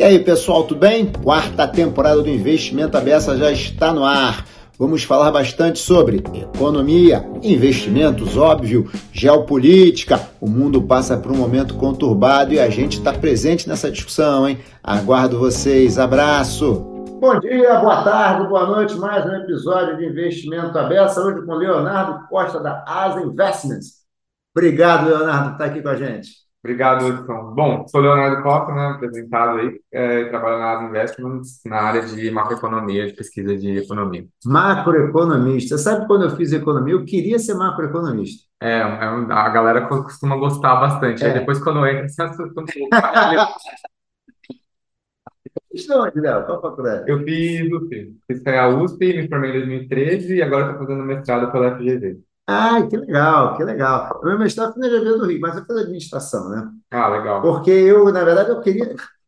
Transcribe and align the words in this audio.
E 0.00 0.02
aí, 0.02 0.18
pessoal, 0.18 0.64
tudo 0.64 0.80
bem? 0.80 1.12
Quarta 1.12 1.68
temporada 1.68 2.22
do 2.22 2.30
Investimento 2.30 2.96
Abessa 2.96 3.36
já 3.36 3.52
está 3.52 3.92
no 3.92 4.02
ar. 4.02 4.46
Vamos 4.78 5.04
falar 5.04 5.30
bastante 5.30 5.78
sobre 5.78 6.24
economia, 6.32 7.22
investimentos, 7.42 8.34
óbvio, 8.34 8.90
geopolítica. 9.12 10.18
O 10.40 10.48
mundo 10.48 10.80
passa 10.80 11.18
por 11.18 11.30
um 11.30 11.36
momento 11.36 11.74
conturbado 11.74 12.54
e 12.54 12.58
a 12.58 12.70
gente 12.70 12.96
está 12.96 13.12
presente 13.12 13.68
nessa 13.68 13.90
discussão, 13.90 14.48
hein? 14.48 14.60
Aguardo 14.82 15.38
vocês. 15.38 15.98
Abraço! 15.98 16.76
Bom 17.20 17.38
dia, 17.38 17.74
boa 17.80 18.02
tarde, 18.02 18.48
boa 18.48 18.66
noite. 18.68 18.94
Mais 18.94 19.26
um 19.26 19.34
episódio 19.34 19.98
de 19.98 20.06
Investimento 20.06 20.78
Abessa, 20.78 21.20
hoje 21.20 21.44
com 21.44 21.52
Leonardo 21.52 22.26
Costa 22.26 22.58
da 22.58 22.82
Asa 22.88 23.20
Investments. 23.20 23.96
Obrigado, 24.56 25.10
Leonardo, 25.10 25.48
por 25.48 25.52
estar 25.52 25.64
aqui 25.66 25.82
com 25.82 25.90
a 25.90 25.96
gente. 25.96 26.39
Obrigado, 26.62 27.06
Hudson. 27.06 27.54
Bom, 27.54 27.88
sou 27.88 28.02
Leonardo 28.02 28.42
Costa, 28.42 28.74
né, 28.74 28.88
apresentado 28.88 29.58
aí, 29.60 29.80
é, 29.90 30.24
trabalho 30.26 30.58
na 30.58 30.72
Asa 30.72 30.84
Investments 30.84 31.60
na 31.64 31.76
área 31.76 32.02
de 32.02 32.30
macroeconomia, 32.30 33.06
de 33.06 33.14
pesquisa 33.14 33.56
de 33.56 33.78
economia. 33.78 34.26
Macroeconomista. 34.44 35.78
Sabe 35.78 36.06
quando 36.06 36.24
eu 36.24 36.36
fiz 36.36 36.52
economia, 36.52 36.92
eu 36.92 37.04
queria 37.04 37.38
ser 37.38 37.54
macroeconomista. 37.54 38.44
É, 38.62 38.80
é 38.80 38.82
a 38.82 39.48
galera 39.48 39.86
costuma 39.86 40.36
gostar 40.36 40.76
bastante. 40.76 41.24
Aí 41.24 41.30
É. 41.30 41.38
depois 41.38 41.58
quando 41.58 41.86
entra, 41.86 42.06
você 42.06 42.22
assusta 42.22 42.60
um 42.60 42.64
onde, 45.92 46.20
Léo? 46.20 46.44
Qual 46.44 46.60
faculdade? 46.60 47.10
Eu 47.10 47.24
fiz 47.24 47.72
USP. 47.72 48.16
Fiz 48.26 48.46
a 48.46 48.68
USP, 48.68 49.14
me 49.14 49.28
formei 49.28 49.50
em 49.50 49.54
2013 49.54 50.34
e 50.36 50.42
agora 50.42 50.72
estou 50.72 50.86
fazendo 50.86 51.04
mestrado 51.04 51.50
pela 51.50 51.76
FGV. 51.76 52.20
Ai, 52.52 52.88
que 52.88 52.96
legal, 52.96 53.56
que 53.56 53.64
legal. 53.64 54.20
O 54.22 54.24
meu 54.26 54.38
mestrado 54.38 54.72
foi 54.74 54.82
na 54.82 54.88
GV 54.88 55.18
do 55.18 55.26
Rio, 55.26 55.40
mas 55.40 55.56
eu 55.56 55.64
fiz 55.64 55.76
administração, 55.76 56.48
né? 56.50 56.70
Ah, 56.90 57.08
legal. 57.10 57.40
Porque 57.42 57.70
eu, 57.70 58.12
na 58.12 58.24
verdade, 58.24 58.50
eu 58.50 58.60
queria. 58.62 58.94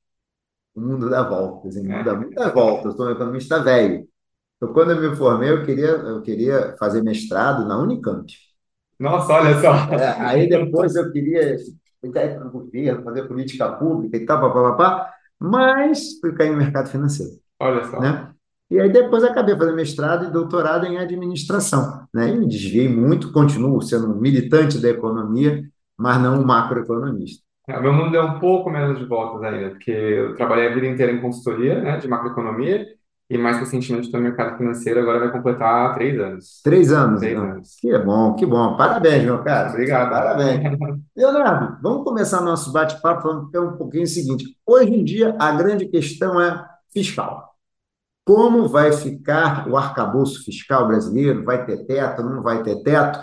O 0.75 0.81
mundo 0.81 1.11
dá 1.11 1.23
voltas, 1.23 1.77
hein? 1.77 1.87
O 1.87 1.91
mundo 1.91 2.05
dá 2.05 2.14
muitas 2.14 2.53
voltas. 2.55 2.87
Eu 2.87 2.92
sou 2.92 3.06
um 3.06 3.11
economista 3.11 3.62
velho. 3.62 4.09
Então, 4.56 4.73
quando 4.73 4.92
eu 4.92 5.11
me 5.11 5.17
formei, 5.17 5.51
eu 5.51 5.64
queria, 5.64 5.89
eu 5.89 6.23
queria 6.23 6.77
fazer 6.79 7.03
mestrado 7.03 7.67
na 7.67 7.79
Unicamp. 7.79 8.27
Nossa, 8.98 9.33
olha 9.33 9.61
só. 9.61 9.75
É, 9.95 10.09
aí 10.20 10.48
depois 10.48 10.95
eu 10.95 11.11
queria 11.12 11.57
entrar 12.03 12.41
no 12.41 12.51
governo, 12.51 13.03
fazer 13.05 13.29
política 13.29 13.73
pública 13.73 14.17
e 14.17 14.25
tal, 14.27 14.41
papapá, 14.41 15.12
mas 15.39 16.19
fui 16.20 16.34
cair 16.34 16.51
no 16.51 16.57
mercado 16.59 16.89
financeiro, 16.89 17.33
Olha 17.59 17.84
só. 17.84 18.01
né? 18.01 18.31
E 18.73 18.81
aí 18.81 18.91
depois 18.91 19.23
acabei 19.23 19.55
fazendo 19.55 19.77
mestrado 19.77 20.25
e 20.25 20.31
doutorado 20.31 20.87
em 20.87 20.97
administração, 20.97 22.06
né? 22.12 22.31
E 22.31 22.39
me 22.39 22.48
desviei 22.48 22.89
muito, 22.89 23.31
continuo 23.31 23.83
sendo 23.83 24.09
militante 24.17 24.79
da 24.79 24.89
economia, 24.89 25.62
mas 25.95 26.19
não 26.19 26.41
um 26.41 26.47
macroeconomista. 26.47 27.42
É, 27.69 27.79
Meu 27.79 27.92
mundo 27.92 28.12
deu 28.12 28.23
um 28.23 28.39
pouco 28.39 28.70
menos 28.70 28.98
de 28.98 29.05
voltas 29.05 29.42
ainda, 29.42 29.73
porque 29.73 29.91
eu 29.91 30.34
trabalhei 30.37 30.69
a 30.69 30.75
vida 30.75 30.87
inteira 30.87 31.12
em 31.12 31.20
consultoria, 31.20 31.83
né, 31.83 31.98
de 31.98 32.09
macroeconomia, 32.09 32.87
e 33.29 33.37
mais 33.37 33.59
recentemente 33.59 34.06
estou 34.06 34.19
no 34.19 34.27
mercado 34.27 34.56
financeiro, 34.56 35.01
agora 35.01 35.19
vai 35.19 35.33
completar 35.33 35.92
três 35.92 36.19
anos. 36.19 36.62
Três 36.64 36.91
anos, 36.91 37.20
Três 37.20 37.34
então. 37.34 37.51
anos. 37.51 37.77
Que 37.79 37.98
bom, 37.98 38.34
que 38.36 38.47
bom. 38.47 38.75
Parabéns, 38.79 39.23
meu 39.23 39.42
cara. 39.42 39.69
Obrigado. 39.69 40.09
Parabéns. 40.11 40.79
Leonardo, 41.14 41.77
vamos 41.83 42.05
começar 42.05 42.41
nosso 42.41 42.73
bate-papo 42.73 43.20
falando 43.20 43.51
é 43.55 43.61
um 43.61 43.77
pouquinho 43.77 44.05
o 44.05 44.07
seguinte. 44.07 44.47
Hoje 44.67 44.95
em 44.95 45.05
dia, 45.05 45.36
a 45.39 45.53
grande 45.53 45.84
questão 45.86 46.41
é 46.41 46.64
fiscal. 46.91 47.52
Como 48.25 48.69
vai 48.69 48.92
ficar 48.92 49.69
o 49.69 49.77
arcabouço 49.77 50.45
fiscal 50.45 50.87
brasileiro? 50.87 51.45
Vai 51.45 51.67
ter 51.67 51.84
teto, 51.84 52.23
não 52.23 52.42
vai 52.42 52.62
ter 52.62 52.83
teto? 52.83 53.20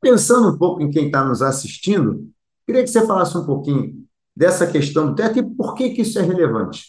Pensando 0.00 0.48
um 0.48 0.58
pouco 0.58 0.80
em 0.80 0.90
quem 0.90 1.06
está 1.06 1.24
nos 1.24 1.42
assistindo, 1.42 2.28
queria 2.66 2.82
que 2.82 2.88
você 2.88 3.06
falasse 3.06 3.36
um 3.36 3.44
pouquinho 3.44 4.06
dessa 4.34 4.66
questão 4.66 5.08
do 5.08 5.14
teto 5.14 5.38
e 5.38 5.42
por 5.42 5.74
que 5.74 5.90
que 5.90 6.02
isso 6.02 6.18
é 6.18 6.22
relevante. 6.22 6.84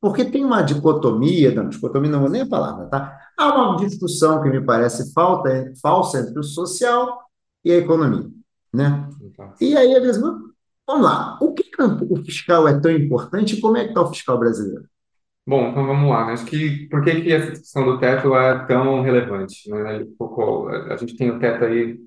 Porque 0.00 0.24
tem 0.24 0.44
uma 0.44 0.60
dicotomia, 0.60 1.54
não, 1.54 1.68
dicotomia 1.68 2.10
não 2.10 2.20
vou 2.20 2.28
nem 2.28 2.42
a 2.42 2.46
palavra, 2.46 2.86
tá? 2.86 3.18
Há 3.38 3.54
uma 3.54 3.78
discussão 3.78 4.42
que 4.42 4.50
me 4.50 4.60
parece 4.62 5.12
falta, 5.14 5.72
falsa 5.80 6.20
entre 6.20 6.38
o 6.38 6.42
social 6.42 7.22
e 7.64 7.72
a 7.72 7.76
economia, 7.76 8.28
né? 8.72 9.08
Então, 9.22 9.54
E 9.58 9.74
aí, 9.74 9.94
às 9.96 10.02
vezes, 10.02 10.20
vamos 10.20 11.04
lá, 11.04 11.38
o 11.40 11.54
que 11.54 11.62
que 11.62 11.82
o 11.82 12.16
fiscal 12.22 12.68
é 12.68 12.78
tão 12.78 12.90
importante 12.90 13.56
e 13.56 13.60
como 13.60 13.78
é 13.78 13.84
que 13.84 13.90
está 13.90 14.02
o 14.02 14.12
fiscal 14.12 14.38
brasileiro? 14.38 14.84
Bom, 15.46 15.68
então 15.70 15.86
vamos 15.86 16.08
lá, 16.10 16.26
né? 16.26 16.32
Acho 16.32 16.46
que 16.46 16.88
por 16.88 17.04
que 17.04 17.20
que 17.20 17.32
essa 17.32 17.50
discussão 17.52 17.84
do 17.84 17.98
teto 18.00 18.34
é 18.34 18.66
tão 18.66 19.02
relevante, 19.02 19.68
né? 19.70 19.96
Ele 19.96 20.14
focou- 20.16 20.68
A 20.70 20.96
gente 20.96 21.16
tem 21.16 21.30
o 21.30 21.38
teto 21.38 21.64
aí, 21.64 21.98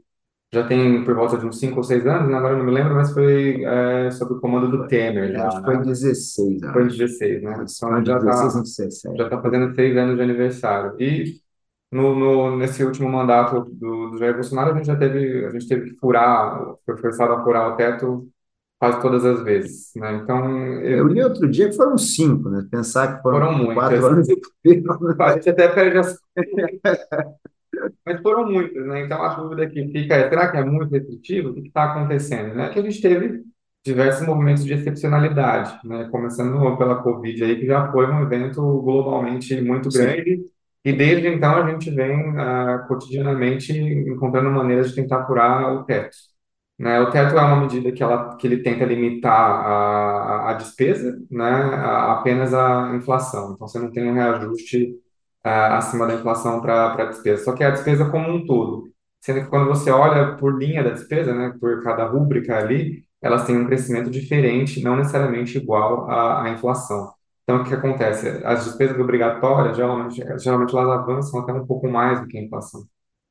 já 0.53 0.67
tem 0.67 1.03
por 1.05 1.15
volta 1.15 1.37
de 1.37 1.45
uns 1.45 1.59
5 1.59 1.77
ou 1.77 1.83
6 1.83 2.05
anos, 2.07 2.29
né? 2.31 2.37
Agora 2.37 2.53
eu 2.55 2.59
não 2.59 2.65
me 2.65 2.71
lembro, 2.71 2.95
mas 2.95 3.13
foi 3.13 3.63
é, 3.65 4.11
sob 4.11 4.35
o 4.35 4.41
comando 4.41 4.71
do 4.71 4.87
Temer 4.87 5.31
já, 5.33 5.47
Acho 5.47 5.57
que 5.59 5.63
foi 5.63 5.75
em 5.75 5.81
né? 5.81 5.83
16, 5.83 6.63
Foi 6.71 6.83
em 6.83 6.87
acho. 6.87 6.97
16, 6.97 7.41
né? 7.43 7.51
Então 7.75 7.89
Foi 7.89 7.99
em 8.01 8.03
já 8.03 8.19
16 8.19 8.23
tá, 8.23 8.55
ou 8.55 8.61
17. 8.63 9.17
já 9.17 9.29
tá 9.29 9.41
fazendo 9.41 9.73
seis 9.75 9.95
anos 9.97 10.15
de 10.17 10.21
aniversário. 10.23 10.95
E 11.01 11.41
no, 11.91 12.15
no, 12.15 12.57
nesse 12.57 12.83
último 12.83 13.09
mandato 13.09 13.61
do, 13.71 14.11
do 14.11 14.17
Jair 14.17 14.33
Bolsonaro, 14.35 14.73
a 14.73 14.77
gente 14.77 14.87
já 14.87 14.97
teve, 14.97 15.45
a 15.45 15.51
gente 15.51 15.67
teve 15.67 15.91
que 15.91 15.97
furar, 15.99 16.59
foi 16.85 16.97
forçado 16.97 17.33
a 17.33 17.43
furar 17.43 17.73
o 17.73 17.75
teto 17.77 18.29
quase 18.79 19.01
todas 19.01 19.25
as 19.25 19.41
vezes, 19.43 19.91
né? 19.95 20.15
Então, 20.23 20.49
Eu 20.81 20.99
eu, 20.99 21.07
li 21.07 21.23
outro 21.23 21.49
dia 21.49 21.69
que 21.69 21.75
foram 21.75 21.97
cinco, 21.97 22.49
né? 22.49 22.65
Pensar 22.69 23.17
que 23.17 23.21
foram 23.23 23.39
foram 23.41 23.73
quatro 23.73 24.01
muitas. 24.01 24.03
anos 24.03 24.27
de 24.27 24.81
governo. 24.81 25.23
A 25.23 25.33
gente 25.33 25.49
até 25.49 25.67
perde 25.67 25.97
as 25.97 26.19
Mas 28.05 28.21
foram 28.21 28.49
muitas, 28.49 28.85
né? 28.87 29.01
Então 29.05 29.21
a 29.21 29.35
dúvida 29.35 29.67
que 29.69 29.87
fica 29.89 30.15
é, 30.15 30.29
será 30.29 30.51
que 30.51 30.57
é 30.57 30.63
muito 30.63 30.91
restritivo? 30.91 31.49
O 31.49 31.53
que 31.53 31.67
está 31.67 31.91
acontecendo? 31.91 32.55
Né? 32.55 32.69
Que 32.69 32.79
a 32.79 32.81
gente 32.81 33.01
teve 33.01 33.43
diversos 33.85 34.25
movimentos 34.25 34.65
de 34.65 34.73
excepcionalidade, 34.73 35.79
né? 35.85 36.07
Começando 36.11 36.77
pela 36.77 37.01
Covid 37.01 37.43
aí, 37.43 37.59
que 37.59 37.65
já 37.67 37.91
foi 37.91 38.07
um 38.07 38.21
evento 38.21 38.61
globalmente 38.81 39.59
muito 39.61 39.89
Sim. 39.91 39.99
grande, 39.99 40.45
e 40.83 40.93
desde 40.93 41.27
então 41.27 41.55
a 41.55 41.69
gente 41.69 41.89
vem 41.91 42.37
ah, 42.37 42.85
cotidianamente 42.87 43.71
encontrando 43.77 44.49
maneiras 44.51 44.89
de 44.89 44.95
tentar 44.95 45.25
furar 45.25 45.73
o 45.73 45.83
teto. 45.85 46.15
Né? 46.79 46.99
O 47.01 47.09
teto 47.11 47.35
é 47.37 47.41
uma 47.41 47.61
medida 47.61 47.91
que, 47.91 48.03
ela, 48.03 48.35
que 48.37 48.45
ele 48.47 48.61
tenta 48.61 48.85
limitar 48.85 49.33
a, 49.33 50.47
a, 50.47 50.51
a 50.51 50.53
despesa, 50.53 51.17
né? 51.31 51.45
A- 51.49 52.13
apenas 52.13 52.53
a 52.53 52.95
inflação. 52.95 53.53
Então 53.53 53.67
você 53.67 53.79
não 53.79 53.91
tem 53.91 54.09
um 54.09 54.13
reajuste 54.13 54.93
ah, 55.43 55.77
acima 55.77 56.05
da 56.07 56.13
inflação 56.15 56.61
para 56.61 56.93
a 56.93 57.05
despesa. 57.05 57.43
Só 57.43 57.53
que 57.53 57.63
é 57.63 57.67
a 57.67 57.71
despesa 57.71 58.09
como 58.09 58.29
um 58.29 58.45
todo. 58.45 58.91
Sendo 59.21 59.41
que 59.43 59.49
quando 59.49 59.67
você 59.67 59.89
olha 59.91 60.35
por 60.37 60.57
linha 60.57 60.83
da 60.83 60.91
despesa, 60.91 61.33
né, 61.33 61.53
por 61.59 61.83
cada 61.83 62.05
rúbrica 62.05 62.57
ali, 62.57 63.03
elas 63.21 63.45
têm 63.45 63.57
um 63.57 63.65
crescimento 63.65 64.09
diferente, 64.09 64.81
não 64.83 64.95
necessariamente 64.95 65.57
igual 65.57 66.09
à, 66.09 66.43
à 66.43 66.49
inflação. 66.49 67.11
Então, 67.43 67.61
o 67.61 67.63
que 67.65 67.73
acontece? 67.73 68.27
As 68.45 68.65
despesas 68.65 68.99
obrigatórias, 68.99 69.75
geralmente, 69.77 70.21
geralmente 70.39 70.75
elas 70.75 70.89
avançam 70.99 71.39
até 71.39 71.53
um 71.53 71.65
pouco 71.65 71.87
mais 71.89 72.19
do 72.21 72.27
que 72.27 72.37
a 72.37 72.41
inflação. 72.43 72.81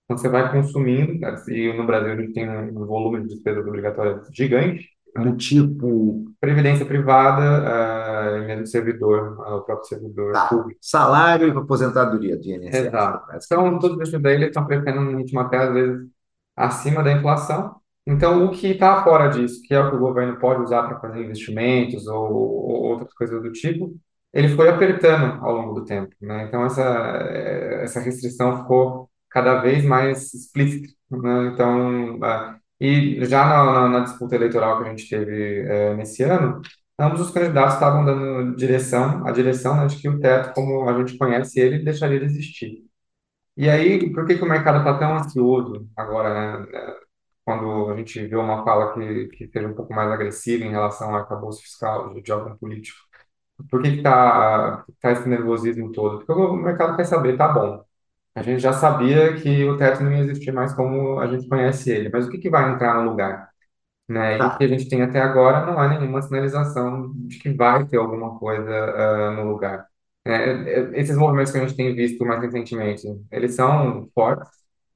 Então, 0.07 0.17
você 0.17 0.29
vai 0.29 0.51
consumindo, 0.53 1.19
né, 1.19 1.35
e 1.49 1.73
no 1.77 1.85
Brasil 1.85 2.13
a 2.13 2.17
gente 2.17 2.33
tem 2.33 2.49
um 2.49 2.87
volume 2.87 3.23
de 3.23 3.29
despesas 3.35 3.67
obrigatórias 3.67 4.29
gigante, 4.33 4.89
Do 5.19 5.35
tipo, 5.37 6.27
previdência 6.41 6.85
privada, 6.85 7.43
ah, 7.43 8.39
e 8.39 8.47
mesmo 8.47 8.67
servidor, 8.67 9.37
ah, 9.47 9.57
o 9.57 9.63
próprio 9.63 9.89
servidor 9.89 10.33
tá, 10.33 10.47
público. 10.47 10.79
salário 10.81 11.49
e 11.49 11.51
aposentadoria 11.57 12.37
do 12.37 12.45
INSS. 12.45 12.87
Exato. 12.89 13.27
basicamente. 13.27 13.47
Então, 13.47 13.79
todos 13.79 14.01
esses 14.09 14.21
daí 14.23 14.35
eles 14.35 14.49
estão 14.49 14.67
crescendo 14.67 15.01
num 15.01 15.17
ritmo 15.19 15.41
até 15.41 15.59
às 15.59 15.73
vezes 15.73 16.07
acima 16.55 17.03
da 17.03 17.13
inflação. 17.13 17.77
Então, 18.07 18.45
o 18.47 18.51
que 18.51 18.69
está 18.69 19.03
fora 19.03 19.29
disso, 19.29 19.61
que 19.65 19.75
é 19.75 19.81
o 19.81 19.91
que 19.91 19.97
o 19.97 19.99
governo 20.01 20.39
pode 20.39 20.63
usar 20.63 20.85
para 20.85 21.01
fazer 21.01 21.25
investimentos 21.25 22.07
ou, 22.07 22.25
ou 22.33 22.83
outras 22.85 23.13
coisas 23.15 23.43
do 23.43 23.51
tipo, 23.53 23.97
ele 24.33 24.49
foi 24.51 24.69
apertando 24.69 25.43
ao 25.45 25.55
longo 25.57 25.75
do 25.81 25.85
tempo, 25.85 26.15
né? 26.21 26.45
Então, 26.47 26.65
essa, 26.65 26.83
eh, 26.83 27.83
essa 27.85 28.01
restrição 28.01 28.59
ficou 28.63 29.11
cada 29.37 29.61
vez 29.61 29.85
mais 29.85 30.33
explícita, 30.35 30.89
né? 31.11 31.49
Então, 31.55 32.19
ah, 32.25 32.59
e 32.81 33.25
já 33.27 33.45
na, 33.47 33.89
na- 33.89 34.01
disputa 34.01 34.35
eleitoral 34.37 34.83
que 34.83 34.89
a 34.89 34.91
gente 34.93 35.09
teve 35.09 35.61
eh, 35.69 35.95
nesse 35.97 36.23
ano, 36.23 36.61
ambos 36.99 37.21
os 37.21 37.31
candidatos 37.31 37.75
estavam 37.75 38.05
dando 38.05 38.57
direção, 38.57 39.27
a 39.27 39.33
direção, 39.33 39.77
né, 39.77 39.87
de 39.87 39.97
que 40.01 40.09
o 40.09 40.21
teto, 40.21 40.55
como 40.55 40.89
a 40.89 40.99
gente 40.99 41.19
conhece 41.19 41.61
ele, 41.61 41.85
deixaria 41.85 42.19
de 42.21 42.27
existir. 42.27 42.85
E 43.57 43.69
aí, 43.71 44.13
por 44.13 44.27
que 44.27 44.37
que 44.37 44.45
o 44.45 44.49
mercado 44.49 44.79
está 44.81 44.99
tão 44.99 45.17
ansioso 45.17 45.89
agora, 45.97 46.35
né? 46.63 46.67
né, 46.73 46.95
Quando 47.45 47.91
a 47.91 47.97
gente 47.97 48.27
vê 48.27 48.37
uma 48.37 48.65
fala 48.65 48.95
que, 48.95 49.29
que 49.29 49.49
seja 49.49 49.69
um 49.69 49.75
pouco 49.75 49.95
mais 49.95 50.11
agressiva 50.13 50.65
em 50.65 50.71
relação 50.71 51.11
ao 51.11 51.17
arcabouço 51.17 51.63
fiscal 51.63 52.15
de, 52.15 52.23
de 52.23 52.33
algum 52.33 52.57
político? 52.59 52.99
Por 53.71 53.83
que 53.83 53.99
que 53.99 54.03
tá, 54.05 54.85
tá 55.01 55.13
esse 55.13 55.29
nervosismo 55.29 55.93
todo? 55.93 56.19
Porque 56.27 56.33
o 56.35 56.55
mercado 56.57 56.97
quer 56.99 57.07
saber, 57.07 57.39
tá 57.39 57.49
bom. 57.49 57.86
A 58.37 58.43
gente 58.43 58.61
já 58.61 58.73
sabia 58.75 59.35
que 59.37 59.65
o 59.67 59.79
teto 59.79 60.03
não 60.05 60.13
ia 60.13 60.21
existir 60.21 60.53
mais 60.53 60.75
como 60.75 61.21
a 61.21 61.29
gente 61.29 61.49
conhece 61.49 61.91
ele, 61.91 62.11
mas 62.11 62.27
o 62.29 62.31
que 62.31 62.39
que 62.39 62.51
vai 62.51 62.71
entrar 62.73 62.95
no 63.03 63.11
lugar? 63.11 63.51
né? 64.09 64.43
E 64.43 64.47
o 64.49 64.51
Tá. 64.51 64.57
que 64.57 64.65
a 64.65 64.69
gente 64.69 64.89
tem 64.89 65.03
até 65.03 65.21
agora 65.21 65.67
não 65.67 65.79
há 65.81 65.89
nenhuma 65.89 66.23
sinalização 66.23 67.13
de 67.29 67.39
que 67.39 67.51
vai 67.53 67.87
ter 67.87 67.97
alguma 67.99 68.39
coisa 68.39 68.71
ah, 68.73 69.31
no 69.33 69.51
lugar. 69.51 69.87
É, 70.25 70.33
é, 70.33 71.01
esses 71.01 71.17
movimentos 71.17 71.53
que 71.53 71.59
a 71.59 71.63
gente 71.67 71.77
tem 71.77 71.95
visto 71.95 72.25
mais 72.27 72.41
recentemente, 72.43 73.07
eles 73.33 73.55
são 73.55 74.09
fortes, 74.15 74.49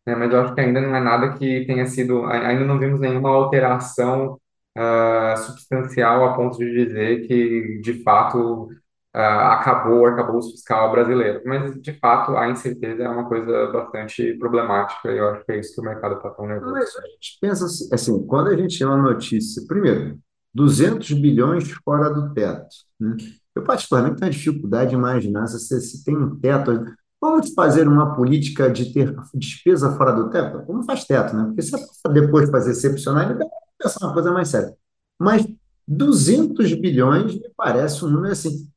né? 0.07 0.15
Mas 0.17 0.33
eu 0.33 0.41
acho 0.43 0.55
que 0.55 0.61
ainda 0.61 0.81
não 0.81 0.95
é 0.97 1.01
nada 1.01 1.35
que 1.39 1.65
tenha 1.67 1.87
sido, 1.87 2.25
a- 2.27 2.49
ainda 2.49 2.65
não 2.65 2.79
vimos 2.79 3.01
nenhuma 3.01 3.31
alteração 3.31 4.41
ah, 4.77 5.37
substancial 5.37 6.25
a 6.25 6.35
ponto 6.37 6.59
de 6.59 6.73
dizer 6.87 7.27
que, 7.27 7.81
de 7.83 8.03
fato, 8.03 8.69
ah, 9.13 9.55
acabou 9.55 10.01
o 10.01 10.07
arcabouço 10.07 10.53
fiscal 10.53 10.91
brasileiro. 10.93 11.43
Mas, 11.45 11.81
de 11.81 11.93
fato, 11.99 12.37
a 12.37 12.49
incerteza 12.49 13.03
é 13.03 13.09
uma 13.09 13.29
coisa 13.29 13.67
bastante 13.73 14.35
problemática 14.35 15.11
e 15.11 15.19
eu 15.19 15.31
acho 15.31 15.45
que 15.45 15.53
é 15.53 15.61
isso 15.61 15.75
que 15.75 15.81
o 15.81 15.85
mercado 15.85 16.17
está 16.17 16.31
tão 16.31 16.47
nervoso. 16.47 16.73
Mas 16.73 16.97
a 16.97 17.07
gente 17.07 17.39
pensa 17.41 17.65
assim, 17.67 17.89
assim, 17.93 18.27
quando 18.27 18.49
a 18.49 18.57
gente 18.57 18.79
tem 18.79 18.87
uma 18.87 18.97
notícia, 18.97 19.63
primeiro, 19.67 20.19
200 20.55 21.13
bilhões 21.13 21.71
fora 21.85 22.09
do 22.11 22.33
teto, 22.35 22.69
né? 22.99 23.17
Eu 23.55 23.65
particularmente 23.65 24.21
tenho 24.21 24.31
dificuldade 24.31 24.91
de 24.91 24.97
imaginar 24.97 25.47
se, 25.49 25.81
se 25.81 26.05
tem 26.05 26.17
um 26.17 26.39
teto. 26.39 26.85
Vamos 27.21 27.53
fazer 27.53 27.87
uma 27.87 28.15
política 28.15 28.71
de 28.71 28.93
ter 28.93 29.15
despesa 29.35 29.91
fora 29.97 30.13
do 30.13 30.31
teto? 30.31 30.65
Como 30.65 30.85
faz 30.85 31.05
teto, 31.05 31.37
né? 31.37 31.45
Porque 31.47 31.63
se 31.63 31.73
depois 32.13 32.49
fazer 32.49 32.71
excepcionalidade, 32.71 33.51
essa 33.83 33.99
é 34.03 34.07
uma 34.07 34.15
coisa 34.15 34.33
mais 34.33 34.49
séria. 34.49 34.75
Mas 35.19 35.47
200 35.87 36.73
bilhões 36.75 37.35
me 37.35 37.51
parece 37.57 38.05
um 38.05 38.09
número 38.09 38.33
assim. 38.33 38.69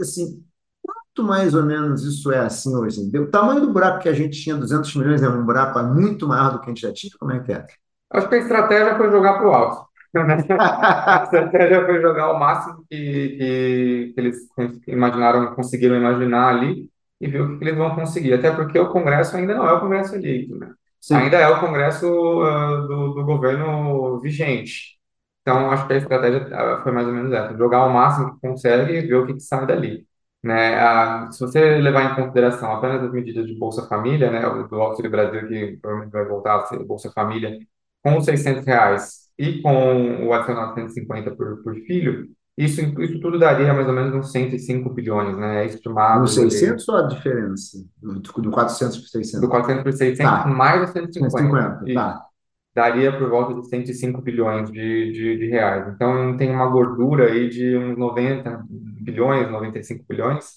Assim 0.00 0.44
Quanto 1.16 1.28
mais 1.28 1.54
ou 1.54 1.64
menos 1.64 2.04
isso 2.04 2.30
é 2.30 2.38
assim 2.38 2.74
hoje? 2.76 3.00
O 3.16 3.30
tamanho 3.30 3.60
do 3.60 3.72
buraco 3.72 4.00
que 4.00 4.08
a 4.08 4.12
gente 4.12 4.40
tinha, 4.40 4.54
200 4.54 4.94
milhões, 4.96 5.22
é 5.22 5.28
um 5.28 5.44
buraco 5.44 5.82
muito 5.82 6.28
maior 6.28 6.52
do 6.52 6.60
que 6.60 6.66
a 6.66 6.68
gente 6.68 6.82
já 6.82 6.92
tinha? 6.92 7.12
Como 7.18 7.32
é 7.32 7.40
que 7.40 7.52
é? 7.52 7.64
Acho 8.10 8.28
que 8.28 8.34
a 8.34 8.38
estratégia 8.38 8.96
foi 8.96 9.10
jogar 9.10 9.34
para 9.34 9.48
o 9.48 9.52
alto. 9.52 9.86
A 10.16 11.22
estratégia 11.24 11.84
foi 11.84 12.00
jogar 12.00 12.32
o 12.32 12.38
máximo 12.38 12.84
que, 12.88 13.36
que, 13.36 14.12
que 14.14 14.20
eles 14.20 14.36
imaginaram, 14.86 15.54
conseguiram 15.54 15.96
imaginar 15.96 16.48
ali 16.54 16.90
e 17.20 17.28
ver 17.28 17.42
o 17.42 17.58
que 17.58 17.64
eles 17.64 17.76
vão 17.76 17.94
conseguir. 17.94 18.32
Até 18.32 18.50
porque 18.50 18.78
o 18.78 18.88
Congresso 18.88 19.36
ainda 19.36 19.54
não 19.54 19.68
é 19.68 19.72
o 19.72 19.80
Congresso 19.80 20.14
eleito, 20.14 20.56
né? 20.56 20.72
Ainda 21.12 21.36
Sim. 21.36 21.42
é 21.42 21.48
o 21.48 21.60
Congresso 21.60 22.06
ah, 22.42 22.76
do, 22.86 23.14
do 23.14 23.24
governo 23.24 24.18
vigente. 24.20 24.96
Então, 25.46 25.70
acho 25.70 25.86
que 25.86 25.92
a 25.92 25.96
estratégia 25.96 26.48
ah, 26.52 26.80
foi 26.82 26.90
mais 26.90 27.06
ou 27.06 27.12
menos 27.12 27.32
essa: 27.32 27.56
jogar 27.56 27.86
o 27.86 27.92
máximo 27.92 28.34
que 28.34 28.40
consegue 28.40 28.94
e 28.94 29.06
ver 29.06 29.14
o 29.14 29.26
que, 29.26 29.34
que 29.34 29.40
sai 29.40 29.64
dali. 29.64 30.04
Né? 30.42 30.74
Ah, 30.80 31.28
se 31.30 31.38
você 31.40 31.78
levar 31.78 32.12
em 32.12 32.16
consideração 32.16 32.72
apenas 32.72 33.02
as 33.04 33.12
medidas 33.12 33.46
de 33.46 33.54
Bolsa 33.56 33.86
Família, 33.86 34.28
né, 34.30 34.40
do 34.68 34.76
Auxílio 34.80 35.10
Brasil, 35.10 35.46
que 35.46 35.76
provavelmente 35.80 36.12
vai 36.12 36.24
voltar 36.24 36.56
a 36.56 36.66
ser 36.66 36.84
Bolsa 36.84 37.12
Família, 37.12 37.58
com 38.02 38.18
os 38.18 38.24
600 38.24 38.64
reais 38.66 39.26
e 39.38 39.62
com 39.62 40.26
o 40.26 40.32
adicional 40.32 40.68
de 40.74 40.80
150 40.80 41.30
por, 41.36 41.62
por 41.62 41.74
filho, 41.74 42.28
isso, 42.58 42.80
isso 42.80 43.20
tudo 43.20 43.38
daria 43.38 43.72
mais 43.72 43.86
ou 43.86 43.92
menos 43.92 44.14
uns 44.14 44.32
105 44.32 44.90
bilhões, 44.90 45.36
né? 45.36 45.62
É 45.62 45.64
No 45.64 45.68
estimado 45.68 46.30
ali, 46.40 46.50
600 46.50 46.88
ou 46.88 46.96
a 46.96 47.02
diferença? 47.06 47.78
Do, 48.02 48.14
do 48.20 48.50
400 48.50 48.96
para 48.96 49.04
do 49.04 49.08
600? 49.08 49.48
400 49.48 49.82
por 49.84 49.92
600 49.92 50.24
Tá. 50.24 50.46
mais 50.46 50.82
os 50.82 50.90
150. 50.90 51.38
150, 51.38 51.84
Isso. 51.84 51.94
tá. 51.94 52.25
Daria 52.76 53.10
por 53.18 53.30
volta 53.30 53.54
de 53.54 53.68
105 53.68 54.20
bilhões 54.22 54.70
de, 54.70 55.12
de, 55.12 55.38
de 55.38 55.46
reais. 55.48 55.88
Então, 55.94 56.36
tem 56.36 56.50
uma 56.50 56.68
gordura 56.68 57.32
aí 57.32 57.48
de 57.48 57.76
uns 57.76 57.96
90 57.98 58.62
bilhões, 58.68 59.50
95 59.50 60.04
bilhões, 60.08 60.56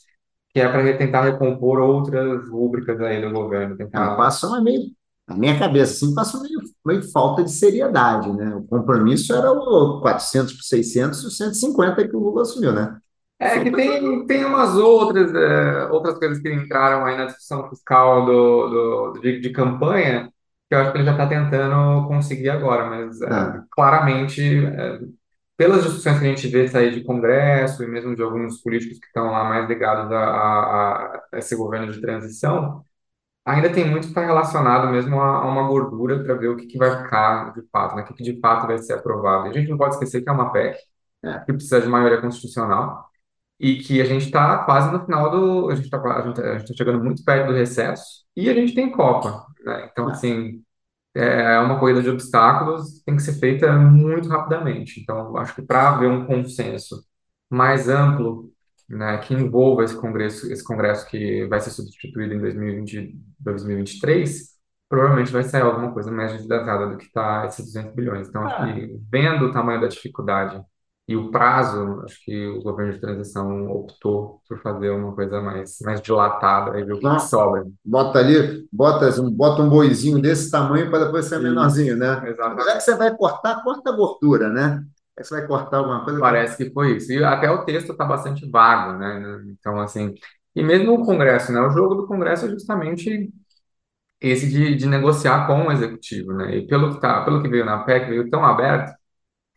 que 0.54 0.60
é 0.60 0.68
para 0.70 0.98
tentar 0.98 1.24
recompor 1.24 1.80
outras 1.80 2.50
rúbricas 2.50 3.00
aí 3.02 3.22
do 3.22 3.32
governo, 3.32 3.78
Ah, 3.78 3.78
tentar 3.78 4.18
passa 4.18 4.48
uma 4.48 4.62
meio, 4.62 4.82
na 5.28 5.38
minha 5.38 5.58
cabeça, 5.58 5.94
assim, 5.94 6.14
passa 6.14 6.42
meio, 6.42 6.60
meio 6.86 7.12
falta 7.12 7.44
de 7.44 7.52
seriedade, 7.52 8.32
né? 8.34 8.54
O 8.56 8.64
compromisso 8.68 9.34
era 9.34 9.52
o 9.52 10.02
400 10.02 10.54
por 10.54 10.64
600 10.64 11.24
e 11.24 11.28
o 11.28 11.32
150 11.32 12.08
que 12.08 12.16
o 12.16 12.20
Lula 12.20 12.42
assumiu, 12.42 12.74
né? 12.74 13.00
É 13.42 13.64
que 13.64 13.72
tem, 13.72 14.26
tem 14.28 14.44
umas 14.44 14.76
outras, 14.76 15.34
é, 15.34 15.86
outras 15.92 16.20
coisas 16.20 16.40
que 16.42 16.54
entraram 16.54 17.06
aí 17.06 17.16
na 17.18 17.26
discussão 17.26 17.70
fiscal 17.70 18.26
do, 18.26 19.14
do, 19.14 19.22
de, 19.22 19.40
de 19.40 19.50
campanha, 19.52 20.30
que 20.70 20.76
eu 20.76 20.80
acho 20.80 20.92
que 20.92 21.00
ele 21.00 21.06
já 21.06 21.14
está 21.14 21.28
tentando 21.28 22.08
conseguir 22.08 22.50
agora, 22.50 22.90
mas 22.90 23.22
é, 23.22 23.28
Ah, 23.30 23.66
claramente, 23.72 24.42
é, 24.66 25.00
pelas 25.58 25.84
discussões 25.84 26.20
que 26.20 26.26
a 26.26 26.30
gente 26.30 26.48
vê 26.48 26.68
sair 26.68 26.94
de 26.94 27.04
Congresso 27.04 27.84
e 27.84 27.88
mesmo 27.88 28.16
de 28.16 28.24
alguns 28.24 28.62
políticos 28.62 29.00
que 29.00 29.08
estão 29.08 29.32
lá 29.32 29.44
mais 29.46 29.68
ligados 29.68 30.12
a, 30.12 30.20
a, 30.20 31.22
a 31.34 31.38
esse 31.40 31.56
governo 31.56 31.92
de 31.92 32.02
transição, 32.02 32.84
ainda 33.46 33.72
tem 33.72 33.86
muito 33.90 34.04
que 34.04 34.10
estar 34.10 34.26
relacionado 34.26 34.90
mesmo 34.92 35.20
a, 35.22 35.40
a 35.44 35.48
uma 35.48 35.68
gordura 35.68 36.24
para 36.24 36.36
ver 36.36 36.50
o 36.50 36.58
que, 36.58 36.68
que 36.68 36.78
vai 36.78 37.04
ficar 37.04 37.54
de 37.54 37.62
fato, 37.72 37.96
né? 37.96 38.04
O 38.04 38.06
que, 38.06 38.14
que 38.14 38.24
de 38.24 38.40
fato 38.40 38.68
vai 38.68 38.78
ser 38.80 38.94
aprovado. 38.94 39.48
E 39.48 39.50
a 39.52 39.54
gente 39.54 39.70
não 39.70 39.78
pode 39.78 39.96
esquecer 39.96 40.22
que 40.22 40.30
é 40.30 40.32
uma 40.32 40.52
PEC, 40.52 40.78
é. 41.24 41.40
que 41.42 41.54
precisa 41.54 41.82
de 41.82 41.88
maioria 41.88 42.22
constitucional 42.22 43.10
e 43.60 43.78
que 43.80 44.02
a 44.02 44.06
gente 44.06 44.26
está 44.26 44.60
quase 44.66 44.92
no 44.92 45.06
final 45.06 45.32
do. 45.32 45.70
A 45.70 45.76
gente 45.76 45.86
está 45.86 46.22
gente 46.58 46.68
tá 46.68 46.74
chegando 46.78 47.04
muito 47.04 47.24
perto 47.24 47.48
do 47.48 47.54
recesso 47.54 48.26
e 48.36 48.50
a 48.50 48.54
gente 48.54 48.74
tem 48.76 48.92
Copa, 48.92 49.46
né? 49.66 49.90
Então, 49.92 50.08
Ah, 50.08 50.12
assim, 50.12 50.64
é 51.16 51.60
uma 51.60 51.80
corrida 51.80 52.02
de 52.02 52.10
obstáculos, 52.10 53.02
tem 53.04 53.16
que 53.16 53.22
ser 53.24 53.34
feita 53.40 53.72
muito 53.74 54.30
rapidamente. 54.30 55.02
Então, 55.02 55.36
acho 55.38 55.56
que 55.56 55.62
para 55.62 55.90
haver 55.90 56.10
um 56.10 56.26
consenso 56.26 57.04
mais 57.50 57.90
amplo, 57.90 58.52
né, 58.88 59.18
que 59.20 59.34
envolva 59.34 59.84
esse 59.84 59.96
congresso, 60.00 60.52
esse 60.52 60.64
congresso 60.64 61.08
que 61.08 61.46
vai 61.48 61.60
ser 61.60 61.72
substituído 61.72 62.34
em 62.34 62.40
2020, 62.40 63.16
2023, 63.40 64.50
provavelmente 64.88 65.32
vai 65.32 65.44
sair 65.44 65.62
alguma 65.62 65.94
coisa 65.94 66.12
mais 66.12 66.48
datada 66.48 66.88
do 66.90 66.98
que 66.98 67.06
está 67.06 67.46
esses 67.46 67.66
200 67.66 67.94
bilhões. 67.96 68.28
Então, 68.28 68.44
acho 68.46 68.56
ah, 68.56 68.74
que 68.74 69.00
vendo 69.12 69.46
o 69.46 69.52
tamanho 69.52 69.82
da 69.82 69.88
dificuldade 69.88 70.62
e 71.10 71.16
o 71.18 71.32
prazo, 71.32 72.02
acho 72.06 72.24
que 72.24 72.48
o 72.48 72.62
governo 72.64 72.94
de 72.94 73.00
transição 73.02 73.68
optou 73.72 74.42
por 74.48 74.62
fazer 74.62 74.92
uma 74.92 75.16
coisa 75.16 75.42
mais, 75.42 75.80
mais 75.82 76.02
dilatada 76.02 76.80
e 76.80 76.84
ver 76.86 76.94
o 76.94 77.00
que 77.00 77.10
que 77.12 77.20
sobra. 77.22 77.66
bota 77.84 78.20
ali, 78.20 78.68
bota, 78.72 79.22
um- 79.22 79.32
bota 79.32 79.62
um 79.62 79.70
boizinho 79.70 80.22
desse 80.22 80.52
tamanho 80.52 80.90
para 80.90 81.06
depois 81.06 81.26
ser 81.26 81.40
Isso, 81.40 81.44
menorzinho, 81.44 81.98
né? 81.98 82.28
Já 82.58 82.76
que 82.76 82.82
exatamente. 82.82 82.84
você 82.84 82.96
vai 82.96 83.16
cortar, 83.16 83.64
corta 83.64 83.90
a 83.92 83.96
gordura, 83.96 84.50
né? 84.50 84.84
Já 85.18 85.24
que 85.24 85.28
você 85.28 85.36
vai 85.40 85.48
cortar 85.48 85.78
alguma 85.78 86.04
coisa. 86.04 86.20
Parece 86.20 86.58
que 86.58 86.72
foi 86.72 86.98
isso. 86.98 87.12
E 87.12 87.24
até 87.24 87.50
o 87.50 87.66
texto 87.66 87.92
está 87.92 88.06
bastante 88.06 88.50
vago, 88.50 88.98
né? 88.98 89.42
Então, 89.52 89.80
assim, 89.80 90.14
e 90.56 90.64
mesmo 90.64 90.94
o 90.94 91.06
Congresso, 91.06 91.52
né? 91.52 91.60
O 91.62 91.70
jogo 91.72 91.96
do 91.96 92.08
Congresso 92.08 92.46
é 92.46 92.50
justamente 92.50 93.32
esse 94.22 94.50
de, 94.50 94.76
de 94.76 94.86
negociar 94.88 95.48
com 95.48 95.68
o 95.68 95.72
Executivo, 95.72 96.34
né? 96.34 96.58
E 96.58 96.68
pelo 96.68 96.94
que 96.96 97.02
tá, 97.02 97.24
pelo 97.26 97.42
que 97.42 97.50
veio 97.50 97.66
na 97.66 97.84
PEC, 97.84 98.10
veio 98.10 98.30
tão 98.30 98.46
aberto 98.46 98.94
que 98.94 98.99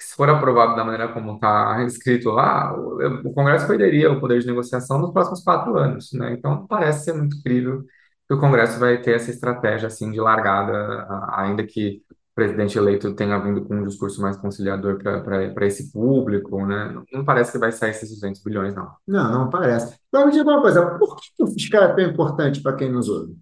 se 0.02 0.14
for 0.14 0.28
aprovado 0.28 0.76
da 0.76 0.84
maneira 0.84 1.12
como 1.12 1.34
está 1.34 1.82
escrito 1.86 2.30
lá, 2.30 2.76
o, 2.76 3.28
o 3.28 3.34
Congresso 3.34 3.66
perderia 3.66 4.10
o 4.10 4.20
poder 4.20 4.40
de 4.40 4.46
negociação 4.46 4.98
nos 4.98 5.12
próximos 5.12 5.42
quatro 5.42 5.76
anos, 5.76 6.12
né? 6.12 6.32
Então, 6.32 6.66
parece 6.66 7.04
ser 7.04 7.14
muito 7.14 7.42
crível 7.42 7.84
que 8.28 8.34
o 8.34 8.40
Congresso 8.40 8.78
vai 8.78 9.00
ter 9.00 9.16
essa 9.16 9.30
estratégia, 9.30 9.88
assim, 9.88 10.10
de 10.10 10.20
largada, 10.20 11.06
ainda 11.32 11.64
que 11.66 12.02
o 12.10 12.34
presidente 12.34 12.78
eleito 12.78 13.14
tenha 13.14 13.38
vindo 13.38 13.64
com 13.64 13.74
um 13.74 13.86
discurso 13.86 14.22
mais 14.22 14.36
conciliador 14.36 14.98
para 14.98 15.66
esse 15.66 15.92
público, 15.92 16.64
né? 16.64 17.02
Não, 17.12 17.24
parece 17.24 17.52
que 17.52 17.58
vai 17.58 17.70
sair 17.72 17.90
esses 17.90 18.08
200 18.08 18.42
bilhões, 18.42 18.74
não. 18.74 18.90
Não, 19.06 19.30
não 19.30 19.50
parece. 19.50 19.98
Agora 20.10 20.26
me 20.26 20.32
diga 20.32 20.50
uma 20.50 20.62
coisa, 20.62 20.98
por 20.98 21.16
que 21.16 21.42
o 21.42 21.46
fiscal 21.46 21.82
é 21.82 21.94
tão 21.94 22.04
importante 22.04 22.62
para 22.62 22.74
quem 22.74 22.90
nos 22.90 23.08
ouve? 23.08 23.36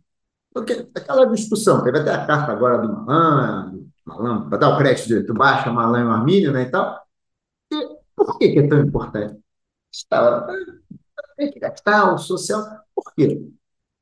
Porque 0.53 0.89
aquela 0.97 1.27
discussão, 1.27 1.83
teve 1.85 1.99
até 2.01 2.13
a 2.13 2.27
carta 2.27 2.51
agora 2.51 2.79
do 2.79 2.93
Malan, 2.93 3.71
do 3.71 3.89
Malan, 4.11 4.49
para 4.49 4.59
dar 4.59 4.75
o 4.75 4.79
crédito 4.79 5.27
tu 5.27 5.35
baixa 5.35 5.73
Malan 5.73 6.05
e 6.05 6.09
Armínio, 6.09 6.53
né, 6.53 6.63
e 6.63 6.71
tal. 6.71 7.01
E 7.73 7.89
por 8.17 8.39
que 8.39 8.53
que 8.53 8.59
é 8.61 8.69
tão 8.69 8.81
importante? 8.81 9.41
Está, 9.93 10.47
o 12.13 12.19
social. 12.19 12.63
Por 12.95 13.15
quê? 13.15 13.41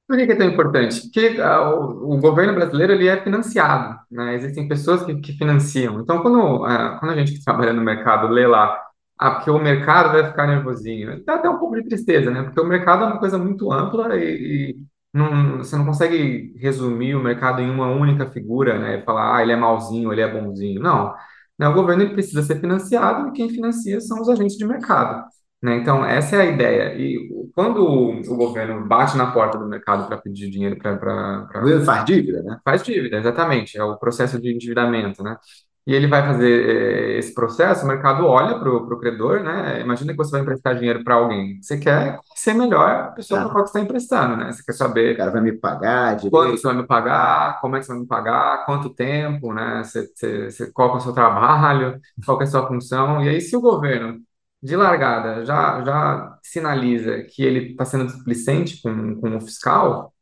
Por 0.07 0.17
que 0.17 0.27
que 0.27 0.33
é 0.33 0.37
tão 0.37 0.49
importante? 0.49 1.03
Porque 1.03 1.41
ah, 1.41 1.71
o, 1.75 2.15
o 2.15 2.21
governo 2.21 2.55
brasileiro 2.55 2.95
ele 2.95 3.09
é 3.09 3.23
financiado, 3.23 3.99
né? 4.11 4.35
Existem 4.35 4.67
pessoas 4.67 5.05
que, 5.05 5.15
que 5.21 5.33
financiam. 5.35 6.01
Então, 6.01 6.23
quando, 6.23 6.65
ah, 6.65 6.97
quando 6.99 7.13
a 7.13 7.17
gente 7.17 7.33
que 7.35 7.45
trabalha 7.45 7.73
no 7.73 7.83
mercado 7.83 8.29
lê 8.29 8.47
lá, 8.47 8.81
ah, 9.19 9.33
porque 9.33 9.51
o 9.51 9.59
mercado 9.59 10.13
vai 10.13 10.27
ficar 10.27 10.47
nervosinho, 10.47 11.25
dá 11.25 11.35
até 11.35 11.49
um 11.51 11.59
pouco 11.59 11.77
de 11.77 11.89
tristeza, 11.89 12.31
né? 12.31 12.43
Porque 12.43 12.61
o 12.61 12.65
mercado 12.67 13.05
é 13.05 13.07
uma 13.09 13.19
coisa 13.19 13.37
muito 13.39 13.71
ampla 13.73 14.17
e, 14.17 14.71
e 14.71 14.87
não, 15.13 15.59
você 15.59 15.77
não 15.77 15.87
consegue 15.87 16.55
resumir 16.59 17.15
o 17.15 17.23
mercado 17.23 17.63
em 17.63 17.71
uma 17.71 17.91
única 17.91 18.31
figura, 18.31 18.79
né? 18.79 18.99
E 18.99 19.05
falar, 19.05 19.37
ah, 19.37 19.43
ele 19.43 19.53
é 19.53 19.57
malzinho, 19.57 20.13
ele 20.13 20.21
é 20.21 20.29
bonzinho. 20.33 20.81
Não. 20.81 21.15
Né? 21.59 21.69
O 21.69 21.75
governo 21.75 22.03
ele 22.05 22.13
precisa 22.13 22.43
ser 22.43 22.61
financiado 22.61 23.29
e 23.29 23.33
quem 23.33 23.49
financia 23.51 24.01
são 24.01 24.21
os 24.21 24.29
agentes 24.29 24.57
de 24.57 24.67
mercado. 24.67 25.25
Né? 25.63 25.77
Então, 25.77 26.05
essa 26.05 26.37
é 26.37 26.41
a 26.43 26.45
ideia. 26.45 26.95
E 26.97 27.29
quando 27.55 27.83
o, 27.85 28.37
governo 28.37 28.87
bate 28.87 29.17
na 29.17 29.33
porta 29.33 29.59
do 29.59 29.67
mercado 29.67 30.07
para 30.07 30.19
pedir 30.19 30.51
dinheiro 30.51 30.79
para 30.79 31.49
faz 31.85 32.05
dívida, 32.05 32.43
né? 32.43 32.59
faz 32.65 32.83
dívida, 32.83 33.17
exatamente, 33.19 33.77
é 33.77 33.83
o 33.83 33.99
processo 33.99 34.41
de 34.41 34.55
endividamento, 34.55 35.23
né? 35.23 35.37
E 35.89 35.95
ele 35.95 36.07
vai 36.09 36.23
fazer 36.23 37.17
eh, 37.17 37.19
esse 37.19 37.35
processo, 37.35 37.85
o 37.85 37.89
mercado 37.89 38.27
olha 38.27 38.59
para 38.61 38.71
o 38.71 38.99
credor, 39.01 39.43
né? 39.43 39.81
Imagina 39.81 40.13
que 40.13 40.19
você 40.19 40.33
vai 40.33 40.43
emprestar 40.43 40.77
dinheiro 40.77 41.05
para 41.05 41.15
alguém. 41.17 41.61
Você 41.63 41.79
quer 41.79 42.21
ser 42.37 42.55
melhor 42.55 42.91
a 42.91 43.09
pessoa 43.13 43.41
para 43.43 43.51
Cara, 43.51 43.53
qual 43.53 43.67
você 43.67 43.71
está 43.71 43.81
emprestando, 43.81 44.37
né? 44.37 44.53
Você 44.53 44.63
quer 44.65 44.75
o 45.09 45.13
saber 45.13 45.17
cara 45.17 45.31
vai 45.33 45.41
me 45.43 45.53
pagar 45.59 46.17
quando 46.31 46.57
você 46.57 46.63
direito. 46.63 46.69
vai 46.69 46.77
me 46.77 46.87
pagar, 46.87 47.61
como 47.61 47.77
é 47.77 47.81
que 47.81 47.87
você 47.87 47.93
vai 47.93 48.01
me 48.03 48.07
pagar, 48.07 48.67
quanto 48.67 48.91
tempo, 48.95 49.53
né? 49.55 49.83
Você, 49.85 50.07
você, 50.15 50.51
você- 50.51 50.73
qual 50.73 50.95
é 50.95 50.97
o 50.97 51.01
seu 51.01 51.13
trabalho, 51.13 52.01
qual 52.25 52.41
é 52.41 52.45
a 52.45 52.47
sua 52.47 52.67
função. 52.69 53.25
E 53.25 53.29
aí, 53.29 53.41
se 53.41 53.57
o 53.57 53.61
governo, 53.61 54.21
de 54.63 54.77
largada, 54.77 55.45
já, 55.45 55.83
já 55.85 56.39
sinaliza 56.43 57.23
que 57.25 57.43
ele 57.45 57.71
está 57.73 57.85
sendo 57.85 58.07
displicente 58.07 58.83
com, 58.83 59.21
com 59.21 59.37
o 59.37 59.41
fiscal, 59.41 60.13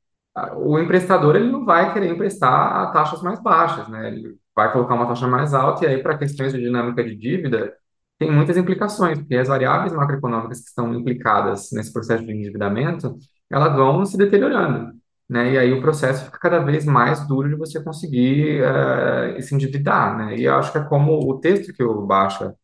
o 0.57 0.79
emprestador 0.79 1.37
ele 1.37 1.51
não 1.51 1.65
vai 1.65 1.93
querer 1.93 2.11
emprestar 2.11 2.53
a 2.83 2.91
taxas 2.93 3.23
mais 3.23 3.41
baixas, 3.43 3.89
né? 3.89 4.09
Ele 4.09 4.37
vai 4.57 4.73
colocar 4.73 4.95
uma 4.95 5.07
taxa 5.07 5.29
mais 5.29 5.55
alta 5.55 5.85
e 5.85 5.89
aí, 5.89 6.03
para 6.03 6.19
questões 6.19 6.53
de 6.53 6.61
dinâmica 6.61 7.05
de 7.05 7.15
dívida, 7.15 7.75
tem 8.19 8.31
muitas 8.33 8.57
implicações, 8.57 9.19
porque 9.19 9.37
as 9.37 9.49
variáveis 9.49 9.93
macroeconômicas 9.93 10.61
que 10.61 10.69
estão 10.69 10.93
implicadas 10.95 11.71
nesse 11.73 11.93
processo 11.93 12.25
de 12.25 12.33
endividamento, 12.33 13.17
elas 13.51 13.75
vão 13.77 14.05
se 14.07 14.17
deteriorando, 14.17 14.93
né? 15.29 15.53
E 15.53 15.59
aí 15.59 15.73
o 15.73 15.83
processo 15.83 16.25
fica 16.25 16.39
cada 16.39 16.61
vez 16.61 16.85
mais 16.87 17.27
duro 17.29 17.49
de 17.49 17.57
você 17.57 17.83
conseguir 17.83 18.63
uh, 18.63 19.41
se 19.43 19.55
endividar, 19.55 20.17
né? 20.17 20.37
E 20.37 20.45
eu 20.45 20.55
acho 20.57 20.73
que 20.73 20.79
é 20.79 20.85
como 20.85 21.19
o 21.31 21.39
texto 21.41 21.73
que 21.75 21.83
o 21.83 22.07
Baixa, 22.07 22.55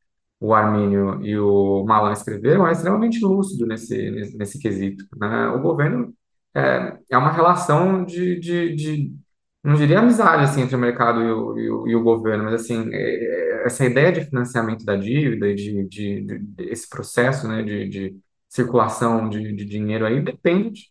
o 0.40 0.54
Armínio 0.54 1.24
e 1.24 1.38
o 1.38 1.84
Malan 1.84 2.12
escreveram 2.12 2.66
é 2.66 2.72
extremamente 2.72 3.20
lúcido 3.24 3.66
nesse, 3.66 4.10
nesse, 4.10 4.36
nesse 4.38 4.58
quesito, 4.58 5.06
né? 5.18 5.48
O 5.48 5.60
governo 5.60 6.14
é, 6.54 6.98
é 7.10 7.18
uma 7.18 7.32
relação 7.32 8.04
de, 8.04 8.38
de, 8.40 8.74
de 8.74 9.16
não 9.62 9.74
diria 9.74 10.00
amizade 10.00 10.44
assim 10.44 10.62
entre 10.62 10.76
o 10.76 10.78
mercado 10.78 11.22
e 11.22 11.30
o, 11.32 11.58
e 11.58 11.70
o, 11.70 11.88
e 11.88 11.96
o 11.96 12.02
governo, 12.02 12.44
mas 12.44 12.54
assim 12.54 12.88
é, 12.92 13.62
é, 13.62 13.66
essa 13.66 13.84
ideia 13.84 14.12
de 14.12 14.24
financiamento 14.24 14.84
da 14.84 14.96
dívida 14.96 15.48
e 15.48 15.54
de, 15.54 15.84
de, 15.88 16.20
de, 16.22 16.38
de 16.40 16.64
esse 16.70 16.88
processo, 16.88 17.46
né, 17.48 17.62
de, 17.62 17.88
de 17.88 18.16
circulação 18.48 19.28
de, 19.28 19.52
de 19.54 19.64
dinheiro 19.64 20.04
aí 20.06 20.20
depende 20.20 20.70
de 20.72 20.90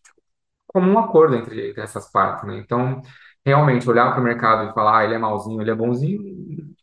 como 0.66 0.90
um 0.90 0.98
acordo 0.98 1.36
entre, 1.36 1.70
entre 1.70 1.82
essas 1.82 2.10
partes, 2.10 2.46
né? 2.48 2.58
Então 2.58 3.02
realmente 3.44 3.88
olhar 3.88 4.10
para 4.12 4.20
o 4.20 4.24
mercado 4.24 4.70
e 4.70 4.74
falar 4.74 5.00
ah, 5.00 5.04
ele 5.04 5.14
é 5.14 5.18
malzinho, 5.18 5.60
ele 5.60 5.70
é 5.70 5.74
bonzinho, 5.74 6.22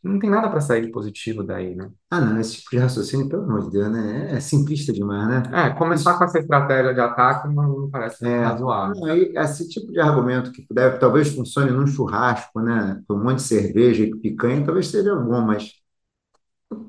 não 0.04 0.20
tem 0.20 0.30
nada 0.30 0.50
para 0.50 0.62
sair 0.62 0.86
de 0.86 0.92
positivo 0.92 1.44
daí, 1.44 1.75
né? 1.75 1.92
Ah, 2.12 2.20
não, 2.22 2.39
esse 2.39 2.58
tipo 2.58 2.72
de 2.72 2.78
raciocínio, 2.80 3.30
pelo 3.30 3.44
amor 3.44 3.66
de 3.66 3.72
Deus, 3.72 3.92
né? 3.92 4.32
É 4.36 4.39
simplista 4.39 4.92
demais, 4.94 5.28
né? 5.30 5.44
É, 5.51 5.70
começar 5.72 6.16
com 6.18 6.24
essa 6.25 6.38
estratégia 6.39 6.94
de 6.94 7.01
ataque 7.01 7.48
não, 7.48 7.68
não 7.82 7.89
parece 7.89 8.24
É, 8.24 8.28
razoável. 8.39 9.04
aí, 9.10 9.32
esse 9.38 9.70
tipo 9.70 9.92
de 9.94 10.00
argumento 10.00 10.51
que 10.51 10.66
deve, 10.72 10.98
talvez 11.00 11.30
funcione 11.34 11.72
num 11.72 11.88
churrasco, 11.88 12.60
né? 12.62 13.01
Com 13.08 13.16
um 13.16 13.24
monte 13.24 13.38
de 13.38 13.44
cerveja 13.44 14.04
e 14.04 14.13
picanha, 14.20 14.66
talvez 14.66 14.88
seja 14.88 15.16
bom, 15.16 15.42
mas 15.42 15.72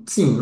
sim, 0.08 0.38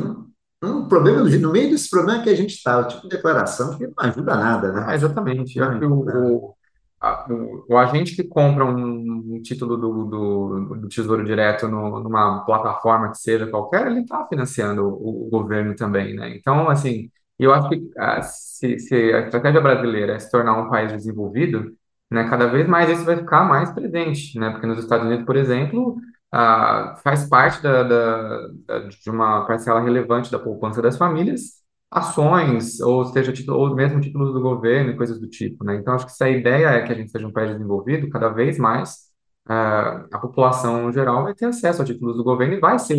um, 0.62 0.88
problema 0.88 1.22
do- 1.22 1.38
no 1.40 1.52
meio 1.52 1.70
desse 1.70 1.88
problema 1.90 2.22
que 2.22 2.30
a 2.30 2.34
gente 2.34 2.54
está, 2.54 2.78
o 2.80 2.88
tipo 2.88 3.02
de 3.02 3.08
declaração 3.16 3.76
que 3.78 3.86
não 3.86 3.94
ajuda 3.98 4.36
nada, 4.36 4.72
né? 4.72 4.94
exatamente. 4.94 5.58
Não 5.58 5.68
Acho 5.68 5.78
que 5.78 5.84
o, 5.84 5.92
ajuda 5.92 6.14
nada. 6.14 6.36
o, 6.36 6.56
a- 7.00 7.26
o, 7.68 7.76
agente 7.78 8.14
que 8.16 8.24
compra 8.24 8.64
um, 8.64 9.40
título 9.42 9.76
do, 9.76 10.04
do, 10.04 10.74
do 10.76 10.88
Tesouro 10.88 11.24
Direto 11.24 11.68
no- 11.68 12.00
numa 12.02 12.44
plataforma 12.44 13.10
que 13.10 13.18
seja 13.18 13.46
qualquer, 13.46 13.86
ele 13.86 14.00
está 14.00 14.26
financiando 14.26 14.84
o, 14.86 15.26
o 15.26 15.30
governo 15.30 15.74
também, 15.76 16.14
né? 16.16 16.36
Então, 16.36 16.68
assim, 16.68 17.10
eu 17.38 17.52
acho 17.54 17.68
que 17.68 17.90
ah, 17.98 18.22
se, 18.22 18.78
se 18.78 18.94
a 19.14 19.20
estratégia 19.20 19.60
brasileira 19.60 20.14
é 20.14 20.18
se 20.18 20.30
tornar 20.30 20.58
um 20.60 20.68
país 20.70 20.92
desenvolvido, 20.92 21.72
né, 22.10 22.28
cada 22.28 22.46
vez 22.46 22.66
mais 22.66 22.88
isso 22.90 23.04
vai 23.04 23.16
ficar 23.16 23.44
mais 23.44 23.70
presente, 23.72 24.38
né? 24.38 24.50
Porque 24.50 24.66
nos 24.66 24.78
Estados 24.78 25.06
Unidos, 25.06 25.24
por 25.26 25.36
exemplo, 25.36 25.96
ah, 26.32 26.96
faz 27.02 27.28
parte 27.28 27.62
da, 27.62 27.82
da, 27.82 28.48
da- 28.66 28.78
de 28.88 29.10
uma 29.10 29.46
parcela 29.46 29.80
relevante 29.80 30.30
da 30.30 30.38
poupança 30.38 30.82
das 30.82 30.96
famílias 30.96 31.58
ações, 31.90 32.80
ou 32.80 33.04
seja, 33.06 33.32
título, 33.32 33.58
ou 33.58 33.74
mesmo 33.74 34.00
títulos 34.00 34.32
do 34.34 34.40
governo 34.40 34.90
e 34.92 34.96
coisas 34.96 35.18
do 35.20 35.28
tipo, 35.28 35.64
né? 35.64 35.76
Então, 35.76 35.94
acho 35.94 36.06
que 36.06 36.12
se 36.12 36.22
a 36.24 36.28
ideia 36.30 36.68
é 36.68 36.82
que 36.86 36.92
a 36.92 36.94
gente 36.94 37.10
seja 37.10 37.26
um 37.26 37.32
país 37.32 37.50
desenvolvido, 37.50 38.08
cada 38.10 38.28
vez 38.28 38.58
mais 38.58 39.08
ah, 39.46 40.06
a 40.12 40.18
população 40.18 40.82
no 40.84 40.92
geral 40.92 41.24
vai 41.24 41.34
ter 41.34 41.46
acesso 41.46 41.80
a 41.82 41.84
títulos 41.84 42.16
do 42.16 42.24
governo 42.24 42.54
e 42.54 42.60
vai 42.60 42.78
ser, 42.78 42.96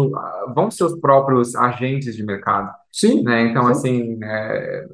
vão 0.55 0.71
ser 0.71 0.83
os 0.85 0.99
próprios 0.99 1.55
agentes 1.55 2.15
de 2.15 2.23
mercado, 2.25 2.71
Sim, 2.91 3.23
né? 3.23 3.41
Então, 3.43 3.65
sim. 3.65 3.71
assim, 3.71 4.19
é, 4.23 4.85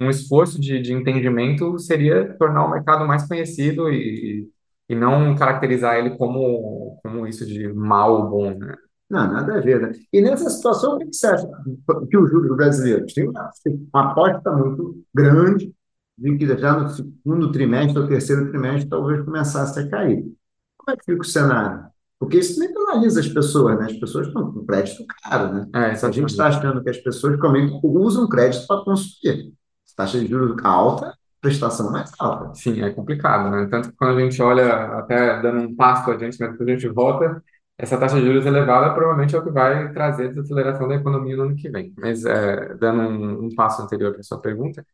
um 0.00 0.10
esforço 0.10 0.60
de, 0.60 0.80
de 0.80 0.92
entendimento 0.92 1.78
seria 1.78 2.34
tornar 2.38 2.64
o 2.66 2.70
mercado 2.70 3.06
mais 3.06 3.26
conhecido 3.26 3.90
e, 3.90 4.48
e 4.88 4.94
não 4.94 5.34
caracterizar 5.36 5.96
ele 5.96 6.16
como, 6.16 6.98
como 7.02 7.26
isso 7.26 7.46
de 7.46 7.68
mal 7.72 8.12
ou 8.14 8.28
bom, 8.30 8.54
né? 8.58 8.74
Não, 9.10 9.32
nada 9.32 9.56
a 9.56 9.60
ver, 9.60 9.80
né? 9.80 9.92
E 10.12 10.20
nessa 10.20 10.50
situação, 10.50 10.96
o 10.96 10.98
que 10.98 11.06
você 11.12 11.26
acha 11.26 11.48
que 12.10 12.16
os 12.18 12.30
juros 12.30 12.54
brasileiros 12.56 13.12
têm 13.14 13.28
uma, 13.28 13.50
uma 13.92 14.10
aposta 14.12 14.50
muito 14.52 15.02
grande 15.14 15.72
de 16.18 16.36
que 16.36 16.46
já 16.58 16.78
no 16.78 16.88
segundo 16.90 17.50
trimestre 17.52 17.98
ou 17.98 18.08
terceiro 18.08 18.50
trimestre 18.50 18.88
talvez 18.88 19.24
começasse 19.24 19.78
a 19.78 19.88
cair. 19.88 20.24
Como 20.76 20.94
é 20.94 20.96
que 20.96 21.04
fica 21.04 21.22
o 21.22 21.24
cenário? 21.24 21.86
Porque 22.18 22.38
isso 22.38 22.56
também 22.56 22.74
penaliza 22.74 23.20
as 23.20 23.28
pessoas, 23.28 23.78
né? 23.78 23.86
As 23.86 23.96
pessoas 23.96 24.26
estão 24.26 24.52
com 24.52 24.66
crédito 24.66 25.04
caro, 25.22 25.54
né? 25.54 25.66
É, 25.74 25.78
A 25.90 26.10
gente 26.10 26.26
está 26.30 26.48
achando 26.48 26.82
que 26.82 26.90
as 26.90 26.98
pessoas 26.98 27.38
realmente 27.38 27.78
usam 27.82 28.28
crédito 28.28 28.66
para 28.66 28.84
consumir. 28.84 29.52
Taxa 29.96 30.18
de 30.20 30.26
juros 30.26 30.56
alta, 30.64 31.12
prestação 31.40 31.90
mais 31.90 32.12
alta. 32.18 32.54
Sim, 32.54 32.82
é 32.82 32.90
complicado, 32.90 33.50
né? 33.50 33.66
Tanto 33.70 33.90
que 33.90 33.96
quando 33.96 34.18
a 34.18 34.20
gente 34.22 34.40
olha, 34.42 34.98
até 34.98 35.40
dando 35.40 35.60
um 35.60 35.74
passo 35.74 36.10
adiante, 36.10 36.36
mas 36.40 36.56
quando 36.56 36.68
a 36.68 36.72
gente 36.72 36.88
volta, 36.88 37.42
essa 37.78 37.98
taxa 37.98 38.16
de 38.20 38.26
juros 38.26 38.46
elevada 38.46 38.94
provavelmente 38.94 39.36
é 39.36 39.38
o 39.40 39.44
que 39.44 39.50
vai 39.52 39.92
trazer 39.92 40.30
desaceleração 40.30 40.88
da 40.88 40.96
economia 40.96 41.36
no 41.36 41.44
ano 41.44 41.56
que 41.56 41.70
vem. 41.70 41.94
Mas, 41.98 42.24
é, 42.26 42.74
dando 42.76 43.02
um, 43.02 43.46
um 43.46 43.54
passo 43.54 43.82
anterior 43.82 44.12
para 44.12 44.20
a 44.20 44.24
sua 44.24 44.40
pergunta, 44.40 44.84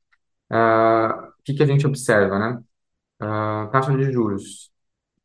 ah, 0.50 1.30
o 1.40 1.42
que 1.44 1.54
que 1.54 1.62
a 1.62 1.66
gente 1.66 1.86
observa, 1.86 2.38
né? 2.38 2.62
Ah, 3.20 3.68
taxa 3.72 3.96
de 3.96 4.12
juros. 4.12 4.70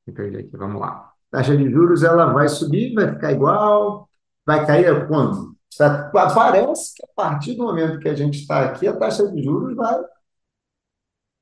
Me 0.08 0.14
perdi 0.14 0.38
aqui, 0.40 0.58
vamos 0.58 0.82
lá. 0.82 1.12
Taxa 1.32 1.56
de 1.58 1.70
juros 1.72 2.04
ela 2.04 2.34
vai 2.34 2.50
subir, 2.50 2.94
vai 2.96 3.14
ficar 3.14 3.32
igual, 3.34 4.10
vai 4.46 4.66
cair 4.66 5.08
quando? 5.08 5.56
Tá- 5.78 6.10
Parece 6.14 6.96
que 6.96 7.04
a 7.06 7.10
partir 7.16 7.56
do 7.56 7.64
momento 7.64 8.00
que 8.00 8.10
a 8.10 8.16
gente 8.16 8.40
está 8.40 8.66
aqui, 8.66 8.88
a 8.88 8.96
taxa 8.96 9.28
de 9.32 9.44
juros 9.44 9.76
vai 9.76 9.96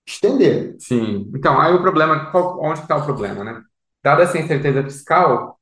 estender. 0.05 0.75
Sim, 0.79 1.31
então, 1.35 1.59
aí 1.59 1.73
o 1.73 1.81
problema, 1.81 2.31
qual, 2.31 2.59
onde 2.63 2.79
está 2.81 2.95
o 2.97 3.05
problema, 3.05 3.43
né? 3.43 3.61
Dada 4.03 4.23
essa 4.23 4.37
incerteza 4.39 4.83
fiscal, 4.83 5.56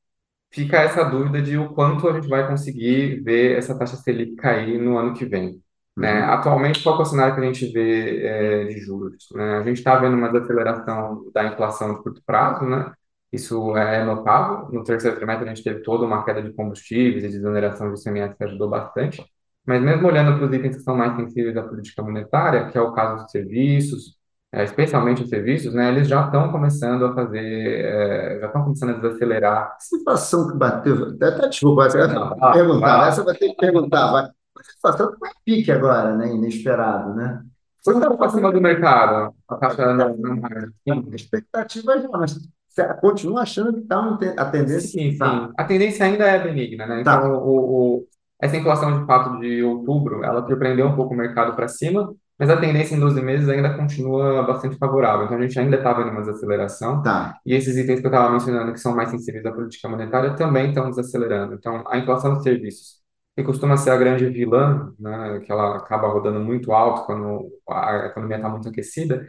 fica 0.50 0.78
essa 0.78 1.04
dúvida 1.04 1.42
de 1.42 1.56
o 1.58 1.70
quanto 1.74 2.08
a 2.08 2.14
gente 2.14 2.28
vai 2.28 2.46
conseguir 2.48 3.22
ver 3.22 3.58
essa 3.58 3.78
taxa 3.78 3.96
Selic 3.96 4.36
cair 4.36 4.78
no 4.80 4.98
ano 4.98 5.14
que 5.14 5.24
vem, 5.26 5.62
né? 5.96 6.24
Uhum. 6.26 6.32
Atualmente, 6.32 6.82
qual 6.82 6.98
é 6.98 7.02
o 7.02 7.04
cenário 7.04 7.34
que 7.34 7.40
a 7.40 7.44
gente 7.44 7.72
vê 7.72 8.26
é, 8.26 8.64
de 8.64 8.78
juros, 8.80 9.28
né? 9.34 9.58
A 9.58 9.62
gente 9.64 9.78
está 9.78 9.96
vendo 9.96 10.16
uma 10.16 10.30
desaceleração 10.30 11.30
da 11.32 11.44
inflação 11.44 11.94
de 11.96 12.02
curto 12.02 12.22
prazo, 12.24 12.64
né? 12.66 12.92
Isso 13.32 13.76
é 13.76 14.04
notável. 14.04 14.70
No 14.72 14.84
terceiro 14.84 15.16
trimestre, 15.16 15.48
a 15.48 15.54
gente 15.54 15.64
teve 15.64 15.82
toda 15.82 16.04
uma 16.06 16.24
queda 16.24 16.42
de 16.42 16.52
combustíveis 16.52 17.24
e 17.24 17.28
desoneração 17.28 17.92
de 17.92 18.00
ICMS 18.00 18.36
que 18.36 18.44
ajudou 18.44 18.68
bastante. 18.70 19.24
Mas 19.66 19.82
mesmo 19.82 20.06
olhando 20.06 20.36
para 20.36 20.46
os 20.46 20.54
itens 20.54 20.76
que 20.76 20.82
são 20.82 20.96
mais 20.96 21.16
sensíveis 21.16 21.56
à 21.56 21.62
política 21.62 22.02
monetária, 22.02 22.70
que 22.70 22.78
é 22.78 22.80
o 22.80 22.92
caso 22.92 23.22
dos 23.22 23.30
serviços, 23.30 24.15
é, 24.52 24.64
especialmente 24.64 25.22
os 25.22 25.28
serviços, 25.28 25.74
né, 25.74 25.88
eles 25.90 26.08
já 26.08 26.24
estão 26.24 26.50
começando 26.50 27.04
a 27.04 27.14
fazer, 27.14 27.84
é, 27.84 28.38
já 28.40 28.46
estão 28.46 28.64
começando 28.64 28.90
a 28.90 28.98
desacelerar. 28.98 29.74
A 29.76 29.80
situação 29.80 30.48
que 30.48 30.56
bateu, 30.56 31.08
até, 31.08 31.48
desculpa, 31.48 31.88
vai 31.88 32.08
Não, 32.08 32.30
vai 32.36 32.52
perguntar, 32.52 32.96
lá. 32.98 33.08
essa 33.08 33.24
vai 33.24 33.34
ter 33.34 33.48
que 33.50 33.56
perguntar, 33.56 34.12
vai. 34.12 34.24
A 34.24 34.64
situação 34.64 35.12
que 35.12 35.18
vai 35.18 35.30
pique 35.44 35.70
agora, 35.70 36.16
né? 36.16 36.28
Inesperado, 36.32 37.14
né? 37.14 37.42
Foi 37.84 37.94
um 37.94 37.98
está 37.98 38.08
pouco 38.08 38.24
acima 38.24 38.50
do 38.52 38.60
mercado, 38.60 39.34
a 39.48 39.56
taxa 39.56 39.84
a 39.94 41.14
expectativa 41.14 42.00
já, 42.00 42.08
mas 42.08 42.38
você 42.68 42.94
continua 42.94 43.42
achando 43.42 43.72
que 43.74 43.82
tá 43.82 44.00
um 44.00 44.18
a 44.36 44.44
tendência 44.50 44.80
Sim, 44.88 45.16
tá, 45.16 45.46
sim. 45.46 45.52
A 45.56 45.64
tendência 45.64 46.04
ainda 46.06 46.24
é 46.26 46.38
benigna, 46.42 46.86
né? 46.86 47.00
Então, 47.00 47.20
tá. 47.20 47.28
o, 47.28 47.98
o- 47.98 48.06
essa 48.40 48.56
inflação 48.56 49.00
de 49.00 49.06
fato 49.06 49.38
de 49.40 49.62
outubro, 49.62 50.22
ela 50.22 50.46
surpreendeu 50.46 50.86
um 50.86 50.96
pouco 50.96 51.14
o 51.14 51.16
mercado 51.16 51.54
para 51.56 51.68
cima, 51.68 52.14
mas 52.38 52.50
a 52.50 52.56
tendência 52.56 52.94
em 52.94 53.00
12 53.00 53.22
meses 53.22 53.48
ainda 53.48 53.74
continua 53.74 54.42
bastante 54.42 54.76
favorável. 54.76 55.24
Então, 55.24 55.38
a 55.38 55.42
gente 55.42 55.58
ainda 55.58 55.76
está 55.76 55.92
vendo 55.92 56.10
uma 56.10 56.20
desaceleração. 56.20 57.02
Tá. 57.02 57.38
E 57.46 57.54
esses 57.54 57.76
itens 57.76 58.00
que 58.00 58.06
eu 58.06 58.10
estava 58.10 58.30
mencionando, 58.30 58.72
que 58.72 58.80
são 58.80 58.94
mais 58.94 59.10
sensíveis 59.10 59.44
à 59.46 59.52
política 59.52 59.88
monetária, 59.88 60.34
também 60.36 60.68
estão 60.68 60.90
desacelerando. 60.90 61.54
Então, 61.54 61.82
a 61.88 61.98
inflação 61.98 62.36
de 62.36 62.42
serviços, 62.42 63.00
que 63.34 63.42
costuma 63.42 63.76
ser 63.76 63.90
a 63.90 63.96
grande 63.96 64.26
vilã, 64.28 64.92
né, 64.98 65.40
que 65.44 65.52
ela 65.52 65.76
acaba 65.76 66.08
rodando 66.08 66.40
muito 66.40 66.72
alto 66.72 67.06
quando 67.06 67.50
a 67.68 68.06
economia 68.06 68.36
está 68.36 68.48
muito 68.48 68.68
aquecida, 68.68 69.26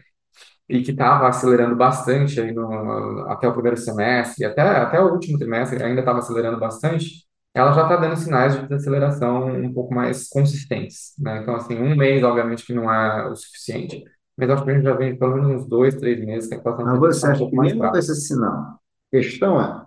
e 0.69 0.81
que 0.81 0.91
estava 0.91 1.27
acelerando 1.27 1.75
bastante 1.75 2.39
aí 2.41 2.51
no, 2.53 3.25
até 3.29 3.47
o 3.47 3.53
primeiro 3.53 3.77
semestre, 3.77 4.45
até, 4.45 4.61
até 4.61 4.99
o 4.99 5.13
último 5.13 5.37
trimestre 5.37 5.81
ainda 5.81 6.01
estava 6.01 6.19
acelerando 6.19 6.59
bastante, 6.59 7.26
ela 7.57 7.73
já 7.73 7.83
está 7.83 7.95
dando 7.97 8.15
sinais 8.15 8.55
de 8.55 8.67
desaceleração 8.67 9.47
um 9.47 9.73
pouco 9.73 9.93
mais 9.93 10.29
consistentes, 10.29 11.13
né? 11.19 11.41
Então, 11.41 11.55
assim, 11.55 11.77
um 11.77 11.95
mês, 11.95 12.23
obviamente, 12.23 12.65
que 12.65 12.73
não 12.73 12.91
é 12.91 13.29
o 13.29 13.35
suficiente, 13.35 14.03
mas 14.37 14.49
acho 14.49 14.63
que 14.63 14.71
a 14.71 14.73
gente 14.75 14.83
já 14.83 14.93
vem 14.93 15.17
pelo 15.17 15.35
menos 15.35 15.63
uns 15.63 15.69
dois, 15.69 15.95
três 15.95 16.19
meses 16.23 16.47
que 16.49 16.55
a 16.55 16.57
inflação 16.59 16.85
Mas 16.85 16.95
a 16.95 16.99
você 16.99 17.27
um 17.27 17.31
acha 17.31 17.39
pouco 17.39 17.51
que 17.51 17.55
mais 17.55 17.73
mesmo 17.73 17.89
com 17.89 17.97
esse 17.97 18.15
sinal, 18.15 18.79
questão 19.11 19.61
é 19.61 19.85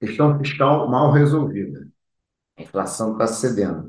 questão 0.00 0.38
fiscal 0.38 0.88
mal 0.88 1.12
resolvida. 1.12 1.86
A 2.58 2.62
inflação 2.62 3.12
está 3.12 3.26
cedendo. 3.26 3.88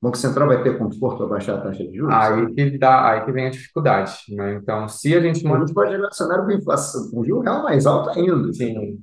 O 0.00 0.06
Banco 0.06 0.16
Central 0.16 0.48
vai 0.48 0.62
ter 0.62 0.78
conforto 0.78 1.18
para 1.18 1.26
baixar 1.26 1.58
a 1.58 1.60
taxa 1.60 1.84
de 1.86 1.94
juros? 1.94 2.14
Aí 2.14 2.54
que 2.54 2.78
dá, 2.78 3.10
aí 3.10 3.24
que 3.24 3.32
vem 3.32 3.46
a 3.46 3.50
dificuldade, 3.50 4.12
né? 4.30 4.54
Então, 4.54 4.88
se 4.88 5.14
a 5.14 5.20
gente 5.20 5.46
A 5.46 5.58
gente 5.58 5.74
pode 5.74 5.90
relacionar 5.90 6.42
com 6.42 6.50
a 6.50 6.54
inflação, 6.54 7.10
com 7.10 7.20
o 7.20 7.24
juro 7.24 7.40
real 7.42 7.62
mais 7.62 7.86
alto 7.86 8.10
ainda. 8.18 8.52
Sim. 8.52 9.02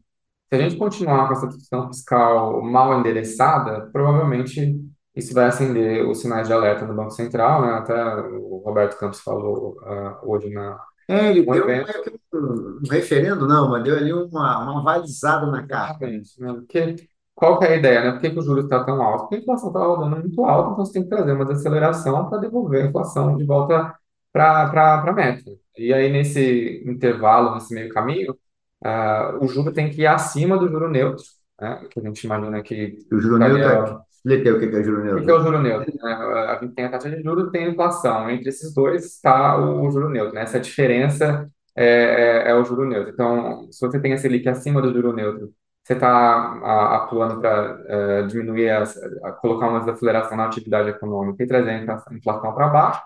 Se 0.49 0.55
a 0.55 0.61
gente 0.61 0.77
continuar 0.77 1.27
com 1.27 1.33
essa 1.33 1.47
discussão 1.47 1.87
fiscal 1.87 2.61
mal 2.61 2.99
endereçada, 2.99 3.89
provavelmente 3.91 4.79
isso 5.15 5.33
vai 5.33 5.45
acender 5.47 6.07
os 6.07 6.21
sinais 6.21 6.47
de 6.47 6.53
alerta 6.53 6.85
no 6.85 6.95
Banco 6.95 7.11
Central, 7.11 7.61
né? 7.61 7.73
Até 7.73 7.93
o 8.37 8.61
Roberto 8.65 8.97
Campos 8.97 9.19
falou 9.21 9.77
ah, 9.83 10.19
hoje 10.23 10.49
na 10.49 10.79
É, 11.07 11.29
ele 11.31 11.41
um 11.41 11.51
deu 11.51 11.69
evento. 11.69 11.91
um 12.33 12.79
referendo, 12.89 13.47
não, 13.47 13.69
mas 13.69 13.83
deu 13.83 13.95
ali 13.97 14.13
uma, 14.13 14.59
uma 14.63 14.79
avalizada 14.81 15.47
na 15.47 15.65
carta. 15.67 16.05
Exatamente, 16.05 16.41
né? 16.41 16.53
Porque 16.53 16.95
qual 17.35 17.59
que 17.59 17.65
é 17.65 17.73
a 17.73 17.75
ideia, 17.77 18.03
né? 18.03 18.11
Por 18.11 18.21
que 18.21 18.29
que 18.31 18.39
o 18.39 18.41
juros 18.41 18.63
está 18.65 18.83
tão 18.83 19.01
alto? 19.01 19.21
Porque 19.23 19.35
a 19.35 19.39
inflação 19.39 19.69
está 19.69 19.79
rodando 19.85 20.15
muito 20.17 20.43
alta, 20.45 20.71
então 20.71 20.85
você 20.85 20.93
tem 20.93 21.03
que 21.03 21.09
trazer 21.09 21.33
uma 21.33 21.45
desaceleração 21.45 22.29
para 22.29 22.39
devolver 22.39 22.83
a 22.85 22.87
inflação 22.87 23.35
de 23.37 23.45
volta 23.45 23.95
para 24.31 25.03
a 25.03 25.13
meta. 25.13 25.51
E 25.77 25.93
aí, 25.93 26.11
nesse 26.11 26.83
intervalo, 26.85 27.53
nesse 27.55 27.73
meio 27.73 27.89
caminho, 27.89 28.37
ah, 28.83 29.37
o 29.41 29.47
juro 29.47 29.73
tem 29.73 29.89
que 29.89 30.01
ir 30.01 30.07
acima 30.07 30.57
do 30.57 30.67
juro 30.69 30.89
neutro, 30.89 31.23
né? 31.59 31.87
Que 31.91 31.99
a 31.99 32.03
gente 32.03 32.23
imagina 32.25 32.61
que 32.63 32.97
O 33.11 33.19
juro 33.19 33.37
neutro, 33.39 33.69
é- 33.69 33.99
expliquei 34.11 34.51
o 34.51 34.59
que 34.59 34.65
é 34.75 34.83
juro 34.83 35.03
o 35.09 35.23
que 35.23 35.29
é 35.31 35.33
o 35.33 35.39
neutro. 35.39 35.43
juro 35.43 35.59
neutro? 35.61 35.93
né? 36.03 36.13
A 36.13 36.59
gente 36.61 36.73
tem 36.75 36.85
a 36.85 36.89
taxa 36.91 37.09
de 37.09 37.21
juros, 37.23 37.51
tem 37.51 37.65
a 37.65 37.69
inflação. 37.69 38.29
Entre 38.29 38.49
esses 38.49 38.73
dois 38.73 39.05
está 39.05 39.57
o 39.57 39.89
juro 39.89 40.09
neutro, 40.09 40.33
né? 40.35 40.41
Essa 40.41 40.59
diferença 40.59 41.49
é, 41.75 42.47
é, 42.47 42.49
é 42.51 42.55
o 42.55 42.63
juro 42.65 42.85
neutro. 42.85 43.11
Então, 43.13 43.71
se 43.71 43.79
você 43.85 43.99
tem 43.99 44.13
a 44.13 44.17
Selic 44.17 44.47
acima 44.49 44.81
do 44.81 44.93
juro 44.93 45.13
neutro, 45.13 45.53
você 45.83 45.93
está 45.93 46.95
atuando 46.97 47.39
para 47.39 48.23
diminuir, 48.27 48.69
as- 48.71 48.99
colocar 49.41 49.69
uma 49.69 49.79
desaceleração 49.79 50.35
na 50.37 50.45
atividade 50.45 50.89
econômica 50.89 51.43
e 51.43 51.47
trazer 51.47 51.69
a 51.71 52.13
inflação 52.13 52.53
para 52.53 52.67
baixo. 52.67 53.01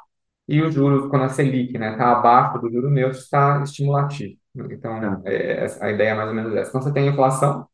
E 0.48 0.62
o 0.62 0.72
juros, 0.72 1.10
quando 1.10 1.24
a 1.24 1.30
Selic, 1.30 1.78
né, 1.78 1.92
está 1.94 2.12
abaixo 2.12 2.60
do 2.60 2.72
juro 2.72 2.90
neutro, 2.90 3.18
está 3.18 3.62
estimulativo. 3.64 4.38
Então, 4.56 5.00
Tá, 5.00 5.22
é, 5.26 5.66
a 5.80 5.92
ideia 5.92 6.10
é 6.10 6.14
mais 6.16 6.30
ou 6.30 6.36
menos 6.36 6.54
essa. 6.56 6.70
Então, 6.70 6.82
você 6.82 6.92
tem 6.94 7.08
a 7.08 7.12
inflação, 7.12 7.68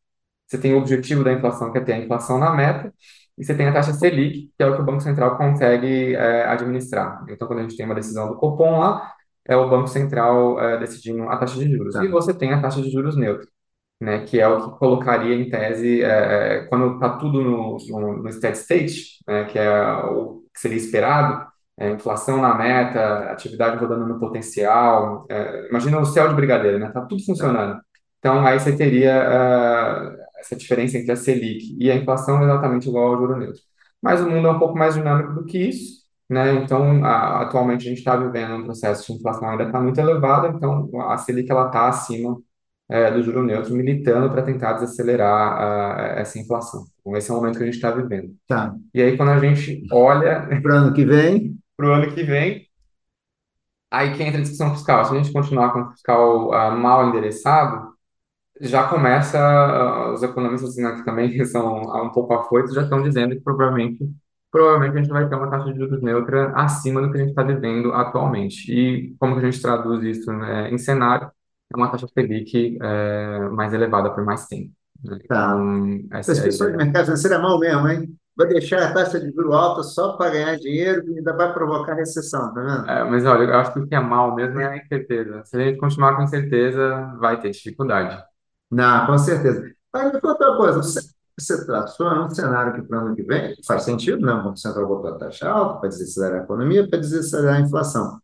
você 0.46 0.58
tem 0.58 0.74
o 0.74 0.78
objetivo 0.78 1.24
da 1.24 1.32
inflação, 1.32 1.72
que 1.72 1.78
é 1.78 1.80
ter 1.80 1.94
a 1.94 1.98
inflação 1.98 2.38
na 2.38 2.52
meta, 2.54 2.92
e 3.36 3.44
você 3.44 3.54
tem 3.54 3.68
a 3.68 3.72
taxa 3.72 3.92
Selic, 3.92 4.52
que 4.56 4.62
é 4.62 4.66
o 4.66 4.74
que 4.74 4.82
o 4.82 4.84
Banco 4.84 5.00
Central 5.00 5.36
consegue 5.36 6.14
é, 6.14 6.44
administrar. 6.46 7.24
Então, 7.28 7.46
quando 7.48 7.60
a 7.60 7.62
gente 7.62 7.76
tem 7.76 7.86
uma 7.86 7.94
decisão 7.94 8.28
do 8.28 8.36
Copom 8.36 8.80
lá, 8.80 9.12
é 9.46 9.56
o 9.56 9.68
Banco 9.68 9.88
Central 9.88 10.60
é, 10.60 10.78
decidindo 10.78 11.24
a 11.28 11.36
taxa 11.36 11.58
de 11.58 11.70
juros. 11.70 11.94
E 11.96 11.98
tá. 11.98 12.08
você 12.08 12.34
tem 12.34 12.52
a 12.52 12.60
taxa 12.60 12.82
de 12.82 12.90
juros 12.90 13.16
neutra, 13.16 13.48
né, 14.00 14.24
que 14.24 14.40
é 14.40 14.48
o 14.48 14.72
que 14.72 14.78
colocaria 14.78 15.34
em 15.34 15.48
tese, 15.48 16.02
é, 16.02 16.58
é, 16.58 16.64
quando 16.66 16.94
está 16.94 17.16
tudo 17.16 17.42
no, 17.42 17.76
no, 17.88 18.22
no 18.22 18.32
steady 18.32 18.58
state, 18.58 19.04
né, 19.26 19.44
que 19.44 19.58
é 19.58 19.70
o 20.04 20.44
que 20.54 20.60
seria 20.60 20.76
esperado, 20.76 21.46
é, 21.78 21.90
inflação 21.92 22.40
na 22.40 22.54
meta, 22.54 23.30
atividade 23.30 23.76
rodando 23.78 24.06
no 24.06 24.18
potencial, 24.18 25.26
é, 25.30 25.68
imagina 25.68 25.98
o 26.00 26.04
céu 26.04 26.28
de 26.28 26.34
brigadeiro, 26.34 26.78
né, 26.78 26.90
tá 26.92 27.02
tudo 27.02 27.24
funcionando. 27.24 27.80
Então, 28.18 28.44
aí 28.44 28.58
você 28.58 28.76
teria 28.76 29.14
ah, 29.28 30.16
essa 30.40 30.56
diferença 30.56 30.98
entre 30.98 31.12
a 31.12 31.16
Selic 31.16 31.76
e 31.78 31.90
a 31.90 31.96
inflação 31.96 32.42
exatamente 32.42 32.88
igual 32.88 33.08
ao 33.14 33.18
juro 33.18 33.36
neutro. 33.36 33.60
Mas 34.02 34.20
o 34.20 34.28
mundo 34.30 34.48
é 34.48 34.50
um 34.52 34.58
pouco 34.58 34.76
mais 34.78 34.94
dinâmico 34.94 35.32
do 35.34 35.44
que 35.44 35.58
isso, 35.58 36.02
né? 36.28 36.52
Então, 36.54 37.04
a- 37.04 37.42
atualmente 37.42 37.86
a 37.86 37.88
gente 37.90 37.98
está 37.98 38.16
vivendo 38.16 38.54
um 38.56 38.64
processo 38.64 39.06
de 39.12 39.18
inflação 39.18 39.48
ainda 39.48 39.64
está 39.64 39.80
muito 39.80 40.00
elevado, 40.00 40.48
então 40.48 40.88
a 41.10 41.16
Selic 41.18 41.50
ela 41.50 41.66
está 41.66 41.88
acima 41.88 42.36
é, 42.90 43.10
do 43.10 43.22
juro 43.22 43.42
neutro, 43.44 43.74
militando 43.74 44.30
para 44.30 44.42
tentar 44.42 44.74
desacelerar 44.74 45.60
ah, 45.60 46.14
essa 46.16 46.38
inflação. 46.38 46.84
Então, 47.00 47.16
esse 47.16 47.30
é 47.30 47.34
o 47.34 47.36
momento 47.36 47.58
que 47.58 47.62
a 47.62 47.66
gente 47.66 47.74
está 47.76 47.90
vivendo. 47.90 48.34
Tá. 48.46 48.74
E 48.94 49.02
aí, 49.02 49.16
quando 49.16 49.30
a 49.30 49.38
gente 49.38 49.86
olha 49.92 50.48
Para 50.62 50.74
ano 50.76 50.94
que 50.94 51.04
vem, 51.04 51.56
para 51.78 51.88
o 51.88 51.92
ano 51.92 52.12
que 52.12 52.24
vem, 52.24 52.68
aí 53.90 54.14
que 54.16 54.22
entra 54.22 54.38
a 54.38 54.42
discussão 54.42 54.74
fiscal. 54.74 55.04
Se 55.04 55.14
a 55.14 55.16
gente 55.16 55.32
continuar 55.32 55.72
com 55.72 55.82
o 55.82 55.90
fiscal 55.92 56.52
ah, 56.52 56.70
mal 56.72 57.08
endereçado, 57.08 57.94
já 58.60 58.88
começa, 58.88 59.38
ah, 59.38 60.12
os 60.12 60.22
economistas 60.22 60.76
né, 60.76 60.96
que 60.96 61.04
também 61.04 61.44
são 61.46 61.90
ah, 61.92 62.02
um 62.02 62.10
pouco 62.10 62.34
afoitos, 62.34 62.74
já 62.74 62.82
estão 62.82 63.02
dizendo 63.02 63.36
que 63.36 63.42
provavelmente, 63.42 63.98
provavelmente 64.50 64.98
a 64.98 65.02
gente 65.02 65.12
vai 65.12 65.28
ter 65.28 65.36
uma 65.36 65.50
taxa 65.50 65.72
de 65.72 65.78
juros 65.78 66.02
neutra 66.02 66.52
acima 66.56 67.00
do 67.00 67.10
que 67.12 67.18
a 67.18 67.20
gente 67.20 67.30
está 67.30 67.44
vivendo 67.44 67.92
atualmente. 67.92 68.72
E 68.72 69.14
como 69.18 69.34
que 69.38 69.46
a 69.46 69.50
gente 69.50 69.62
traduz 69.62 70.02
isso, 70.04 70.32
né, 70.32 70.70
em 70.70 70.78
cenário? 70.78 71.30
É 71.72 71.76
uma 71.76 71.90
taxa 71.90 72.08
Selic 72.08 72.78
eh, 72.80 73.48
mais 73.50 73.74
elevada 73.74 74.10
por 74.10 74.24
mais 74.24 74.46
tempo. 74.46 74.72
né? 75.04 75.18
tá. 75.28 75.52
Então, 75.54 76.18
essa 76.18 76.32
As 76.32 76.38
é 76.38 76.40
a 76.40 76.44
pessoas 76.44 76.72
do 76.72 76.78
mercado 76.78 77.04
financeiro 77.04 77.36
é 77.36 77.38
mal 77.38 77.58
mesmo, 77.58 77.88
hein? 77.88 78.17
Vai 78.38 78.46
deixar 78.46 78.80
a 78.84 78.94
taxa 78.94 79.18
de 79.18 79.32
juros 79.32 79.52
alta 79.52 79.82
só 79.82 80.12
para 80.12 80.30
ganhar 80.30 80.56
dinheiro 80.56 81.02
e 81.10 81.18
ainda 81.18 81.32
vai 81.32 81.52
provocar 81.52 81.94
recessão, 81.94 82.54
tá 82.54 82.60
vendo? 82.60 82.88
É, 82.88 83.02
mas 83.02 83.26
olha, 83.26 83.42
eu 83.42 83.54
acho 83.54 83.72
que 83.72 83.80
o 83.80 83.86
que 83.88 83.96
é 83.96 84.00
mal 84.00 84.32
mesmo 84.32 84.60
é 84.60 84.64
a 84.64 84.76
incerteza. 84.76 85.42
Se 85.44 85.56
a 85.56 85.60
gente 85.60 85.76
continuar 85.80 86.14
com 86.14 86.22
incerteza, 86.22 87.16
vai 87.18 87.40
ter 87.40 87.50
dificuldade. 87.50 88.22
Não, 88.70 89.06
com 89.06 89.18
certeza. 89.18 89.68
Mas 89.92 90.12
me 90.12 90.20
conta 90.20 90.50
uma 90.50 90.56
coisa, 90.56 90.78
você, 90.80 91.00
você 91.36 91.66
traçou 91.66 92.06
um 92.06 92.30
cenário 92.30 92.74
que 92.74 92.82
para 92.82 93.02
o 93.02 93.06
ano 93.06 93.16
que 93.16 93.24
vem 93.24 93.56
faz 93.66 93.82
sentido, 93.82 94.24
né? 94.24 94.32
O 94.32 94.44
Banco 94.44 94.56
Central 94.56 94.86
botou 94.86 95.14
a 95.14 95.18
taxa 95.18 95.50
alta 95.50 95.80
para 95.80 95.88
desacelerar 95.88 96.40
a 96.40 96.44
economia, 96.44 96.88
para 96.88 97.00
desacelerar 97.00 97.56
a 97.56 97.60
inflação. 97.60 98.20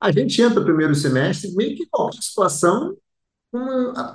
A 0.00 0.10
gente 0.10 0.42
entra 0.42 0.58
no 0.58 0.66
primeiro 0.66 0.94
semestre 0.96 1.54
meio 1.54 1.76
que 1.76 1.86
qualquer 1.88 2.20
situação, 2.20 2.96
a- 3.54 4.14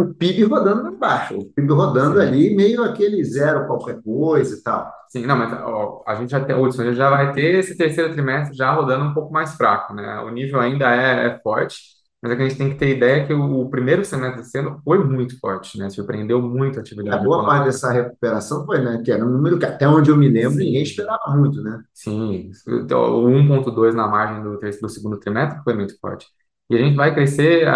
o 0.00 0.14
PIB 0.14 0.44
rodando 0.44 0.82
lá 0.84 0.90
embaixo, 0.90 1.38
o 1.38 1.44
PIB 1.52 1.72
rodando 1.72 2.20
ali, 2.20 2.54
meio 2.54 2.82
aquele 2.84 3.22
zero 3.24 3.66
qualquer 3.66 4.02
coisa 4.02 4.56
e 4.56 4.62
tal. 4.62 4.92
Sim, 5.08 5.24
não, 5.26 5.36
mas 5.36 5.50
ó, 5.62 6.02
a 6.06 6.14
gente 6.16 6.30
já 6.30 6.44
tem, 6.44 6.54
Hudson, 6.54 6.82
a 6.82 6.84
gente 6.86 6.96
já 6.96 7.08
vai 7.08 7.32
ter 7.32 7.54
esse 7.60 7.76
terceiro 7.76 8.12
trimestre 8.12 8.54
já 8.56 8.72
rodando 8.74 9.06
um 9.06 9.14
pouco 9.14 9.32
mais 9.32 9.54
fraco, 9.54 9.94
né? 9.94 10.20
O 10.20 10.28
nível 10.30 10.60
ainda 10.60 10.94
é, 10.94 11.28
é 11.28 11.38
forte, 11.40 11.78
mas 12.22 12.30
é 12.32 12.36
que 12.36 12.42
a 12.42 12.48
gente 12.48 12.58
tem 12.58 12.68
que 12.70 12.76
ter 12.76 12.94
ideia 12.96 13.26
que 13.26 13.32
o, 13.32 13.60
o 13.62 13.70
primeiro 13.70 14.04
semestre 14.04 14.42
desse 14.42 14.58
ano 14.58 14.80
foi 14.84 15.02
muito 15.02 15.38
forte, 15.40 15.78
né? 15.78 15.88
Surpreendeu 15.88 16.42
muito 16.42 16.78
a 16.78 16.82
A 17.10 17.16
atividade 17.16 17.24
boa 17.24 17.44
parte 17.44 17.66
econômica. 17.66 17.66
dessa 17.66 17.90
recuperação 17.92 18.64
foi, 18.64 18.80
né? 18.82 19.02
Que 19.04 19.10
era 19.12 19.24
um 19.24 19.30
número 19.30 19.58
que, 19.58 19.66
até 19.66 19.88
onde 19.88 20.10
eu 20.10 20.16
me 20.16 20.28
lembro, 20.28 20.58
ninguém 20.62 20.82
Sim, 20.82 20.82
esperava 20.82 21.34
muito, 21.36 21.62
né? 21.62 21.82
sim. 21.92 22.50
Então, 22.68 23.00
o 23.24 23.28
1,2 23.28 23.94
na 23.94 24.06
margem 24.08 24.42
do, 24.42 24.58
do 24.58 24.88
segundo 24.88 25.18
trimestre 25.20 25.62
foi 25.64 25.74
muito 25.74 25.98
forte. 26.00 26.26
E 26.70 26.76
a 26.76 26.78
gente 26.78 26.96
vai 26.96 27.14
crescer, 27.14 27.66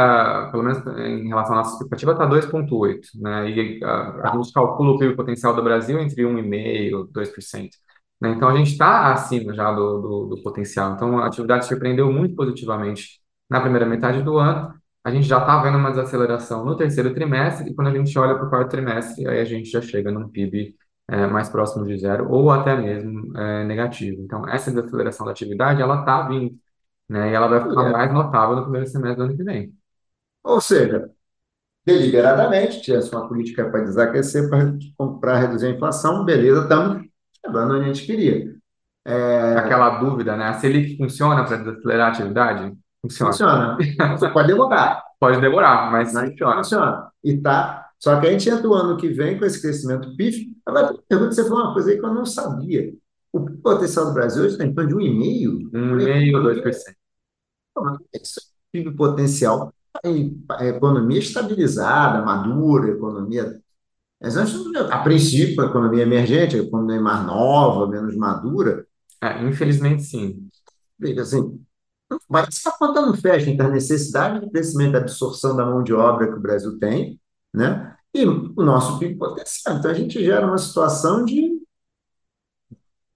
pelo 0.50 0.62
menos 0.62 0.86
em 0.98 1.28
relação 1.28 1.54
à 1.54 1.58
nossa 1.58 1.72
expectativa, 1.72 2.12
está 2.12 2.26
2,8, 2.26 3.00
né? 3.22 3.50
E 3.50 3.80
ah, 3.82 4.30
a 4.30 4.36
gente 4.36 4.52
calcula 4.52 4.90
o 4.92 4.98
PIB 4.98 5.16
potencial 5.16 5.54
do 5.54 5.62
Brasil 5.62 5.98
entre 5.98 6.22
1,5% 6.24 7.08
e 7.08 7.12
2%. 7.12 7.70
Né? 8.20 8.30
Então, 8.30 8.48
a 8.48 8.56
gente 8.56 8.72
está 8.72 9.12
acima 9.12 9.52
já 9.54 9.72
do, 9.72 10.00
do, 10.00 10.26
do 10.36 10.42
potencial. 10.42 10.92
Então, 10.94 11.18
a 11.18 11.26
atividade 11.26 11.66
surpreendeu 11.66 12.12
muito 12.12 12.36
positivamente 12.36 13.20
na 13.50 13.60
primeira 13.60 13.86
metade 13.86 14.22
do 14.22 14.38
ano. 14.38 14.74
A 15.04 15.10
gente 15.10 15.26
já 15.26 15.38
está 15.38 15.60
vendo 15.62 15.78
uma 15.78 15.90
desaceleração 15.90 16.64
no 16.64 16.76
terceiro 16.76 17.12
trimestre, 17.12 17.70
e 17.70 17.74
quando 17.74 17.88
a 17.88 17.94
gente 17.96 18.16
olha 18.18 18.36
para 18.36 18.46
o 18.46 18.50
quarto 18.50 18.70
trimestre, 18.70 19.26
aí 19.26 19.40
a 19.40 19.44
gente 19.44 19.70
já 19.70 19.80
chega 19.82 20.12
num 20.12 20.28
PIB 20.28 20.76
é, 21.08 21.26
mais 21.26 21.48
próximo 21.48 21.84
de 21.86 21.98
zero, 21.98 22.30
ou 22.30 22.50
até 22.50 22.76
mesmo 22.76 23.36
é, 23.36 23.64
negativo. 23.64 24.22
Então, 24.22 24.48
essa 24.48 24.70
desaceleração 24.70 25.26
da 25.26 25.32
atividade, 25.32 25.82
ela 25.82 26.00
está 26.00 26.22
vindo 26.28 26.54
né? 27.08 27.30
E 27.30 27.34
ela 27.34 27.48
vai 27.48 27.60
ficar 27.68 27.88
É. 27.88 27.92
mais 27.92 28.12
notável 28.12 28.56
no 28.56 28.62
primeiro 28.62 28.86
semestre 28.86 29.16
do 29.16 29.22
ano 29.24 29.36
que 29.36 29.44
vem. 29.44 29.72
Ou 30.44 30.60
seja, 30.60 31.10
deliberadamente, 31.86 32.82
tivesse 32.82 33.12
uma 33.14 33.28
política 33.28 33.70
para 33.70 33.84
desaquecer, 33.84 34.48
para 35.20 35.38
reduzir 35.38 35.66
a 35.68 35.70
inflação, 35.70 36.24
beleza, 36.24 36.62
estamos 36.62 37.04
chegando 37.44 37.74
onde 37.76 37.84
a 37.90 37.94
gente 37.94 38.06
queria. 38.06 38.54
Aquela 39.56 39.98
dúvida, 39.98 40.36
né? 40.36 40.46
A 40.46 40.54
Selic 40.54 40.96
funciona 40.96 41.44
para 41.44 41.56
desacelerar 41.56 42.08
a 42.08 42.10
atividade? 42.12 42.76
Funciona. 43.00 43.32
Funciona. 43.32 43.76
Você 44.16 44.28
pode 44.30 44.48
demorar, 44.48 45.02
Pode 45.18 45.40
demorar, 45.40 45.90
mas 45.90 46.12
mas 46.12 46.30
funciona. 46.30 46.56
funciona. 46.56 47.12
E 47.22 47.36
tá. 47.40 47.88
Só 47.98 48.20
que 48.20 48.26
a 48.26 48.30
gente 48.32 48.48
entra 48.48 48.68
o 48.68 48.74
ano 48.74 48.96
que 48.96 49.08
vem 49.08 49.38
com 49.38 49.44
esse 49.44 49.60
crescimento 49.62 50.14
pífio. 50.16 50.52
Agora, 50.66 50.94
pergunta, 51.08 51.32
você 51.32 51.44
falou 51.48 51.64
uma 51.66 51.72
coisa 51.72 51.90
aí 51.90 51.98
que 51.98 52.04
eu 52.04 52.14
não 52.14 52.26
sabia. 52.26 52.92
O 53.32 53.40
potencial 53.62 54.06
do 54.06 54.12
Brasil 54.12 54.42
hoje 54.42 54.52
está 54.52 54.64
em 54.64 54.74
torno 54.74 54.90
de 54.90 54.94
1,5%. 54.94 55.70
Um 55.74 56.00
e 56.00 56.04
meio, 56.04 56.42
dois 56.42 56.60
por 56.60 56.72
cento. 56.72 56.96
Pô, 57.74 57.82
mas 57.82 57.98
Esse 58.12 58.40
PIB 58.70 58.94
potencial 58.94 59.72
a 60.50 60.66
economia 60.66 61.18
estabilizada, 61.18 62.24
madura, 62.24 62.90
economia. 62.90 63.60
Mas 64.20 64.36
antes, 64.36 64.54
a 64.90 64.98
princípio, 64.98 65.62
a 65.62 65.66
economia 65.66 66.02
emergente, 66.02 66.56
a 66.56 66.60
economia 66.60 67.00
mais 67.00 67.26
nova, 67.26 67.86
menos 67.86 68.16
madura, 68.16 68.86
É, 69.20 69.42
infelizmente, 69.44 70.02
sim. 70.02 70.48
assim, 71.20 71.60
parece 72.28 72.62
que 72.62 72.68
a 72.68 72.72
conta 72.72 73.00
não 73.00 73.14
fecha 73.14 73.50
entre 73.50 73.66
a 73.66 73.70
necessidade 73.70 74.40
de 74.40 74.50
crescimento 74.50 74.94
e 74.94 74.96
absorção 74.96 75.56
da 75.56 75.64
mão 75.64 75.82
de 75.82 75.92
obra 75.92 76.28
que 76.28 76.38
o 76.38 76.40
Brasil 76.40 76.78
tem, 76.78 77.20
né? 77.52 77.96
E 78.14 78.24
o 78.26 78.62
nosso 78.62 78.98
PIB 78.98 79.16
potencial. 79.16 79.76
Então 79.76 79.90
a 79.90 79.94
gente 79.94 80.22
gera 80.22 80.46
uma 80.46 80.58
situação 80.58 81.24
de, 81.24 81.61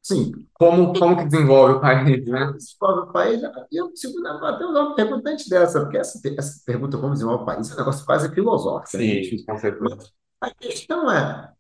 sim, 0.09 0.33
Como, 0.55 0.93
como 0.99 1.17
que 1.17 1.25
desenvolve 1.27 1.75
o 1.75 1.81
país, 1.81 2.25
né? 2.27 2.53
desenvolve 2.53 3.09
o 3.09 3.13
país. 3.13 3.41
E 3.71 3.77
eu 3.77 3.89
consigo 3.89 4.27
até 4.27 4.65
usar 4.65 4.81
uma 4.81 4.95
pergunta 4.95 5.31
antes 5.31 5.49
dessa, 5.49 5.81
porque 5.81 5.99
essa, 5.99 6.21
essa 6.39 6.63
pergunta, 6.65 6.99
como 6.99 7.13
desenvolve 7.13 7.43
o 7.43 7.47
país, 7.47 7.71
é 7.71 7.75
um 7.75 7.77
negócio 7.79 8.07
quase 8.07 8.33
filosófico, 8.33 8.97
né? 8.97 9.05
Sim, 9.23 9.45
com 9.45 9.57
certeza. 9.59 9.99
A 10.41 10.51
questão 10.55 11.11
é, 11.11 11.53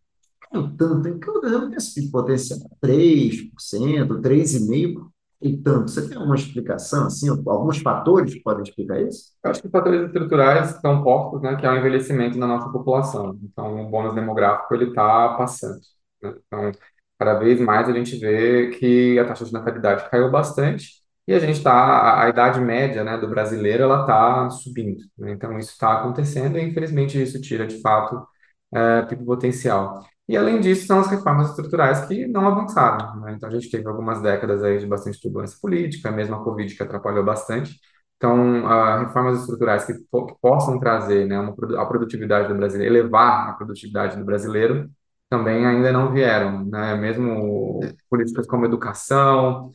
tem 0.52 0.76
tanto, 0.76 1.08
em 1.08 1.18
que 1.18 1.30
o 1.30 1.40
Brasil 1.40 1.68
tem 1.68 1.76
esse 1.76 1.94
PIB 1.94 2.10
potencial 2.12 2.60
3%, 2.80 4.20
3,5%, 4.22 5.12
e 5.42 5.56
tanto. 5.58 5.90
Você 5.90 6.08
tem 6.08 6.16
alguma 6.16 6.34
explicação, 6.36 7.06
assim, 7.06 7.28
alguns 7.28 7.78
fatores 7.78 8.32
que 8.34 8.40
podem 8.42 8.62
explicar 8.62 9.00
isso? 9.02 9.32
Eu 9.44 9.50
acho 9.50 9.62
que 9.62 9.68
fatores 9.68 10.06
estruturais 10.06 10.70
estão 10.76 11.02
postos, 11.02 11.42
né? 11.42 11.56
Que 11.56 11.66
é 11.66 11.70
o 11.70 11.76
envelhecimento 11.76 12.38
da 12.38 12.46
nossa 12.46 12.70
população. 12.70 13.38
Então, 13.42 13.86
o 13.86 13.90
bônus 13.90 14.14
demográfico, 14.14 14.74
ele 14.74 14.86
está 14.88 15.34
passando. 15.36 15.80
né? 16.22 16.34
Então, 16.46 16.72
cada 17.18 17.34
vez 17.38 17.60
mais 17.60 17.88
a 17.88 17.92
gente 17.92 18.16
vê 18.18 18.70
que 18.70 19.18
a 19.18 19.24
taxa 19.24 19.44
de 19.44 19.52
natalidade 19.52 20.08
caiu 20.10 20.30
bastante 20.30 21.02
e 21.26 21.34
a 21.34 21.38
gente 21.40 21.58
está, 21.58 22.22
a, 22.22 22.28
idade 22.28 22.60
média, 22.60 23.02
né, 23.02 23.18
do 23.18 23.28
brasileiro, 23.28 23.82
ela 23.82 24.02
está 24.02 24.48
subindo, 24.50 25.02
né? 25.18 25.32
Então, 25.32 25.58
isso 25.58 25.72
está 25.72 25.94
acontecendo 26.00 26.56
e, 26.58 26.62
infelizmente, 26.62 27.20
isso 27.20 27.40
tira, 27.40 27.66
de 27.66 27.80
fato, 27.80 28.24
é, 28.72 29.02
PIB 29.02 29.24
potencial. 29.24 30.04
E 30.28 30.36
além 30.36 30.60
disso, 30.60 30.86
são 30.86 31.00
as 31.00 31.08
reformas 31.08 31.50
estruturais 31.50 32.04
que 32.06 32.26
não 32.26 32.46
avançaram, 32.48 33.20
né? 33.20 33.32
Então 33.34 33.48
a 33.48 33.52
gente 33.52 33.70
teve 33.70 33.86
algumas 33.88 34.20
décadas 34.20 34.62
aí 34.62 34.78
de 34.78 34.86
bastante 34.86 35.20
turbulência 35.20 35.58
política, 35.60 36.10
mesmo 36.10 36.34
a 36.34 36.44
Covid 36.44 36.74
que 36.74 36.82
atrapalhou 36.82 37.24
bastante. 37.24 37.78
Então, 38.16 38.64
uh, 38.64 39.00
reformas 39.06 39.40
estruturais 39.40 39.84
que, 39.84 39.94
po 40.10 40.26
que 40.26 40.34
possam 40.40 40.78
trazer 40.80 41.26
né, 41.26 41.38
uma, 41.38 41.54
a 41.80 41.86
produtividade 41.86 42.48
do 42.48 42.54
brasileiro, 42.54 42.94
elevar 42.96 43.50
a 43.50 43.52
produtividade 43.52 44.16
do 44.16 44.24
brasileiro, 44.24 44.90
também 45.28 45.66
ainda 45.66 45.92
não 45.92 46.12
vieram, 46.12 46.64
né? 46.64 46.94
Mesmo 46.96 47.80
políticas 48.08 48.46
como 48.46 48.64
educação, 48.64 49.72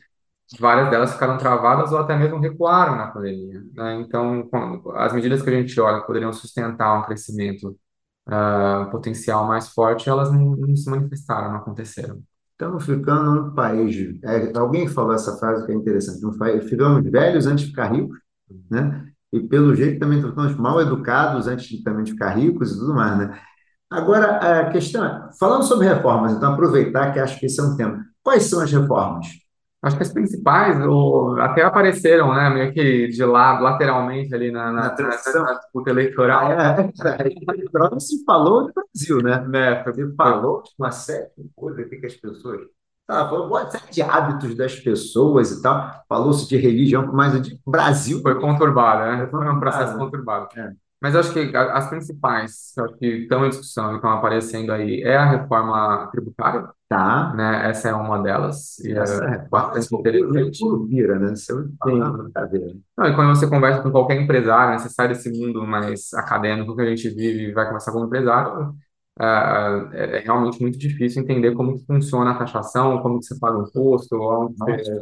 várias 0.59 0.89
delas 0.89 1.13
ficaram 1.13 1.37
travadas 1.37 1.91
ou 1.91 1.99
até 1.99 2.15
mesmo 2.17 2.39
recuaram 2.39 2.95
na 2.95 3.07
pandemia, 3.07 3.61
né? 3.73 3.95
Então, 4.01 4.49
as 4.95 5.13
medidas 5.13 5.41
que 5.41 5.49
a 5.49 5.53
gente 5.53 5.79
olha 5.79 6.01
que 6.01 6.07
poderiam 6.07 6.33
sustentar 6.33 6.99
um 6.99 7.03
crescimento 7.03 7.77
uh, 8.27 8.89
potencial 8.91 9.47
mais 9.47 9.69
forte, 9.69 10.09
elas 10.09 10.31
não, 10.31 10.55
não, 10.55 10.75
se 10.75 10.89
manifestaram, 10.89 11.51
não 11.51 11.57
aconteceram. 11.57 12.21
Estamos 12.51 12.85
ficando 12.85 13.47
um 13.47 13.55
país. 13.55 14.19
É, 14.23 14.57
alguém 14.57 14.87
falou 14.87 15.13
essa 15.13 15.35
frase 15.37 15.65
que 15.65 15.71
é 15.71 15.75
interessante. 15.75 16.25
Um 16.25 16.33
ficamos 16.61 17.09
velhos 17.09 17.47
antes 17.47 17.65
de 17.65 17.71
ficar 17.71 17.91
ricos, 17.91 18.19
né? 18.69 19.07
E 19.33 19.39
pelo 19.39 19.73
jeito 19.73 19.99
também 19.99 20.21
ficamos 20.21 20.55
mal 20.55 20.79
educados 20.81 21.47
antes 21.47 21.65
de, 21.65 21.81
também 21.81 22.03
de 22.03 22.11
ficar 22.11 22.31
ricos 22.31 22.71
e 22.71 22.79
tudo 22.79 22.93
mais, 22.93 23.17
né? 23.17 23.41
Agora, 23.91 24.37
a 24.37 24.71
questão 24.71 25.03
é, 25.03 25.29
falando 25.37 25.63
sobre 25.63 25.85
reformas, 25.85 26.31
então 26.31 26.53
aproveitar 26.53 27.11
que 27.11 27.19
acho 27.19 27.37
que 27.37 27.45
esse 27.45 27.59
é 27.59 27.63
um 27.63 27.75
tema. 27.75 28.05
Quais 28.23 28.43
são 28.43 28.61
as 28.61 28.71
reformas? 28.71 29.27
Acho 29.83 29.97
que 29.97 30.03
as 30.03 30.13
principais 30.13 30.77
até 31.39 31.63
apareceram, 31.63 32.33
né, 32.33 32.49
meio 32.49 32.71
que 32.71 33.07
de 33.07 33.25
lado, 33.25 33.63
lateralmente 33.63 34.33
ali 34.33 34.51
na, 34.51 34.71
na, 34.71 34.95
na, 34.95 35.43
na 35.43 35.53
disputa 35.55 35.89
eleitoral. 35.89 36.51
É, 36.51 36.91
é, 37.03 37.99
se 37.99 38.23
falou 38.23 38.67
do 38.67 38.73
Brasil, 38.73 39.17
né? 39.23 39.45
né? 39.47 39.83
Se 39.91 40.15
falou 40.15 40.61
de 40.61 40.69
uma 40.79 40.91
série 40.91 41.29
de 41.37 41.49
coisas 41.55 41.89
que 41.89 42.05
as 42.05 42.15
pessoas 42.15 42.61
ah, 43.09 43.27
falou 43.27 43.69
de 43.91 44.01
hábitos 44.01 44.55
das 44.55 44.75
pessoas 44.75 45.51
e 45.51 45.61
tal. 45.61 45.91
Falou-se 46.07 46.47
de 46.47 46.55
religião, 46.55 47.11
mas 47.11 47.33
o 47.65 47.71
Brasil. 47.71 48.21
Foi 48.21 48.39
conturbado, 48.39 49.17
né? 49.17 49.27
Foi 49.27 49.49
um 49.49 49.59
processo 49.59 49.97
conturbado. 49.97 50.47
É. 50.55 50.71
Mas 51.01 51.15
acho 51.15 51.33
que 51.33 51.57
as 51.57 51.89
principais 51.89 52.73
acho 52.77 52.95
que 52.97 53.07
estão 53.07 53.43
em 53.43 53.49
discussão 53.49 53.91
e 53.91 53.95
estão 53.95 54.11
aparecendo 54.11 54.71
aí 54.71 55.01
é 55.01 55.17
a 55.17 55.25
reforma 55.25 56.07
tributária. 56.11 56.69
Tá. 56.87 57.33
Né? 57.33 57.69
Essa 57.69 57.89
é 57.89 57.93
uma 57.93 58.21
delas. 58.21 58.77
E 58.79 58.91
Essa 58.91 59.23
é 59.25 59.47
bastante 59.49 59.95
interessante. 59.95 60.59
Vira, 60.87 61.17
né? 61.17 61.29
Você 61.29 61.53
Não, 62.95 63.07
e 63.07 63.15
quando 63.15 63.29
você 63.29 63.47
conversa 63.47 63.81
com 63.81 63.89
qualquer 63.89 64.21
empresário, 64.21 64.73
né? 64.73 64.77
você 64.77 64.89
sai 64.89 65.07
desse 65.07 65.31
mundo 65.31 65.65
mais 65.65 66.13
acadêmico 66.13 66.75
que 66.75 66.81
a 66.81 66.85
gente 66.85 67.09
vive 67.09 67.45
e 67.45 67.53
vai 67.53 67.65
conversar 67.65 67.93
com 67.93 68.01
um 68.01 68.05
empresário, 68.05 68.75
é, 69.19 70.17
é, 70.17 70.19
realmente 70.19 70.61
muito 70.61 70.77
difícil 70.77 71.23
entender 71.23 71.53
como 71.53 71.77
que 71.77 71.85
funciona 71.85 72.31
a 72.31 72.37
taxação, 72.37 73.01
como 73.01 73.19
que 73.19 73.25
você 73.25 73.39
paga 73.39 73.57
o 73.57 73.63
imposto, 73.67 74.15
onde 74.15 74.55
você 74.57 74.99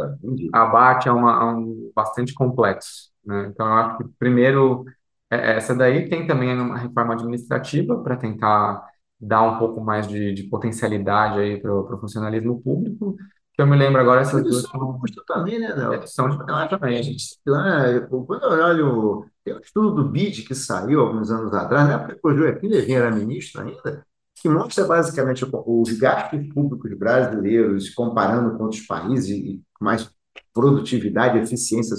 abate, 0.53 1.09
é, 1.09 1.11
uma, 1.11 1.41
é 1.41 1.45
um 1.45 1.91
bastante 1.95 2.33
complexo. 2.33 3.09
Né? 3.25 3.49
Então, 3.51 3.67
eu 3.67 3.73
acho 3.73 3.97
que 3.97 4.03
primeiro 4.17 4.85
é, 5.29 5.57
essa 5.57 5.75
daí 5.75 6.09
tem 6.09 6.25
também 6.25 6.57
uma 6.59 6.77
reforma 6.77 7.13
administrativa 7.13 8.01
para 8.01 8.17
tentar 8.17 8.83
dar 9.19 9.43
um 9.43 9.59
pouco 9.59 9.81
mais 9.81 10.07
de, 10.07 10.33
de 10.33 10.43
potencialidade 10.43 11.39
aí 11.39 11.61
para 11.61 11.73
o 11.73 11.99
funcionalismo 11.99 12.61
público, 12.61 13.17
que 13.53 13.61
eu 13.61 13.67
me 13.67 13.75
lembro 13.77 13.99
agora 13.99 14.21
essas 14.21 14.41
duas 14.41 14.61
são 14.61 14.99
custo 14.99 15.21
também, 15.27 15.59
né, 15.59 15.73
Léo? 15.75 16.07
São 16.07 16.29
de 16.29 16.37
também. 16.69 17.03
Gente, 17.03 17.37
quando 17.43 18.43
eu 18.43 18.65
olho, 18.65 19.25
tem 19.43 19.53
um 19.53 19.59
estudo 19.59 19.91
do 19.95 20.09
BID 20.09 20.43
que 20.43 20.55
saiu 20.55 21.01
alguns 21.01 21.29
anos 21.29 21.53
atrás, 21.53 21.87
na 21.89 21.95
época 21.95 22.15
que 22.15 22.27
o 22.27 22.37
Joaquim 22.37 22.67
Levin 22.69 22.93
era 22.93 23.11
ministro 23.11 23.61
ainda, 23.61 24.05
que 24.35 24.47
mostra 24.47 24.85
basicamente 24.85 25.45
os 25.45 25.91
gastos 25.99 26.47
públicos 26.53 26.97
brasileiros 26.97 27.89
comparando 27.89 28.57
com 28.57 28.63
outros 28.63 28.85
países 28.85 29.29
e 29.29 29.61
mais 29.81 30.09
produtividade, 30.53 31.37
eficiência, 31.37 31.97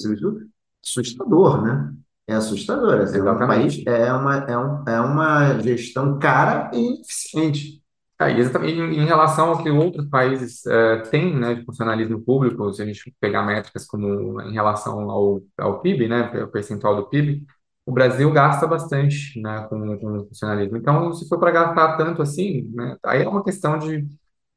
assustador, 0.82 1.62
né? 1.62 1.92
É 2.30 2.34
assustadora. 2.36 3.02
Assim, 3.02 3.18
é 3.18 3.22
um 3.22 3.38
país 3.38 3.84
é 3.86 4.12
uma, 4.12 4.36
é, 4.36 4.56
um, 4.56 4.84
é 4.86 5.00
uma 5.00 5.58
gestão 5.58 6.16
cara 6.16 6.70
e 6.72 6.78
ineficiente. 6.78 7.82
É, 8.20 8.30
exatamente. 8.38 8.78
Em, 8.78 9.00
em, 9.00 9.04
relação 9.04 9.48
ao 9.48 9.62
que 9.62 9.68
outros 9.68 10.06
países 10.06 10.64
é, 10.66 10.98
têm 11.10 11.36
né, 11.36 11.54
de 11.54 11.64
funcionalismo 11.64 12.20
público, 12.20 12.72
se 12.72 12.82
a 12.82 12.86
gente 12.86 13.12
pegar 13.20 13.42
métricas 13.42 13.84
como 13.84 14.40
em 14.42 14.52
relação 14.52 15.10
ao, 15.10 15.42
ao 15.58 15.80
PIB, 15.80 16.06
né, 16.06 16.30
o 16.44 16.48
percentual 16.48 16.94
do 16.94 17.08
PIB, 17.08 17.44
o 17.84 17.90
Brasil 17.90 18.30
gasta 18.32 18.64
bastante 18.64 19.40
né, 19.40 19.66
com, 19.68 19.98
com 19.98 20.24
funcionalismo. 20.28 20.76
Então, 20.76 21.12
se 21.12 21.28
for 21.28 21.38
para 21.40 21.50
gastar 21.50 21.96
tanto 21.96 22.22
assim, 22.22 22.70
né, 22.74 22.96
aí 23.04 23.22
é 23.22 23.28
uma 23.28 23.42
questão 23.42 23.76
de, 23.76 24.06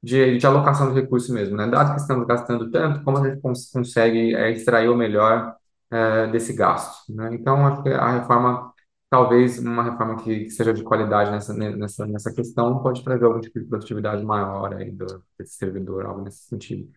de, 0.04 0.38
de 0.38 0.46
alocação 0.46 0.94
de 0.94 1.02
recursos 1.02 1.30
mesmo. 1.32 1.58
Né? 1.58 1.68
Dado 1.68 1.96
que 1.96 2.02
estamos 2.02 2.28
gastando 2.28 2.70
tanto, 2.70 3.04
como 3.04 3.18
a 3.18 3.30
gente 3.30 3.42
cons 3.42 3.72
consegue 3.72 4.36
é, 4.36 4.52
extrair 4.52 4.90
o 4.90 4.96
melhor 4.96 5.56
é, 5.94 6.28
desse 6.28 6.54
gasto. 6.54 7.14
Né? 7.14 7.30
Então, 7.34 7.68
acho 7.68 7.84
que 7.84 7.90
a 7.90 8.12
reforma, 8.20 8.74
talvez 9.10 9.60
uma 9.60 9.84
reforma 9.84 10.16
que, 10.18 10.46
que 10.46 10.50
seja 10.50 10.74
de 10.74 10.84
qualidade 10.84 11.30
nessa, 11.32 11.54
nessa, 11.54 12.08
nessa 12.08 12.34
questão, 12.34 12.82
pode 12.82 13.04
trazer 13.04 13.26
algum 13.26 13.40
tipo 13.40 13.60
de 13.60 13.68
produtividade 13.68 14.26
maior 14.26 14.74
aí 14.74 14.92
do, 14.92 15.24
desse 15.38 15.56
servidor, 15.56 16.06
algo 16.06 16.24
nesse 16.24 16.48
sentido. 16.48 16.90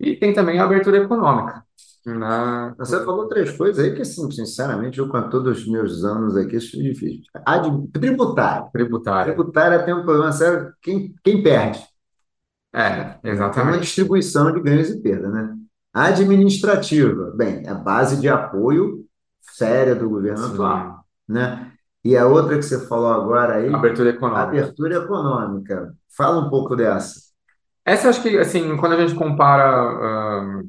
E 0.00 0.16
tem 0.16 0.32
também 0.32 0.58
a 0.58 0.64
abertura 0.64 0.96
econômica. 0.96 1.62
Né? 2.06 2.74
Você 2.78 3.04
falou 3.04 3.28
três 3.28 3.54
coisas 3.54 3.84
aí 3.84 3.94
que, 3.94 4.00
assim, 4.00 4.30
sinceramente, 4.30 4.98
eu, 4.98 5.08
com 5.10 5.28
todos 5.28 5.58
os 5.58 5.68
meus 5.68 6.02
anos 6.04 6.36
aqui, 6.36 6.56
isso 6.56 6.78
é 6.80 6.82
difícil. 6.82 7.24
Ad... 7.44 7.88
Tributário. 7.92 8.70
Tributário. 8.72 9.34
Tributária 9.34 9.84
tem 9.84 9.92
um 9.92 10.04
problema 10.04 10.32
sério. 10.32 10.72
Quem, 10.80 11.14
quem 11.22 11.42
perde? 11.42 11.86
É, 12.74 13.18
exatamente. 13.24 13.58
É 13.58 13.76
uma 13.76 13.80
distribuição 13.80 14.52
de 14.52 14.62
ganhos 14.62 14.88
e 14.88 15.02
perdas, 15.02 15.32
né? 15.32 15.54
Administrativa, 15.92 17.32
bem, 17.34 17.62
é 17.66 17.70
a 17.70 17.74
base 17.74 18.20
de 18.20 18.28
apoio 18.28 19.04
séria 19.40 19.94
do 19.94 20.08
governo 20.08 20.46
Sim. 20.46 20.52
atual, 20.52 21.04
né? 21.28 21.72
E 22.04 22.16
a 22.16 22.26
outra 22.26 22.56
que 22.56 22.62
você 22.62 22.86
falou 22.86 23.12
agora 23.12 23.56
aí, 23.56 23.72
abertura 23.72 24.10
econômica. 24.10 24.42
Abertura 24.42 24.96
econômica. 24.96 25.94
Fala 26.16 26.46
um 26.46 26.48
pouco 26.48 26.76
dessa. 26.76 27.20
Essa 27.84 28.08
acho 28.08 28.22
que 28.22 28.38
assim, 28.38 28.76
quando 28.76 28.92
a 28.92 29.00
gente 29.06 29.14
compara 29.14 30.62
uh, 30.62 30.68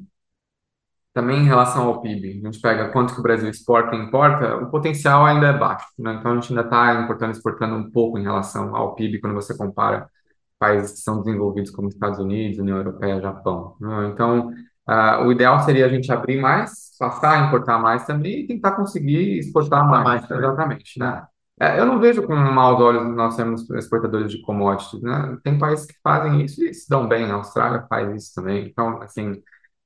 também 1.14 1.40
em 1.40 1.46
relação 1.46 1.88
ao 1.88 2.02
PIB, 2.02 2.42
a 2.42 2.46
gente 2.46 2.62
pega 2.62 2.90
quanto 2.90 3.14
que 3.14 3.20
o 3.20 3.24
Brasil 3.24 3.50
exporta 3.50 3.96
e 3.96 4.00
importa, 4.00 4.56
o 4.58 4.72
potencial 4.72 5.26
ainda 5.26 5.48
é 5.48 5.58
baixo, 5.58 5.86
né? 5.98 6.16
Então 6.20 6.32
a 6.32 6.36
gente 6.36 6.50
ainda 6.50 6.64
está 6.64 7.02
importando 7.02 7.32
exportando 7.32 7.76
um 7.76 7.92
pouco 7.92 8.18
em 8.18 8.24
relação 8.24 8.76
ao 8.76 8.96
PIB 8.96 9.20
quando 9.20 9.36
você 9.36 9.56
compara 9.56 10.10
países 10.58 10.92
que 10.92 11.00
são 11.00 11.22
desenvolvidos 11.22 11.72
como 11.72 11.88
Estados 11.88 12.20
Unidos, 12.20 12.60
União 12.60 12.78
Europeia, 12.78 13.22
Japão. 13.22 13.76
Né? 13.80 14.10
Então 14.14 14.52
Uh, 14.90 15.28
o 15.28 15.32
ideal 15.32 15.60
seria 15.60 15.86
a 15.86 15.90
gente 15.90 16.12
abrir 16.12 16.42
mais, 16.42 16.96
passar 16.98 17.34
a 17.34 17.46
importar 17.48 17.78
mais 17.78 18.08
também 18.08 18.40
e 18.40 18.48
tentar 18.48 18.72
conseguir 18.72 19.38
exportar 19.38 19.88
mais. 19.88 20.04
mais 20.04 20.32
exatamente. 20.32 20.98
Né? 20.98 21.28
É, 21.60 21.80
eu 21.80 21.86
não 21.86 22.00
vejo 22.00 22.26
com 22.26 22.34
maus 22.36 22.82
olhos 22.82 23.06
nós 23.16 23.36
sermos 23.36 23.70
exportadores 23.70 24.32
de 24.32 24.42
commodities. 24.42 25.00
Né? 25.00 25.38
Tem 25.44 25.60
países 25.60 25.86
que 25.86 25.94
fazem 26.02 26.44
isso 26.44 26.64
e 26.64 26.74
se 26.74 26.90
dão 26.90 27.08
bem. 27.08 27.30
A 27.30 27.36
Austrália 27.36 27.86
faz 27.88 28.16
isso 28.16 28.34
também. 28.34 28.66
Então, 28.66 29.00
assim, 29.04 29.30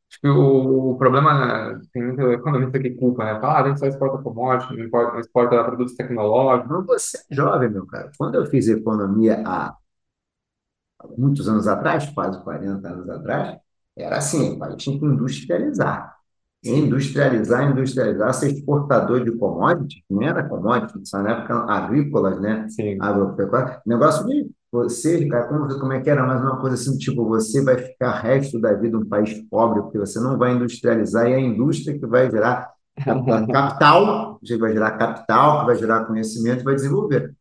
acho 0.10 0.22
que 0.22 0.28
o, 0.30 0.92
o 0.92 0.98
problema, 0.98 1.82
tem 1.92 2.04
muito 2.04 2.22
economista 2.32 2.80
que 2.80 2.92
culpa, 2.92 3.26
né? 3.26 3.40
Fala, 3.42 3.56
ah, 3.56 3.64
a 3.64 3.68
gente 3.68 3.80
só 3.80 3.88
exporta 3.88 4.24
commodities, 4.24 4.78
não 4.78 4.86
exporta, 4.86 5.12
não 5.14 5.20
exporta 5.20 5.64
produtos 5.66 5.96
tecnológicos. 5.96 6.86
Você 6.86 7.18
é 7.30 7.36
jovem, 7.36 7.70
meu 7.70 7.86
cara. 7.88 8.10
Quando 8.18 8.36
eu 8.36 8.46
fiz 8.46 8.70
economia 8.70 9.44
há 9.46 9.76
muitos 11.18 11.48
anos 11.50 11.68
atrás, 11.68 12.10
quase 12.12 12.42
40 12.44 12.88
anos 12.88 13.10
atrás, 13.10 13.58
era 13.98 14.18
assim, 14.18 14.54
o 14.54 14.60
país 14.60 14.76
tinha 14.82 15.00
que 15.00 15.06
industrializar. 15.06 16.14
Industrializar, 16.66 17.70
industrializar, 17.72 18.34
ser 18.34 18.52
exportador 18.54 19.26
de 19.26 19.32
commodities, 19.34 20.02
não 20.10 20.22
era 20.22 20.48
commodities, 20.48 21.12
na 21.12 21.32
época 21.32 21.56
agrícolas, 21.66 22.40
né? 22.40 22.68
Sim. 22.70 22.98
Agropecuária. 23.02 23.82
Negócio 23.86 24.26
de 24.26 24.50
você, 24.72 25.28
cara, 25.28 25.46
como, 25.48 25.68
como 25.80 25.94
é 25.94 26.00
que 26.02 26.10
era? 26.10 26.26
Mas 26.26 26.42
uma 26.42 26.60
coisa 26.60 26.76
assim, 26.76 26.98
tipo, 26.98 27.28
você 27.28 27.62
vai 27.64 27.78
ficar 27.78 28.14
resto 28.22 28.60
da 28.60 28.74
vida 28.74 28.98
um 28.98 29.06
país 29.06 29.34
pobre, 29.50 29.82
porque 29.82 30.00
você 30.00 30.20
não 30.20 30.38
vai 30.38 30.54
industrializar, 30.54 31.28
e 31.28 31.34
é 31.34 31.36
a 31.36 31.40
indústria 31.40 32.00
que 32.00 32.08
vai 32.08 32.32
gerar 32.32 32.72
capital, 33.52 34.40
que 34.42 34.58
vai 34.58 34.72
gerar 34.72 34.92
capital, 34.92 35.60
que 35.60 35.66
vai 35.68 35.76
gerar 35.76 36.06
conhecimento 36.06 36.62
e 36.62 36.64
vai 36.64 36.76
desenvolver. 36.76 37.36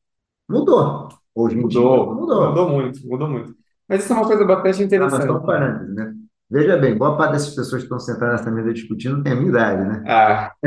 Mudou. 0.49 1.09
Hoje 1.35 1.57
mudou, 1.57 1.69
dia 1.71 2.15
mudou. 2.15 2.49
Mudou 2.49 2.69
muito, 2.69 3.07
mudou 3.07 3.29
muito. 3.29 3.55
Mas 3.89 4.05
isso 4.05 4.13
é 4.13 4.17
uma 4.17 4.27
coisa 4.27 4.45
bastante 4.45 4.83
interessante. 4.83 5.29
Ah, 5.29 5.33
mas 5.33 5.47
parando, 5.47 5.95
né? 5.95 6.15
Veja 6.53 6.77
bem, 6.77 6.95
boa 6.97 7.17
parte 7.17 7.33
dessas 7.33 7.55
pessoas 7.55 7.81
que 7.83 7.87
estão 7.87 7.99
sentadas 7.99 8.41
nessa 8.41 8.51
mesa 8.51 8.75
discutindo 8.75 9.23
tem 9.23 9.33
a 9.33 9.37
minha 9.37 9.49
idade, 9.49 9.89
né? 9.89 10.05
Ah, 10.07 10.53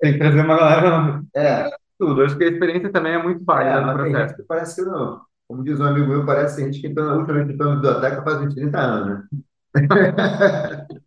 tem 0.00 0.12
que 0.12 0.18
trazer 0.18 0.40
uma 0.40 0.56
galera. 0.58 1.22
É. 1.34 1.70
Tudo. 1.98 2.22
Acho 2.22 2.36
que 2.36 2.44
a 2.44 2.48
experiência 2.48 2.92
também 2.92 3.14
é 3.14 3.22
muito 3.22 3.42
válida 3.44 3.78
é, 3.78 3.80
no 3.80 3.94
processo. 3.94 4.36
Que 4.36 4.42
parece 4.42 4.76
que 4.76 4.82
não. 4.90 5.20
Como 5.48 5.64
diz 5.64 5.80
um 5.80 5.84
amigo 5.84 6.06
meu, 6.08 6.26
parece 6.26 6.56
que 6.56 6.62
a 6.62 6.64
gente 6.66 6.80
que 6.80 6.86
entrou 6.88 7.06
na 7.06 7.14
última 7.16 7.34
vez 7.34 7.46
que 7.46 7.52
entrou 7.54 7.70
na 7.70 7.76
biblioteca 7.76 8.22
faz 8.22 8.40
uns 8.42 8.54
30 8.54 8.78
anos, 8.80 9.08
né? 9.08 9.42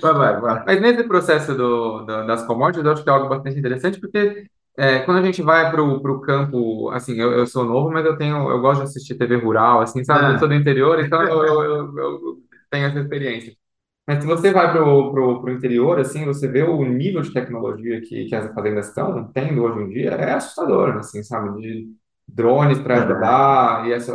vai, 0.00 0.12
vai, 0.14 0.40
vai. 0.40 0.64
Mas 0.66 0.80
nesse 0.80 1.04
processo 1.04 1.54
do, 1.54 2.00
do, 2.04 2.26
das 2.26 2.42
commodities, 2.44 2.84
eu 2.84 2.92
acho 2.92 3.02
que 3.04 3.10
é 3.10 3.12
algo 3.12 3.28
bastante 3.28 3.58
interessante, 3.58 4.00
porque 4.00 4.46
É, 4.78 5.00
quando 5.00 5.18
a 5.18 5.22
gente 5.22 5.42
vai 5.42 5.70
pro, 5.70 6.00
pro 6.00 6.20
campo, 6.22 6.90
assim, 6.90 7.14
eu, 7.20 7.32
eu 7.32 7.46
sou 7.46 7.64
novo, 7.64 7.90
mas 7.92 8.06
eu 8.06 8.16
tenho, 8.16 8.48
eu 8.50 8.60
gosto 8.60 8.78
de 8.82 8.84
assistir 8.88 9.14
TV 9.16 9.36
rural, 9.36 9.82
assim, 9.82 10.02
sabe? 10.04 10.32
Eu 10.32 10.38
sou 10.38 10.48
do 10.48 10.54
interior, 10.54 10.98
então 11.04 11.20
eu, 11.22 11.44
eu, 11.44 11.98
eu- 11.98 12.38
tenho 12.70 12.86
essa 12.86 13.00
experiência. 13.00 13.54
Mas 14.06 14.20
se 14.22 14.26
você 14.26 14.52
vai 14.52 14.72
pro, 14.72 15.12
pro 15.12 15.52
interior, 15.52 15.98
assim, 16.00 16.24
você 16.26 16.48
vê 16.48 16.62
o 16.64 16.84
nível 16.84 17.22
de 17.22 17.32
tecnologia 17.32 18.00
que, 18.02 18.26
que 18.26 18.34
as 18.34 18.52
fazendas 18.54 18.88
estão 18.88 19.30
tendo 19.32 19.62
hoje 19.64 19.80
em 19.84 19.90
dia, 19.90 20.10
é 20.12 20.32
assustador, 20.34 20.96
assim, 20.98 21.22
sabe? 21.22 21.60
De 21.60 21.88
drones 22.28 22.78
para 22.80 23.04
ajudar, 23.04 23.86
e 23.88 23.92
essa, 23.92 24.14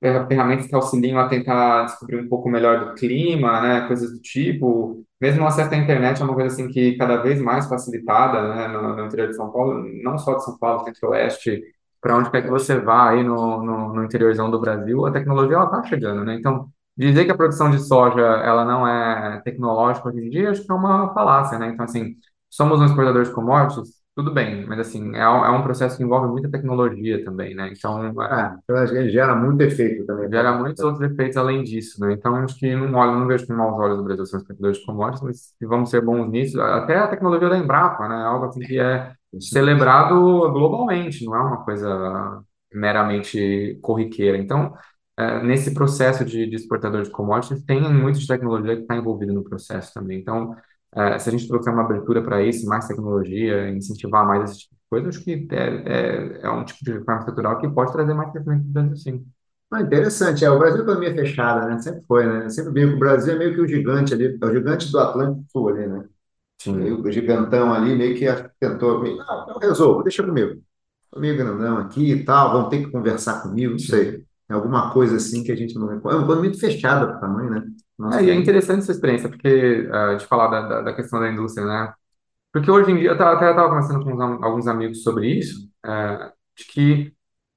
fer- 0.00 0.26
ferramentas 0.28 0.66
que 0.66 0.74
auxiliam 0.74 1.18
a 1.18 1.28
tentar 1.28 1.84
descobrir 1.84 2.18
um 2.20 2.28
pouco 2.28 2.48
melhor 2.48 2.84
do 2.86 2.94
clima, 2.94 3.60
né, 3.60 3.86
coisas 3.86 4.12
do 4.12 4.20
tipo. 4.20 5.04
Mesmo 5.20 5.42
o 5.44 5.46
acesso 5.46 5.72
à 5.74 5.76
internet 5.76 6.20
é 6.20 6.24
uma 6.24 6.34
coisa 6.34 6.52
assim 6.54 6.68
que 6.68 6.96
cada 6.96 7.16
vez 7.18 7.40
mais 7.40 7.66
facilitada, 7.68 8.54
né, 8.54 8.68
no, 8.68 8.94
no 8.96 9.06
interior 9.06 9.28
de 9.28 9.36
São 9.36 9.50
Paulo, 9.50 9.84
não 10.02 10.18
só 10.18 10.34
de 10.36 10.44
São 10.44 10.58
Paulo, 10.58 10.84
centro-oeste, 10.84 11.62
para 12.04 12.16
onde 12.18 12.30
quer 12.30 12.42
que 12.42 12.50
você 12.50 12.78
vá 12.80 13.10
aí 13.10 13.24
no, 13.24 13.62
no, 13.64 13.94
no 13.94 14.04
interiorzão 14.04 14.50
do 14.50 14.60
Brasil, 14.60 15.06
a 15.06 15.12
tecnologia 15.12 15.56
ela 15.56 15.66
está 15.66 15.82
chegando, 15.84 16.24
né? 16.24 16.36
Então, 16.36 16.68
dizer 16.96 17.24
que 17.24 17.32
a 17.32 17.36
produção 17.36 17.70
de 17.70 17.80
soja 17.80 18.20
ela 18.20 18.64
não 18.66 18.86
é 18.86 19.40
tecnológica 19.42 20.08
hoje 20.10 20.20
em 20.20 20.30
dia, 20.30 20.50
acho 20.50 20.64
que 20.64 20.70
é 20.72 20.74
uma 20.76 21.14
falácia, 21.14 21.58
né? 21.58 21.68
Então, 21.70 21.84
assim, 21.86 22.16
somos 22.50 22.80
um 22.80 22.84
exportador 22.86 23.24
de 23.24 23.32
commodities, 23.32 24.02
tudo 24.14 24.32
bem, 24.32 24.66
mas 24.66 24.78
assim, 24.80 25.16
é, 25.16 25.28
um- 25.28 25.44
é 25.46 25.50
um 25.50 25.62
processo 25.64 25.96
que 25.96 26.04
envolve 26.04 26.28
muita 26.28 26.50
tecnologia 26.50 27.24
também, 27.24 27.54
né? 27.54 27.70
Então, 27.76 28.06
é, 28.22 28.56
que 28.88 28.94
ele 28.96 29.10
gera 29.10 29.34
muito 29.34 29.60
efeito 29.62 30.06
também. 30.06 30.30
gera 30.30 30.52
muitos 30.56 30.84
outros 30.84 31.10
efeitos 31.10 31.36
além 31.36 31.64
disso, 31.64 32.00
né? 32.00 32.12
Então, 32.12 32.36
acho 32.36 32.56
que 32.58 32.74
não 32.76 32.94
olho, 32.98 33.18
não 33.18 33.26
vejo 33.26 33.46
com 33.46 33.54
maus 33.54 33.78
olhos 33.80 33.98
o 33.98 34.04
Brasil 34.04 34.26
ser 34.26 34.36
um 34.36 34.38
exportador 34.40 34.72
de 34.72 34.84
commodities, 34.86 35.22
mas 35.22 35.36
se 35.58 35.66
vamos 35.66 35.90
ser 35.90 36.00
bons 36.02 36.28
nisso, 36.30 36.60
até 36.60 36.96
a 36.98 37.08
tecnologia 37.08 37.48
da 37.48 37.58
Embrapa, 37.58 38.08
né? 38.08 38.16
É 38.20 38.24
Algo 38.24 38.46
assim 38.46 38.60
que 38.60 38.78
é 38.78 39.12
celebrado 39.40 40.14
globalmente, 40.52 41.24
não 41.24 41.34
é 41.34 41.40
uma 41.40 41.64
coisa 41.64 42.42
meramente 42.72 43.78
corriqueira. 43.82 44.36
Então, 44.38 44.74
é, 45.16 45.42
nesse 45.42 45.72
processo 45.74 46.24
de, 46.24 46.46
de 46.48 46.56
exportador 46.56 47.02
de 47.02 47.10
commodities, 47.10 47.62
tem 47.64 47.80
muito 47.92 48.18
de 48.18 48.26
tecnologia 48.26 48.76
que 48.76 48.82
está 48.82 48.96
envolvida 48.96 49.32
no 49.32 49.44
processo 49.44 49.92
também. 49.94 50.18
Então, 50.20 50.54
é, 50.94 51.18
se 51.18 51.28
a 51.28 51.32
gente 51.32 51.48
trouxer 51.48 51.72
uma 51.72 51.84
abertura 51.84 52.22
para 52.22 52.42
isso, 52.42 52.66
mais 52.66 52.86
tecnologia, 52.86 53.68
incentivar 53.70 54.26
mais 54.26 54.50
esse 54.50 54.60
tipo 54.60 54.74
de 54.74 54.80
coisa, 54.90 55.08
acho 55.08 55.24
que 55.24 55.48
é, 55.50 56.38
é, 56.38 56.40
é 56.42 56.50
um 56.50 56.64
tipo 56.64 56.84
de 56.84 56.92
reforma 56.92 57.20
estrutural 57.20 57.58
que 57.60 57.68
pode 57.68 57.92
trazer 57.92 58.14
mais 58.14 58.30
crescimento 58.32 58.62
para 58.62 58.70
o 58.70 58.72
Brasil, 58.72 58.96
sim. 58.96 59.26
Ah, 59.70 59.80
interessante, 59.80 60.44
é, 60.44 60.50
o 60.50 60.58
Brasil 60.58 60.80
é 60.80 60.82
economia 60.82 61.14
fechada, 61.14 61.66
né? 61.66 61.78
Sempre 61.80 62.02
foi, 62.06 62.26
né? 62.26 62.48
Sempre 62.48 62.72
vi 62.72 62.88
que 62.88 62.94
o 62.94 62.98
Brasil 62.98 63.34
é 63.34 63.38
meio 63.38 63.54
que 63.54 63.60
o 63.60 63.66
gigante 63.66 64.14
ali, 64.14 64.38
é 64.40 64.46
o 64.46 64.52
gigante 64.52 64.90
do 64.90 64.98
Atlântico 65.00 65.44
Sul 65.50 65.68
ali, 65.68 65.86
né? 65.88 66.04
O 66.72 67.10
gigantão 67.10 67.72
ali, 67.72 67.94
meio 67.94 68.16
que 68.16 68.26
tentou, 68.60 69.00
meio, 69.00 69.20
ah, 69.22 69.46
eu 69.48 69.58
resolvo, 69.58 70.02
deixa 70.02 70.22
comigo. 70.22 70.60
Meio 71.16 71.36
grandão 71.36 71.78
aqui 71.78 72.12
e 72.12 72.24
tal, 72.24 72.52
vão 72.52 72.68
ter 72.68 72.84
que 72.84 72.90
conversar 72.90 73.42
comigo, 73.42 73.72
não 73.72 73.78
sei. 73.78 74.24
É 74.48 74.54
alguma 74.54 74.92
coisa 74.92 75.16
assim 75.16 75.42
que 75.44 75.52
a 75.52 75.56
gente 75.56 75.74
não... 75.76 75.90
É 75.90 75.94
uma 75.94 75.98
economia 75.98 76.36
muito 76.36 76.60
fechada 76.60 77.06
para 77.06 77.16
o 77.16 77.20
tamanho, 77.20 77.50
né? 77.50 77.64
É, 77.66 78.02
Nosso 78.02 78.20
e 78.20 78.30
é 78.30 78.34
país. 78.34 78.42
interessante 78.42 78.80
essa 78.80 78.92
experiência, 78.92 79.28
porque, 79.28 79.88
ah, 79.92 80.14
de 80.14 80.26
falar 80.26 80.48
da, 80.48 80.68
da, 80.68 80.82
da 80.82 80.92
questão 80.94 81.20
da 81.20 81.30
indústria, 81.30 81.66
né? 81.66 81.92
Porque 82.52 82.70
hoje 82.70 82.92
em 82.92 82.96
dia, 82.98 83.10
eu 83.10 83.14
até 83.14 83.50
estava 83.50 83.68
conversando 83.68 84.04
com 84.04 84.22
alguns 84.44 84.66
amigos 84.68 85.02
sobre 85.02 85.28
isso, 85.38 85.68
eh, 85.84 86.32
de 86.56 86.64
que 86.66 87.13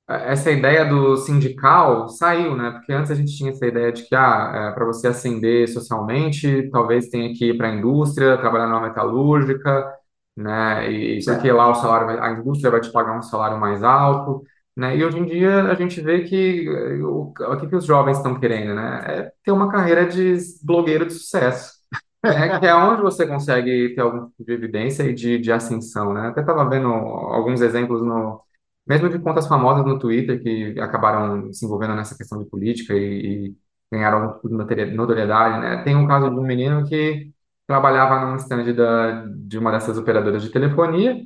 essa 0.07 0.51
ideia 0.51 0.85
do 0.85 1.17
sindical 1.17 2.07
saiu, 2.09 2.55
né? 2.55 2.71
Porque 2.71 2.93
antes 2.93 3.11
a 3.11 3.15
gente 3.15 3.35
tinha 3.35 3.51
essa 3.51 3.65
ideia 3.65 3.91
de 3.91 4.03
que, 4.03 4.15
ah, 4.15 4.71
para 4.75 4.85
você 4.85 5.07
ascender 5.07 5.67
socialmente, 5.67 6.69
talvez 6.71 7.09
tenha 7.09 7.33
que 7.33 7.47
ir 7.49 7.57
para 7.57 7.69
a 7.69 7.75
indústria, 7.75 8.37
trabalhar 8.37 8.67
numa 8.67 8.81
metalúrgica, 8.87 9.93
né? 10.35 10.89
E 10.91 11.25
porque 11.25 11.51
Certo. 11.51 11.51
lá 11.51 11.69
o 11.69 11.75
salário, 11.75 12.21
a 12.23 12.31
indústria 12.31 12.71
vai 12.71 12.79
te 12.81 12.91
pagar 12.91 13.17
um 13.17 13.21
salário 13.21 13.59
mais 13.59 13.83
alto, 13.83 14.43
né? 14.75 14.95
E 14.97 15.03
hoje 15.03 15.19
em 15.19 15.25
dia 15.25 15.63
a 15.63 15.73
gente 15.75 15.99
vê 16.01 16.23
que 16.23 16.67
eh, 16.67 17.03
o, 17.03 17.33
o 17.37 17.57
que 17.57 17.67
que 17.67 17.75
os 17.75 17.85
jovens 17.85 18.17
estão 18.17 18.39
querendo, 18.39 18.75
né? 18.75 19.01
É 19.05 19.31
ter 19.43 19.51
uma 19.51 19.69
carreira 19.71 20.05
de 20.07 20.37
blogueiro 20.63 21.05
de 21.05 21.13
sucesso 21.13 21.77
né, 22.25 22.49
que 22.59 22.65
é 22.65 22.75
onde 22.75 23.01
você 23.01 23.25
consegue 23.27 23.93
ter 23.95 24.01
algum 24.01 24.27
tipo 24.29 24.43
de 24.45 24.53
evidência 24.53 25.03
e 25.03 25.13
de, 25.13 25.39
de 25.39 25.51
ascensão, 25.51 26.13
né? 26.13 26.27
Até 26.29 26.41
estava 26.41 26.67
vendo 26.69 26.87
alguns 26.89 27.61
exemplos 27.61 28.01
no, 28.03 28.41
mesmo 28.87 29.09
de 29.09 29.19
contas 29.19 29.47
famosas 29.47 29.85
no 29.85 29.99
Twitter 29.99 30.41
que 30.41 30.79
acabaram 30.79 31.51
se 31.53 31.65
envolvendo 31.65 31.95
nessa 31.95 32.17
questão 32.17 32.39
de 32.43 32.49
política 32.49 32.93
e, 32.93 33.47
e 33.49 33.55
ganharam 33.91 34.39
de 34.43 34.49
notori- 34.53 34.91
notoriedade, 34.95 35.59
né? 35.61 35.83
Tem 35.83 35.95
um 35.95 36.07
caso 36.07 36.29
de 36.29 36.35
um 36.39 36.43
menino 36.43 36.83
que 36.87 37.31
trabalhava 37.67 38.25
num 38.25 38.35
stand 38.37 38.73
da, 38.73 39.25
de 39.25 39.57
uma 39.57 39.71
dessas 39.71 39.97
operadoras 39.97 40.41
de 40.43 40.49
telefonia 40.51 41.21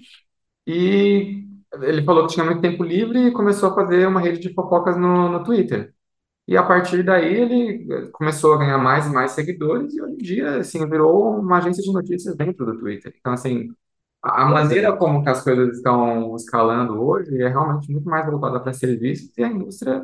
e 0.67 1.45
ele 1.81 2.03
falou 2.03 2.27
que 2.27 2.33
tinha 2.33 2.45
muito 2.45 2.61
tempo 2.61 2.83
livre 2.83 3.27
e 3.27 3.31
começou 3.31 3.69
a 3.71 3.75
fazer 3.75 4.07
uma 4.07 4.21
rede 4.21 4.39
de 4.39 4.53
fofocas 4.53 4.97
no, 4.97 5.29
no 5.29 5.43
Twitter. 5.43 5.93
E 6.47 6.57
a 6.57 6.63
partir 6.63 7.03
daí 7.03 7.33
ele 7.35 7.87
eh, 7.91 8.09
começou 8.13 8.53
a 8.53 8.57
ganhar 8.59 8.77
mais 8.77 9.07
e 9.07 9.09
mais 9.11 9.31
seguidores 9.31 9.93
e 9.95 10.01
hoje 10.01 10.13
em 10.15 10.17
dia, 10.17 10.57
assim, 10.59 10.87
virou 10.89 11.39
uma 11.39 11.57
agência 11.59 11.83
de 11.83 11.93
notícias 11.93 12.35
dentro 12.35 12.65
do 12.65 12.77
Twitter. 12.79 13.13
Então, 13.19 13.33
assim, 13.33 13.69
a 14.23 14.45
maneira 14.45 14.95
como 14.97 15.23
que 15.23 15.29
as 15.29 15.43
coisas 15.43 15.77
estão 15.77 16.35
escalando 16.35 17.01
hoje 17.01 17.41
é 17.41 17.47
realmente 17.47 17.91
muito 17.91 18.07
mais 18.09 18.25
voltada 18.25 18.59
para 18.59 18.73
serviços 18.73 19.31
e 19.37 19.43
a 19.43 19.47
indústria, 19.47 20.03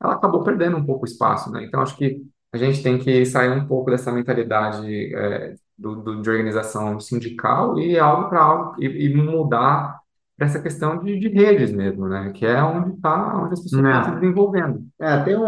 ela 0.00 0.14
acabou 0.14 0.44
perdendo 0.44 0.76
um 0.76 0.84
pouco 0.86 1.02
o 1.04 1.08
espaço, 1.08 1.50
né? 1.50 1.64
Então, 1.64 1.80
acho 1.82 1.96
que 1.96 2.22
a 2.52 2.56
gente 2.58 2.82
tem 2.82 2.98
que 2.98 3.24
sair 3.26 3.50
um 3.50 3.66
pouco 3.66 3.90
dessa 3.90 4.12
mentalidade, 4.12 5.14
eh, 5.14 5.54
do, 5.78 5.96
do- 5.96 6.22
de 6.22 6.30
organização 6.30 6.98
sindical 7.00 7.78
e 7.78 7.98
algo 7.98 8.28
para 8.28 8.40
algo 8.42 8.76
e, 8.82 8.86
e 9.06 9.14
mudar 9.14 10.00
para 10.36 10.46
essa 10.46 10.60
questão 10.62 10.98
de, 11.02 11.18
de 11.18 11.28
redes 11.28 11.72
mesmo, 11.72 12.08
né? 12.08 12.30
Que 12.32 12.46
é 12.46 12.62
onde 12.62 12.96
tá, 13.00 13.36
onde 13.42 13.54
as 13.54 13.62
pessoas 13.62 13.84
estão 13.84 14.02
se 14.02 14.10
Não. 14.10 14.20
desenvolvendo. 14.20 14.86
É, 15.00 15.24
tem 15.24 15.36
um, 15.36 15.44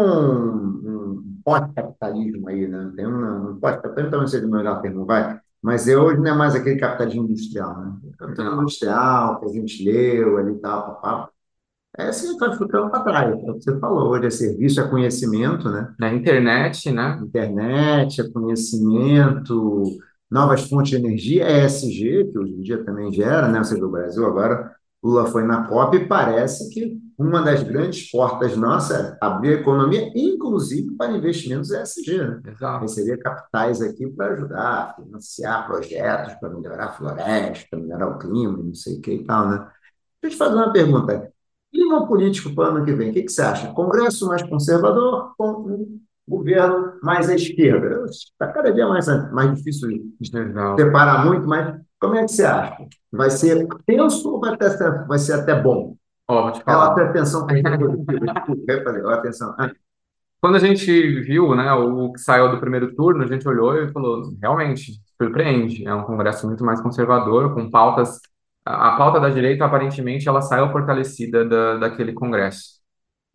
um 1.17 1.41
pós-capitalismo 1.43 2.49
aí, 2.49 2.67
né? 2.67 2.93
Tem 2.95 3.07
um, 3.07 3.51
um 3.51 3.59
pós-capitalismo, 3.59 4.11
talvez 4.11 4.31
seja 4.31 4.47
o 4.47 4.51
melhor 4.51 4.81
termo, 4.81 5.05
vai. 5.05 5.39
Mas 5.61 5.87
é, 5.87 5.97
hoje 5.97 6.19
não 6.19 6.31
é 6.31 6.35
mais 6.35 6.55
aquele 6.55 6.79
capitalismo 6.79 7.23
industrial, 7.23 7.77
né? 7.79 7.93
O 8.03 8.17
capitalismo 8.17 8.61
industrial 8.61 9.39
que 9.39 9.45
a 9.45 9.49
gente 9.49 9.83
leu 9.83 10.37
ali 10.37 10.53
e 10.53 10.59
tal, 10.59 10.95
papá. 11.01 11.29
É 11.97 12.07
assim, 12.09 12.31
está 12.31 12.51
ficando 12.53 12.89
para 12.89 13.03
trás. 13.03 13.33
É 13.33 13.51
o 13.51 13.55
que 13.55 13.63
você 13.63 13.79
falou, 13.79 14.09
hoje 14.11 14.27
é 14.27 14.29
serviço, 14.29 14.79
é 14.79 14.87
conhecimento, 14.89 15.69
né? 15.69 15.93
Na 15.99 16.13
internet, 16.13 16.91
né? 16.91 17.19
Internet, 17.21 18.21
é 18.21 18.29
conhecimento, 18.29 19.83
novas 20.29 20.69
fontes 20.69 20.91
de 20.91 20.97
energia, 20.97 21.65
ESG, 21.65 22.31
que 22.31 22.39
hoje 22.39 22.53
em 22.53 22.61
dia 22.61 22.83
também 22.85 23.11
gera, 23.11 23.47
né? 23.49 23.59
Ou 23.59 23.65
seja, 23.65 23.85
o 23.85 23.91
Brasil 23.91 24.25
agora, 24.25 24.75
Lula 25.01 25.27
foi 25.27 25.43
na 25.43 25.65
COP 25.67 25.97
e 25.97 26.07
parece 26.07 26.69
que 26.69 26.99
uma 27.17 27.41
das 27.41 27.63
grandes 27.63 28.09
portas 28.11 28.55
nossa 28.55 29.17
é 29.21 29.25
abrir 29.25 29.49
a 29.49 29.59
economia, 29.61 30.11
inclusive 30.15 30.95
para 30.95 31.11
investimentos 31.11 31.71
ESG, 31.71 32.17
né? 32.17 32.41
Exato. 32.47 32.81
Receber 32.81 33.17
capitais 33.17 33.81
aqui 33.81 34.07
para 34.07 34.33
ajudar, 34.33 34.95
financiar 34.95 35.67
projetos 35.67 36.33
para 36.35 36.49
melhorar 36.49 36.85
a 36.85 36.91
floresta, 36.91 37.77
melhorar 37.77 38.07
o 38.07 38.19
clima, 38.19 38.57
não 38.57 38.73
sei 38.73 38.97
o 38.97 39.01
que 39.01 39.13
e 39.13 39.23
tal, 39.23 39.49
né? 39.49 39.57
Deixa 40.21 40.23
eu 40.23 40.29
te 40.31 40.37
fazer 40.37 40.55
uma 40.55 40.71
pergunta. 40.73 41.31
Clima 41.71 42.07
político 42.07 42.53
para 42.53 42.73
o 42.73 42.77
ano 42.77 42.85
que 42.85 42.93
vem, 42.93 43.11
o 43.11 43.13
que 43.13 43.23
que 43.23 43.31
você 43.31 43.41
acha? 43.41 43.71
Congresso 43.73 44.27
mais 44.27 44.43
conservador 44.43 45.33
ou 45.37 45.69
um 45.69 45.99
governo 46.27 46.93
mais 47.01 47.29
à 47.29 47.35
esquerda? 47.35 48.05
Está 48.05 48.47
cada 48.47 48.71
dia 48.73 48.87
mais, 48.87 49.07
mais 49.31 49.55
difícil 49.55 49.89
separar 50.77 51.25
muito, 51.25 51.47
mas 51.47 51.79
como 51.99 52.15
é 52.15 52.21
que 52.23 52.29
você 52.31 52.45
acha? 52.45 52.87
Vai 53.11 53.29
ser 53.29 53.67
tenso 53.85 54.29
ou 54.29 54.39
vai, 54.39 54.53
até, 54.53 54.91
vai 55.05 55.19
ser 55.19 55.33
até 55.33 55.55
bom? 55.59 55.95
Ó, 56.27 56.43
vou 56.43 56.51
te 56.51 56.61
falar. 56.63 56.97
atenção 57.05 57.47
positiva. 57.47 57.97
Desculpa, 58.33 58.71
eu 58.73 58.83
falei, 58.83 59.03
ó, 59.03 59.09
atenção. 59.11 59.55
Ah, 59.59 59.71
Quando 60.41 60.55
a 60.55 60.59
gente 60.59 61.21
viu, 61.21 61.55
né, 61.55 61.71
o 61.73 62.11
que 62.13 62.19
saiu 62.19 62.51
do 62.51 62.59
primeiro 62.59 62.95
turno, 62.95 63.23
a 63.23 63.27
gente 63.27 63.47
olhou 63.47 63.75
e 63.77 63.91
falou, 63.91 64.31
realmente, 64.41 64.93
surpreende. 65.21 65.85
É 65.87 65.93
um 65.93 66.03
Congresso 66.03 66.47
muito 66.47 66.63
mais 66.65 66.81
conservador, 66.81 67.53
com 67.53 67.69
pautas. 67.69 68.19
A 68.65 68.89
a 68.95 68.97
pauta 68.97 69.19
da 69.19 69.29
direita, 69.29 69.65
aparentemente, 69.65 70.27
ela 70.29 70.41
saiu 70.41 70.71
fortalecida 70.71 71.45
da, 71.47 71.77
daquele 71.77 72.13
Congresso. 72.13 72.79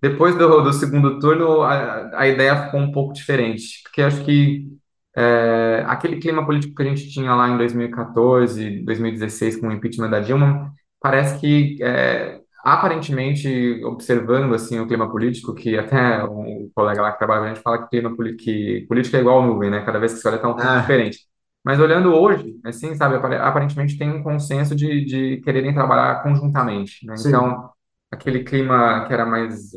Depois 0.00 0.36
do, 0.36 0.62
do 0.62 0.72
segundo 0.72 1.18
turno, 1.18 1.62
a, 1.62 2.20
a 2.20 2.28
ideia 2.28 2.66
ficou 2.66 2.80
um 2.80 2.92
pouco 2.92 3.12
diferente, 3.14 3.82
porque 3.84 4.02
acho 4.02 4.24
que 4.24 4.68
é, 5.16 5.84
aquele 5.86 6.18
clima 6.20 6.44
político 6.44 6.74
que 6.74 6.82
a 6.82 6.86
gente 6.86 7.08
tinha 7.10 7.34
lá 7.34 7.48
em 7.48 7.56
2014, 7.58 8.82
2016, 8.84 9.56
com 9.60 9.68
o 9.68 9.72
impeachment 9.72 10.10
da 10.10 10.20
Dilma, 10.20 10.72
parece 11.00 11.40
que, 11.40 11.82
é, 11.82 12.40
aparentemente, 12.64 13.80
observando 13.84 14.54
assim 14.54 14.80
o 14.80 14.86
clima 14.88 15.10
político, 15.10 15.54
que 15.54 15.78
até 15.78 16.24
um 16.24 16.70
colega 16.74 17.02
lá 17.02 17.12
que 17.12 17.18
trabalha 17.18 17.40
com 17.40 17.46
a 17.46 17.54
gente 17.54 17.62
fala 17.62 17.78
que, 17.82 17.88
clima, 17.90 18.14
que 18.38 18.86
política 18.88 19.18
é 19.18 19.20
igual 19.20 19.42
nuvem, 19.46 19.70
né? 19.70 19.84
Cada 19.84 19.98
vez 19.98 20.14
que 20.14 20.20
se 20.20 20.28
olha 20.28 20.36
está 20.36 20.48
um 20.48 20.56
pouco 20.56 20.68
ah, 20.68 20.80
diferente. 20.80 21.18
Mas 21.64 21.80
olhando 21.80 22.12
hoje, 22.14 22.56
assim, 22.64 22.94
sabe, 22.94 23.16
apare- 23.16 23.36
aparentemente 23.36 23.96
tem 23.96 24.10
um 24.10 24.22
consenso 24.22 24.74
de, 24.76 25.04
de 25.04 25.40
quererem 25.42 25.72
trabalhar 25.74 26.22
conjuntamente, 26.22 27.06
né? 27.06 27.14
Então, 27.26 27.70
aquele 28.10 28.44
clima 28.44 29.06
que 29.06 29.12
era 29.14 29.24
mais 29.24 29.72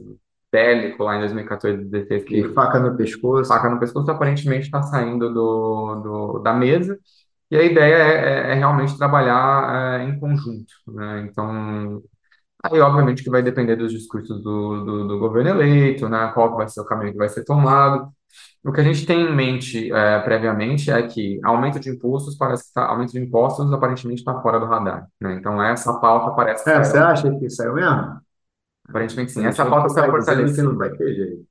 lá 0.99 1.15
em 1.15 1.19
2014, 1.19 1.77
2016, 1.77 2.23
que 2.25 2.53
faca 2.53 2.79
no 2.79 2.95
pescoço. 2.97 3.49
faca 3.49 3.69
no 3.69 3.79
pescoço, 3.79 4.09
aparentemente 4.11 4.65
está 4.65 4.81
saindo 4.83 5.33
do, 5.33 5.95
do, 6.35 6.39
da 6.39 6.53
mesa. 6.53 6.97
E 7.51 7.57
a 7.57 7.63
ideia 7.63 7.95
é, 7.95 8.49
é- 8.49 8.53
é 8.53 8.55
realmente 8.55 8.97
trabalhar 8.97 10.01
é, 10.01 10.05
em 10.05 10.19
conjunto, 10.19 10.73
né? 10.87 11.21
Então, 11.29 12.01
aí 12.63 12.79
obviamente 12.81 13.23
que 13.23 13.29
vai 13.29 13.43
depender 13.43 13.75
dos 13.77 13.91
discursos 13.93 14.41
do, 14.43 14.85
do, 14.85 15.07
do 15.07 15.19
governo 15.19 15.51
eleito, 15.51 16.09
né? 16.09 16.31
Qual 16.33 16.55
vai 16.55 16.67
ser 16.69 16.81
o 16.81 16.85
caminho 16.85 17.13
que 17.13 17.17
vai 17.17 17.29
ser 17.29 17.45
tomado. 17.45 18.09
O 18.65 18.71
que 18.73 18.81
a 18.81 18.83
gente 18.85 19.05
tem 19.05 19.21
em 19.21 19.35
mente 19.35 19.91
é, 19.93 20.19
previamente 20.21 20.91
é 20.91 21.07
que 21.07 21.39
aumento 21.45 21.79
de 21.79 21.89
impostos 21.89 22.37
parece 22.37 22.67
que 22.67 22.73
tá, 22.73 22.85
aumento 22.87 23.13
de 23.13 23.19
impostos 23.19 23.71
aparentemente 23.73 24.19
está 24.21 24.41
fora 24.41 24.59
do 24.59 24.65
radar, 24.67 25.07
né? 25.21 25.35
Então 25.35 25.61
essa 25.63 25.93
pauta 25.99 26.35
parece 26.35 26.65
que 26.65 26.71
É, 26.71 26.83
você 26.83 26.97
saiu, 26.97 26.97
acha 26.97 27.31
que 27.39 27.49
saiu 27.49 27.73
mesmo? 27.75 28.26
Aparentemente 28.87 29.31
sim, 29.31 29.45
essa 29.45 29.65
pauta 29.65 29.93
que 29.93 30.11
fortalecida. 30.11 30.63
não 30.63 30.77
vai 30.77 30.89
ter 30.91 31.13
jeito. 31.15 31.47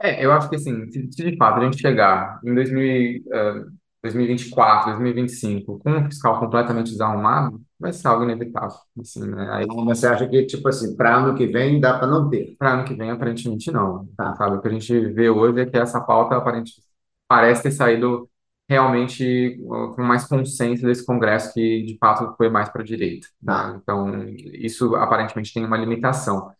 É, 0.00 0.24
eu 0.24 0.32
acho 0.32 0.48
que 0.50 0.56
assim, 0.56 0.90
se, 0.90 1.08
se 1.12 1.30
de 1.30 1.36
fato 1.36 1.60
a 1.60 1.64
gente 1.64 1.80
chegar 1.80 2.40
em 2.44 2.54
2000, 2.54 2.82
e, 2.82 3.24
eh, 3.32 3.64
2024, 4.02 4.90
2025 4.90 5.78
com 5.78 5.90
um 5.90 6.04
fiscal 6.04 6.38
completamente 6.38 6.90
desarrumado, 6.90 7.60
vai 7.78 7.92
ser 7.92 8.08
algo 8.08 8.24
inevitável, 8.24 8.76
assim, 9.00 9.26
né? 9.26 9.48
Aí 9.52 9.66
Mas 9.86 9.98
você 9.98 10.06
acha 10.06 10.28
que, 10.28 10.44
tipo 10.46 10.68
assim, 10.68 10.94
para 10.96 11.16
ano 11.16 11.34
que 11.36 11.46
vem 11.46 11.80
dá 11.80 11.98
para 11.98 12.06
não 12.06 12.28
ter? 12.28 12.54
para 12.58 12.74
ano 12.74 12.84
que 12.84 12.94
vem, 12.94 13.10
aparentemente 13.10 13.70
não, 13.70 14.06
Tá, 14.16 14.34
sabe? 14.36 14.56
O 14.56 14.60
que 14.60 14.68
a 14.68 14.70
gente 14.70 15.00
vê 15.12 15.30
hoje 15.30 15.60
é 15.60 15.66
que 15.66 15.76
essa 15.78 16.00
pauta 16.00 16.36
aparentemente 16.36 16.82
parece 17.28 17.62
ter 17.62 17.70
saído 17.72 18.28
realmente 18.68 19.58
uh, 19.62 19.94
com 19.94 20.02
mais 20.02 20.26
consenso 20.26 20.84
desse 20.86 21.04
Congresso 21.04 21.52
que 21.52 21.82
de 21.84 21.96
fato 21.98 22.34
foi 22.36 22.48
mais 22.48 22.68
para 22.68 22.82
a 22.82 22.84
direita, 22.84 23.26
tá. 23.44 23.72
né? 23.72 23.80
Então, 23.82 24.28
isso 24.28 24.94
aparentemente 24.96 25.52
tem 25.52 25.64
uma 25.64 25.76
limitação. 25.76 26.52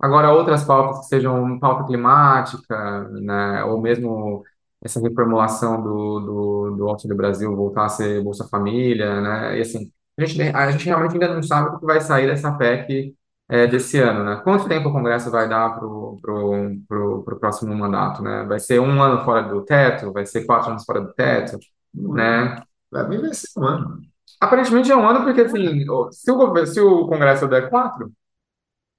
Agora, 0.00 0.32
outras 0.32 0.64
pautas 0.64 1.00
que 1.00 1.06
sejam 1.06 1.58
pauta 1.58 1.84
climática, 1.84 3.08
né, 3.20 3.64
ou 3.64 3.80
mesmo 3.80 4.44
essa 4.82 5.00
reformulação 5.00 5.82
do, 5.82 6.20
do, 6.20 6.76
do 6.76 6.88
Auxílio 6.88 7.16
Brasil 7.16 7.54
voltar 7.56 7.86
a 7.86 7.88
ser 7.88 8.22
Bolsa 8.22 8.46
Família, 8.48 9.20
né, 9.20 9.58
e 9.58 9.60
assim, 9.62 9.90
a 10.18 10.24
gente, 10.24 10.42
a 10.42 10.70
gente 10.70 10.84
realmente 10.84 11.12
ainda 11.12 11.34
não 11.34 11.42
sabe 11.42 11.68
o 11.76 11.78
que 11.78 11.86
vai 11.86 12.00
sair 12.00 12.26
dessa 12.26 12.52
PEC 12.52 13.14
é, 13.48 13.66
desse 13.66 13.98
ano, 13.98 14.24
né? 14.24 14.40
Quanto 14.44 14.68
tempo 14.68 14.88
o 14.88 14.92
Congresso 14.92 15.30
vai 15.30 15.48
dar 15.48 15.70
para 15.78 15.86
o 15.86 17.22
próximo 17.40 17.74
mandato, 17.74 18.22
né? 18.22 18.44
Vai 18.44 18.60
ser 18.60 18.78
um 18.80 19.02
ano 19.02 19.24
fora 19.24 19.42
do 19.42 19.62
teto? 19.64 20.12
Vai 20.12 20.26
ser 20.26 20.44
quatro 20.44 20.70
anos 20.70 20.84
fora 20.84 21.00
do 21.00 21.12
teto? 21.14 21.58
Um 21.94 22.12
ano. 22.12 22.14
Né? 22.14 22.62
Para 22.90 23.08
mim 23.08 23.20
vai 23.20 23.32
ser 23.32 23.48
um 23.58 23.64
ano. 23.64 24.00
Aparentemente 24.40 24.92
é 24.92 24.96
um 24.96 25.08
ano 25.08 25.24
porque, 25.24 25.40
assim, 25.40 25.84
se 26.12 26.30
o, 26.30 26.66
se 26.66 26.80
o 26.80 27.06
Congresso 27.06 27.48
der 27.48 27.70
quatro, 27.70 28.12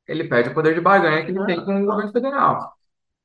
ele 0.09 0.25
perde 0.29 0.49
o 0.49 0.53
poder 0.53 0.75
de 0.75 0.81
barganha 0.81 1.25
que 1.25 1.31
ele 1.31 1.43
tem 1.45 1.63
com 1.65 1.81
o 1.83 1.85
governo 1.85 2.11
federal, 2.11 2.73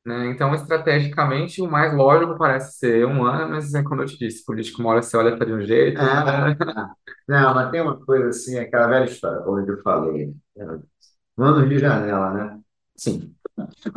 né? 0.07 0.29
Então, 0.29 0.55
estrategicamente, 0.55 1.63
o 1.63 1.71
mais 1.71 1.95
lógico 1.97 2.39
parece 2.39 2.79
ser 2.79 3.07
um 3.07 3.25
ano, 3.27 3.51
mas 3.53 3.75
é 3.75 3.83
como 3.85 4.03
eu 4.03 4.07
te 4.07 4.19
disse, 4.19 4.45
político 4.45 4.81
uma 4.83 4.91
hora 4.93 5.03
você 5.03 5.17
olha 5.17 5.37
para 5.37 5.47
de 5.47 5.53
um 5.55 5.63
jeito, 5.63 6.03
É, 6.03 6.05
né? 6.07 6.25
não, 7.29 7.55
mas 7.55 7.71
tem 7.71 7.81
uma 7.81 7.99
coisa 8.05 8.29
assim, 8.29 8.59
aquela 8.59 8.87
velha 8.89 9.05
história, 9.07 9.43
como 9.43 9.61
eu 9.61 9.83
falei, 9.83 10.29
né? 10.57 10.81
anos 11.39 11.69
de 11.69 11.79
janela, 11.79 12.33
né? 12.35 12.61
Sim, 12.97 13.35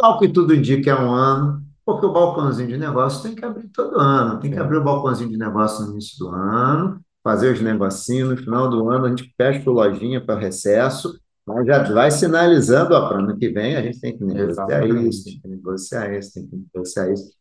ao 0.01 0.19
que 0.19 0.29
tudo 0.29 0.53
indica 0.55 0.91
é 0.91 0.95
um 0.99 1.11
ano, 1.13 1.63
porque 1.85 2.05
o 2.05 2.13
balcãozinho 2.13 2.69
de 2.69 2.77
negócio 2.77 3.23
tem 3.23 3.35
que 3.35 3.45
abrir 3.45 3.69
todo 3.69 3.99
ano, 3.99 4.39
tem 4.39 4.53
que 4.53 4.59
abrir 4.59 4.77
Sim, 4.77 4.79
o 4.79 4.83
balcãozinho 4.83 5.29
de 5.29 5.37
negócio 5.37 5.85
no 5.85 5.93
início 5.93 6.17
do 6.19 6.29
ano, 6.29 7.01
fazer 7.23 7.53
os 7.53 7.61
negocinhos, 7.61 8.29
no 8.29 8.37
final 8.37 8.69
do 8.69 8.89
ano 8.89 9.05
a 9.07 9.09
gente 9.09 9.33
fecha 9.37 9.69
o 9.69 9.73
lojinha 9.73 10.23
para 10.25 10.39
recesso, 10.39 11.19
mas 11.47 11.65
já 11.67 11.83
vai 11.93 12.11
sinalizando, 12.11 12.93
ó, 12.93 13.07
para 13.09 13.19
ano 13.19 13.37
que 13.37 13.49
vem 13.49 13.75
a 13.77 13.81
gente 13.81 13.99
tem 14.01 14.17
que 14.17 14.23
negociar 14.25 14.85
isso, 14.85 15.23
tem 15.23 15.33
exatamente. 15.33 15.41
que 15.41 15.47
negociar 15.47 16.13
isso, 16.17 16.33
tem 16.33 16.47
que 16.47 16.55
negociar 16.57 17.11
isso. 17.13 17.31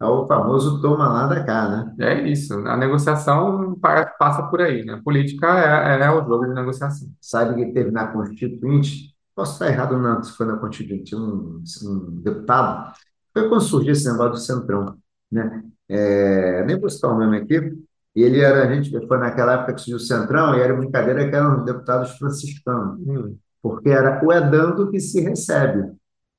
É 0.00 0.06
o 0.06 0.26
famoso 0.26 0.80
toma 0.80 1.08
lá 1.08 1.26
da 1.26 1.44
cá, 1.44 1.68
né? 1.68 1.94
É 2.00 2.28
isso. 2.28 2.54
A 2.66 2.76
negociação 2.76 3.78
pa- 3.80 4.06
passa 4.18 4.44
por 4.48 4.60
aí, 4.62 4.84
né? 4.84 5.00
Política 5.04 5.46
é, 5.58 6.02
é 6.04 6.10
o 6.10 6.24
jogo 6.26 6.46
de 6.46 6.54
negociação. 6.54 7.08
sabe 7.20 7.54
que 7.66 7.72
teve 7.72 7.90
na 7.90 8.08
Constituinte, 8.08 9.14
posso 9.34 9.54
estar 9.54 9.68
errado 9.68 9.98
não, 9.98 10.22
se 10.22 10.32
foi 10.36 10.46
na 10.46 10.56
Constituinte, 10.58 11.14
um, 11.14 11.62
um 11.84 12.20
deputado, 12.22 12.94
foi 13.32 13.48
quando 13.48 13.62
surgiu 13.62 13.92
esse 13.92 14.10
negócio 14.10 14.32
do 14.32 14.38
Centrão, 14.38 14.98
né? 15.30 15.62
É, 15.88 16.64
nem 16.64 16.78
vou 16.80 16.88
citar 16.88 17.10
o 17.12 17.18
nome 17.18 17.38
aqui, 17.38 17.60
e 18.14 18.22
ele 18.22 18.40
era, 18.40 18.64
a 18.68 18.74
gente 18.74 18.90
foi 19.06 19.18
naquela 19.18 19.54
época 19.54 19.74
que 19.74 19.80
surgiu 19.80 19.96
o 19.96 20.00
Centrão, 20.00 20.54
e 20.56 20.60
era 20.60 20.74
brincadeira 20.74 21.28
que 21.28 21.34
eram 21.36 21.64
deputados 21.64 22.12
franciscanos, 22.18 22.98
Hum. 23.06 23.36
porque 23.62 23.88
era 23.90 24.24
o 24.24 24.32
é 24.32 24.40
dando 24.50 24.90
que 24.90 25.00
se 25.00 25.20
recebe. 25.20 25.92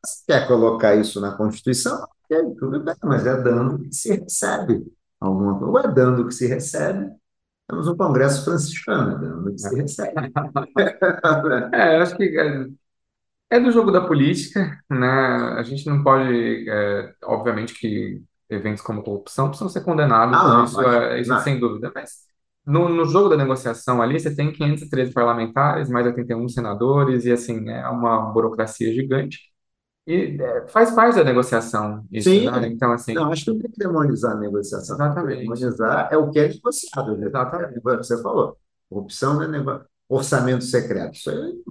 Se 0.06 0.26
quer 0.26 0.48
colocar 0.48 0.96
isso 0.96 1.22
na 1.22 1.32
Constituição, 1.34 2.04
ok, 2.26 2.56
tudo 2.60 2.84
bem, 2.84 2.96
mas 3.04 3.26
é 3.28 3.42
dando 3.42 3.80
que 3.80 3.94
se 3.94 4.14
recebe. 4.16 4.84
Alguma, 5.20 5.58
coisa. 5.60 5.72
ou 5.72 5.80
é 5.80 5.94
dando 5.94 6.28
que 6.28 6.34
se 6.34 6.48
recebe, 6.48 7.12
temos 7.70 7.88
um 7.88 7.96
Congresso 7.98 8.44
franciscano, 8.46 9.16
é 9.16 9.20
dando 9.20 9.52
que 9.54 9.60
se 9.60 9.76
recebe. 9.76 10.14
É, 11.74 11.98
eu 11.98 12.02
acho 12.02 12.18
que 12.18 12.24
é, 12.40 12.68
é 13.50 13.60
do 13.60 13.72
jogo 13.72 13.92
da 13.92 14.02
política, 14.08 14.80
né? 14.90 15.08
A 15.58 15.64
gente 15.64 15.86
não 15.88 16.04
pode, 16.04 16.70
é, 16.70 17.14
obviamente 17.24 17.74
que 17.74 18.22
eventos 18.52 18.82
como 18.82 19.04
corrupção 19.04 19.48
precisam 19.48 19.70
ser 19.70 19.82
condenados, 19.82 20.38
Ah, 20.38 20.48
não, 20.48 20.64
isso 20.66 20.76
mas, 20.78 20.86
é, 20.86 21.22
isso 21.22 21.32
é 21.32 21.36
não, 21.36 21.42
sem 21.42 21.60
dúvida, 21.60 21.92
mas 21.96 22.12
no, 22.66 22.90
no 22.90 23.06
jogo 23.06 23.30
da 23.30 23.38
negociação 23.38 24.02
ali, 24.02 24.20
você 24.20 24.36
tem 24.36 24.52
513 24.52 25.12
parlamentares, 25.12 25.90
mais 25.90 26.06
81 26.06 26.48
senadores, 26.48 27.26
e 27.26 27.32
assim, 27.32 27.70
é 27.70 27.88
uma 27.88 28.22
burocracia 28.32 28.94
gigante. 28.94 29.40
E 30.06 30.38
é, 30.40 30.68
faz 30.68 30.92
parte 30.92 31.16
da 31.16 31.24
negociação 31.24 32.06
isso, 32.12 32.30
sim, 32.30 32.50
né? 32.50 32.68
Então, 32.68 32.92
assim, 32.92 33.14
não, 33.14 33.32
acho 33.32 33.46
que 33.46 33.52
não 33.52 33.60
tem 33.60 33.72
que 33.72 33.78
demonizar 33.78 34.34
a 34.34 34.40
negociação. 34.40 34.96
exatamente, 34.96 35.40
Demonizar 35.42 36.10
é 36.12 36.18
o 36.18 36.30
que 36.32 36.40
é 36.40 36.48
negociado, 36.48 37.18
né? 37.18 37.26
É, 37.26 37.28
exatamente. 37.30 37.82
Você 37.84 38.22
falou, 38.22 38.58
corrupção 38.90 39.36
não 39.36 39.44
é 39.44 39.48
nego... 39.48 39.82
orçamento 40.10 40.64
secreto. 40.64 41.14
Isso 41.14 41.30
aí 41.30 41.62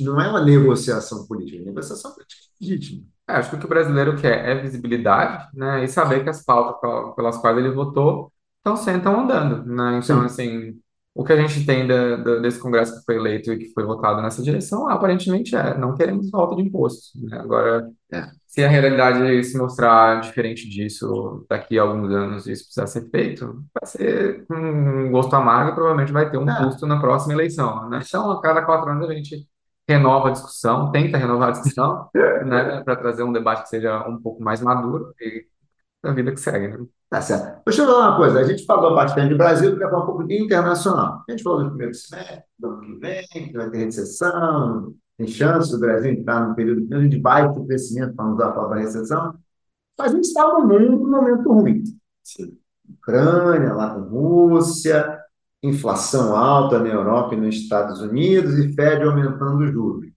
não 0.00 0.20
é 0.20 0.28
uma 0.28 0.44
negociação 0.44 1.26
política, 1.26 1.62
é 1.62 1.64
negociação 1.64 2.12
política 2.12 2.42
legítima. 2.60 3.11
É, 3.28 3.34
acho 3.34 3.50
que 3.50 3.56
o 3.56 3.58
que 3.58 3.66
o 3.66 3.68
brasileiro 3.68 4.16
quer 4.16 4.48
é 4.48 4.54
visibilidade, 4.60 5.48
né, 5.54 5.84
e 5.84 5.88
saber 5.88 6.24
que 6.24 6.30
as 6.30 6.44
pautas 6.44 6.80
pel- 6.80 7.12
pelas 7.14 7.38
quais 7.38 7.56
ele 7.56 7.70
votou 7.70 8.32
estão 8.58 8.76
sentam 8.76 9.20
andando, 9.20 9.64
né? 9.66 9.98
Então, 10.02 10.20
Sim. 10.20 10.24
assim, 10.26 10.80
o 11.14 11.24
que 11.24 11.32
a 11.32 11.36
gente 11.36 11.64
tem 11.66 11.86
da- 11.86 12.16
da- 12.16 12.38
desse 12.38 12.58
Congresso 12.60 12.98
que 12.98 13.04
foi 13.04 13.16
eleito 13.16 13.52
e 13.52 13.58
que 13.58 13.72
foi 13.72 13.84
votado 13.84 14.22
nessa 14.22 14.42
direção, 14.42 14.88
aparentemente 14.88 15.54
é, 15.56 15.76
não 15.76 15.94
queremos 15.94 16.30
volta 16.30 16.56
de 16.56 16.62
imposto, 16.62 17.18
né? 17.26 17.38
Agora, 17.40 17.88
É. 18.12 18.26
se 18.46 18.62
a 18.64 18.68
realidade 18.68 19.42
se 19.44 19.56
mostrar 19.58 20.20
diferente 20.20 20.68
disso 20.68 21.44
daqui 21.48 21.78
a 21.78 21.82
alguns 21.82 22.10
anos 22.12 22.46
e 22.46 22.52
isso 22.52 22.64
precisar 22.64 22.86
ser 22.86 23.08
feito, 23.10 23.64
vai 23.74 23.86
ser 23.86 24.44
um 24.50 25.10
gosto 25.10 25.34
amargo 25.34 25.70
e 25.72 25.74
provavelmente 25.74 26.12
vai 26.12 26.30
ter 26.30 26.38
um 26.38 26.48
É. 26.48 26.64
custo 26.64 26.86
na 26.86 27.00
próxima 27.00 27.32
eleição, 27.34 27.88
né? 27.88 28.00
Então, 28.06 28.30
a 28.30 28.40
cada 28.42 28.62
quatro 28.62 28.90
anos 28.90 29.08
a 29.10 29.14
gente 29.14 29.46
renova 29.88 30.28
a 30.28 30.32
discussão, 30.32 30.90
tenta 30.90 31.18
renovar 31.18 31.48
a 31.48 31.52
discussão, 31.52 32.08
né, 32.14 32.82
para 32.84 32.96
trazer 32.96 33.22
um 33.22 33.32
debate 33.32 33.62
que 33.64 33.68
seja 33.68 34.06
um 34.08 34.20
pouco 34.20 34.42
mais 34.42 34.60
maduro 34.60 35.14
e 35.20 35.46
a 36.02 36.12
vida 36.12 36.32
que 36.32 36.40
segue, 36.40 36.68
né? 36.68 36.84
Tá 37.08 37.20
certo. 37.20 37.62
Deixa 37.66 37.82
eu 37.82 37.86
falar 37.86 38.08
uma 38.08 38.16
coisa. 38.16 38.40
A 38.40 38.44
gente 38.44 38.64
falou 38.64 38.94
bastante 38.94 39.28
de 39.28 39.34
Brasil, 39.34 39.72
queria 39.72 39.88
falar 39.88 40.02
um 40.02 40.06
pouco 40.06 40.24
de 40.24 40.42
internacional. 40.42 41.22
A 41.28 41.30
gente 41.30 41.42
falou 41.42 41.62
do 41.62 41.68
primeiro 41.68 41.94
semestre, 41.94 42.42
do 42.58 42.68
ano 42.68 42.80
que 42.80 42.94
vem, 42.94 43.26
que 43.28 43.52
vai 43.52 43.70
ter 43.70 43.84
recessão, 43.84 44.94
tem 45.16 45.26
chance 45.26 45.70
do 45.70 45.78
Brasil 45.78 46.12
entrar 46.12 46.46
num 46.46 46.54
período 46.54 47.08
de 47.08 47.18
baixo 47.18 47.64
crescimento, 47.66 48.14
para 48.14 48.24
não 48.24 48.34
usar 48.34 48.48
a 48.48 48.52
palavra 48.52 48.80
recessão. 48.80 49.34
Mas 49.98 50.12
a 50.12 50.14
gente 50.14 50.24
está 50.24 50.42
no 50.48 50.66
mundo 50.66 50.98
num 50.98 51.10
momento 51.10 51.52
ruim. 51.52 51.84
Ucrânia, 52.88 53.74
lá 53.74 53.94
com 53.94 54.00
Rússia, 54.00 55.21
inflação 55.62 56.36
alta 56.36 56.78
na 56.78 56.88
Europa 56.88 57.34
e 57.34 57.40
nos 57.40 57.54
Estados 57.56 58.00
Unidos 58.00 58.58
e 58.58 58.72
Fed 58.74 59.02
aumentando 59.04 59.64
os 59.64 59.72
juros. 59.72 60.10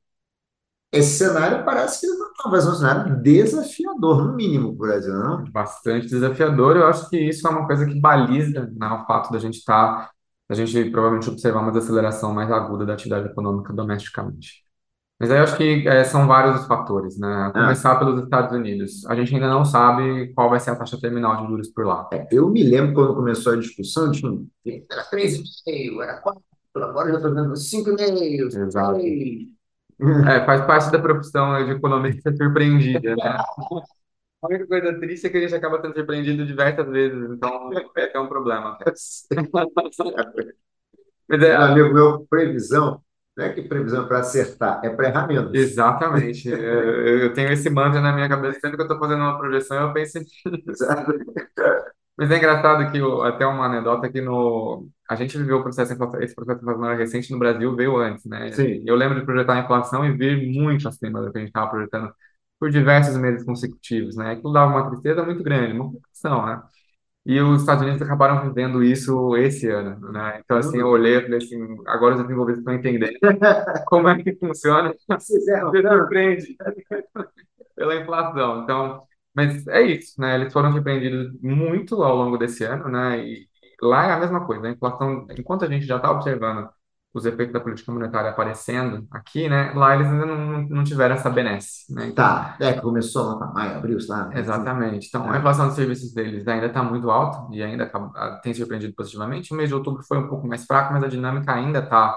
Esse 0.92 1.18
cenário 1.18 1.66
parece 1.66 2.02
que 2.02 2.08
não 2.08 2.52
vai 2.52 2.62
ser 2.62 2.70
um 2.70 2.76
cenário 2.76 3.22
desafiador, 3.22 4.26
no 4.26 4.36
mínimo, 4.36 4.76
para 4.78 4.86
o 4.86 4.90
Brasil, 4.90 5.14
não? 5.14 5.44
Bastante 5.52 6.08
desafiador. 6.08 6.78
Eu 6.78 6.88
acho 6.88 7.10
que 7.10 7.18
isso 7.18 7.48
é 7.48 7.52
uma 7.52 7.68
coisa 7.68 7.86
que 7.86 8.00
baliza, 8.00 8.68
né, 8.78 8.88
o 8.88 9.06
fato 9.06 9.32
da 9.32 9.40
gente 9.40 9.58
estar, 9.58 10.12
da 10.50 10.56
gente 10.56 10.90
provavelmente 10.92 11.30
observar 11.30 11.62
uma 11.62 11.72
desaceleração 11.72 12.34
mais 12.34 12.50
aguda 12.52 12.86
da 12.86 12.94
atividade 12.94 13.28
econômica 13.28 13.74
domesticamente. 13.74 14.65
Mas 15.20 15.32
aí 15.32 15.38
eu 15.38 15.44
acho 15.44 15.58
que 15.58 15.88
eh, 15.88 16.04
são 16.04 16.28
vários 16.28 16.62
os 16.62 16.68
fatores, 16.68 17.18
né? 17.18 17.28
A 17.28 17.48
Ah, 17.48 17.52
começar 17.54 17.96
pelos 17.98 18.22
Estados 18.24 18.56
Unidos. 18.56 19.06
A 19.08 19.16
gente 19.16 19.34
ainda 19.34 19.48
não 19.50 19.64
sabe 19.64 20.34
qual 20.34 20.50
vai 20.50 20.60
ser 20.60 20.72
a 20.72 20.76
taxa 20.76 21.00
terminal 21.00 21.38
de 21.42 21.48
juros 21.48 21.70
por 21.70 21.86
lá. 21.86 22.08
é, 22.12 22.28
eu 22.32 22.50
me 22.50 22.64
lembro 22.64 22.94
quando 22.94 23.16
começou 23.16 23.54
a 23.54 23.58
discussão, 23.58 24.12
tinha, 24.12 24.32
um- 24.32 24.48
era 24.92 25.04
3,5, 25.06 26.02
era 26.02 26.18
4, 26.20 26.42
agora 26.76 27.10
já 27.12 27.16
estou 27.18 27.34
vendo 27.34 27.56
5,5, 27.56 28.52
Exato. 28.52 29.00
6. 29.00 29.48
É, 30.30 30.46
faz 30.46 30.66
parte 30.66 30.92
da 30.92 31.00
profissão 31.00 31.66
de 31.66 31.72
economista 31.72 32.30
ser 32.32 32.38
surpreendida, 32.38 33.16
né? 33.16 33.38
A 34.42 34.48
única 34.48 34.68
coisa 34.68 35.00
triste 35.00 35.28
é 35.28 35.30
que 35.30 35.38
a 35.38 35.42
gente 35.42 35.56
acaba 35.56 35.82
sendo 35.82 35.96
surpreendido 35.96 36.46
diversas 36.46 36.88
vezes, 36.88 37.30
então 37.32 37.72
é 37.96 38.20
um 38.20 38.28
problema. 38.28 38.78
Mas 41.28 41.42
é, 41.42 41.56
amigo 41.56 41.94
meu, 41.94 42.26
previsão, 42.30 43.02
não 43.38 43.46
é 43.46 43.54
que 43.54 43.62
previsão 43.64 44.08
para 44.08 44.20
acertar, 44.20 44.82
é 44.84 44.90
para 44.90 45.08
errar 45.10 45.28
menos. 45.28 45.54
exatamente. 45.54 46.48
Eu 46.50 47.06
eu 47.26 47.34
tenho 47.34 47.52
esse 47.52 47.70
mantra 47.70 48.02
na 48.02 48.14
minha 48.14 48.28
cabeça, 48.30 48.60
sempre 48.60 48.76
que 48.78 48.82
eu 48.82 48.86
estou 48.86 49.00
fazendo 49.00 49.22
uma 49.22 49.38
projeção, 49.38 49.78
eu 49.88 49.94
penso 49.94 50.20
nisso. 50.20 50.86
Mas 52.18 52.32
é 52.32 52.38
engraçado 52.38 52.92
que, 52.92 53.02
o- 53.02 53.24
até 53.24 53.46
uma 53.46 53.66
anedota, 53.66 54.10
que 54.12 54.22
no, 54.22 54.88
a 55.10 55.16
gente 55.16 55.38
viveu 55.38 55.58
o 55.60 55.64
processo, 55.64 55.92
esse 56.22 56.34
processo 56.36 56.62
inflacionário 56.62 56.98
recente 56.98 57.32
no 57.32 57.40
Brasil 57.40 57.76
veio 57.76 57.98
antes, 57.98 58.24
né? 58.26 58.52
Sim. 58.56 58.84
Eu 58.86 58.96
lembro 58.96 59.20
de 59.20 59.26
projetar 59.26 59.56
a 59.56 59.60
inflação 59.64 60.06
e 60.06 60.14
vir 60.18 60.48
muito 60.54 60.88
acima 60.88 61.22
do 61.22 61.32
que 61.32 61.38
a 61.38 61.42
gente 61.42 61.50
estava 61.50 61.70
projetando 61.70 62.14
por 62.60 62.70
diversos 62.72 63.18
meses 63.18 63.44
consecutivos, 63.46 64.16
né? 64.16 64.32
Aquilo 64.32 64.54
dava 64.54 64.72
uma 64.72 64.90
tristeza 64.90 65.24
muito 65.26 65.44
grande, 65.44 65.74
uma 65.74 65.90
preocupação, 65.90 66.46
né? 66.46 66.64
E 67.26 67.42
os 67.42 67.62
Estados 67.62 67.84
Unidos 67.84 68.02
acabaram 68.04 68.48
vivendo 68.48 68.84
isso 68.84 69.36
esse 69.36 69.68
ano, 69.68 70.12
né? 70.12 70.40
Então, 70.44 70.58
assim, 70.58 70.78
eu 70.78 70.88
olhei 70.88 71.18
e 71.18 71.22
falei 71.24 71.38
assim, 71.40 71.78
agora 71.88 72.16
os 72.16 72.22
desenvolvidos 72.22 72.60
estão 72.60 72.74
entendendo 72.74 73.18
como 73.88 74.08
é 74.08 74.22
que 74.22 74.36
funciona. 74.36 74.94
Você 75.10 75.42
surpreende 75.82 76.56
pela 77.76 77.96
inflação. 77.96 78.64
Então, 78.64 79.04
mas 79.34 79.66
é 79.68 79.82
isso, 79.82 80.22
né? 80.22 80.36
Eles 80.36 80.54
foram 80.54 80.72
surpreendidos 80.72 81.34
muito 81.42 82.02
ao 82.04 82.16
longo 82.16 82.38
desse 82.38 82.64
ano, 82.64 82.90
né? 82.90 83.20
E 83.26 83.48
lá 83.82 84.08
é 84.08 84.12
a 84.14 84.20
mesma 84.20 84.46
coisa. 84.46 84.68
A 84.68 84.72
inflação, 84.72 85.28
enquanto 85.38 85.66
a 85.66 85.68
gente 85.68 85.86
já 85.86 85.98
está 85.98 86.12
observando 86.12 86.70
os 87.16 87.26
efeitos 87.26 87.54
da 87.54 87.60
política 87.62 87.92
monetária 87.92 88.30
aparecendo 88.30 89.08
aqui, 89.10 89.48
né? 89.48 89.72
Lá 89.74 89.96
eles 89.96 90.06
ainda 90.08 90.26
não, 90.26 90.62
não 90.64 90.84
tiveram 90.84 91.16
essa 91.16 91.30
benesse, 91.30 91.92
né? 91.94 92.08
Então, 92.08 92.26
Tá, 92.26 92.58
é 92.60 92.74
que 92.74 92.82
começou 92.82 93.24
lá 93.26 93.38
para 93.38 93.48
maio, 93.54 93.78
abril, 93.78 93.98
lá. 94.10 94.28
né? 94.28 94.40
Exatamente. 94.40 95.08
Então, 95.08 95.32
a 95.32 95.36
É. 95.36 95.40
inflação 95.40 95.70
de 95.70 95.76
serviços 95.76 96.14
deles 96.14 96.46
ainda 96.48 96.66
está 96.68 96.84
muito 96.84 97.10
alta 97.10 97.48
e 97.56 97.64
ainda 97.64 97.86
acaba- 97.86 98.12
ah, 98.16 98.40
tem 98.44 98.54
surpreendido 98.54 98.94
positivamente. 98.94 99.54
O 99.54 99.56
mês 99.58 99.70
de 99.70 99.76
outubro 99.76 100.04
foi 100.04 100.18
um 100.18 100.28
pouco 100.28 100.46
mais 100.46 100.66
fraco, 100.66 100.94
mas 100.94 101.04
a 101.04 101.08
dinâmica 101.08 101.54
ainda 101.54 101.80
está 101.80 102.16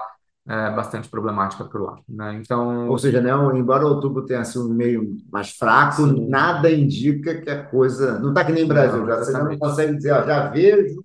bastante 0.75 1.07
problemática 1.07 1.63
por 1.63 1.79
lá, 1.79 1.95
né? 2.09 2.33
Então, 2.33 2.89
Ou 2.89 2.97
seja, 2.97 3.21
né, 3.21 3.29
embora 3.53 3.85
outubro 3.85 4.25
tenha 4.25 4.43
sido 4.43 4.67
um 4.67 4.73
meio 4.73 5.15
mais 5.31 5.51
fraco, 5.51 6.07
Sim. 6.07 6.27
nada 6.27 6.71
indica 6.71 7.39
que 7.39 7.49
a 7.49 7.63
coisa. 7.65 8.17
Não 8.19 8.29
está 8.29 8.43
que 8.43 8.51
nem 8.51 8.67
Brasil, 8.67 8.99
Não, 8.99 9.07
já, 9.07 9.17
você 9.17 9.31
não 9.31 9.57
consegue 9.59 9.95
dizer, 9.95 10.11
ó, 10.11 10.23
já 10.25 10.47
vejo. 10.49 11.03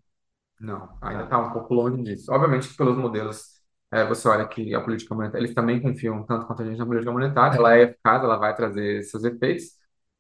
Não, 0.61 0.89
ainda 1.03 1.25
está 1.25 1.39
um 1.39 1.51
pouco 1.53 1.75
longe 1.75 2.03
disso. 2.03 2.33
Obviamente 2.33 2.69
que 2.69 2.77
pelos 2.77 2.97
modelos, 2.97 3.54
é, 3.95 4.05
você 4.07 4.29
olha 4.29 4.47
que 4.49 4.75
a 4.75 4.81
política 4.81 5.15
monetária, 5.15 5.45
eles 5.45 5.55
também 5.55 5.81
confiam 5.81 6.23
tanto 6.25 6.47
quanto 6.47 6.63
a 6.63 6.67
gente 6.67 6.79
na 6.79 6.87
política 6.87 7.13
monetária, 7.13 7.57
ela 7.59 7.77
é 7.77 7.83
eficaz, 7.85 8.23
ela 8.23 8.37
vai 8.37 8.55
trazer 8.55 9.03
seus 9.05 9.25
efeitos, 9.25 9.65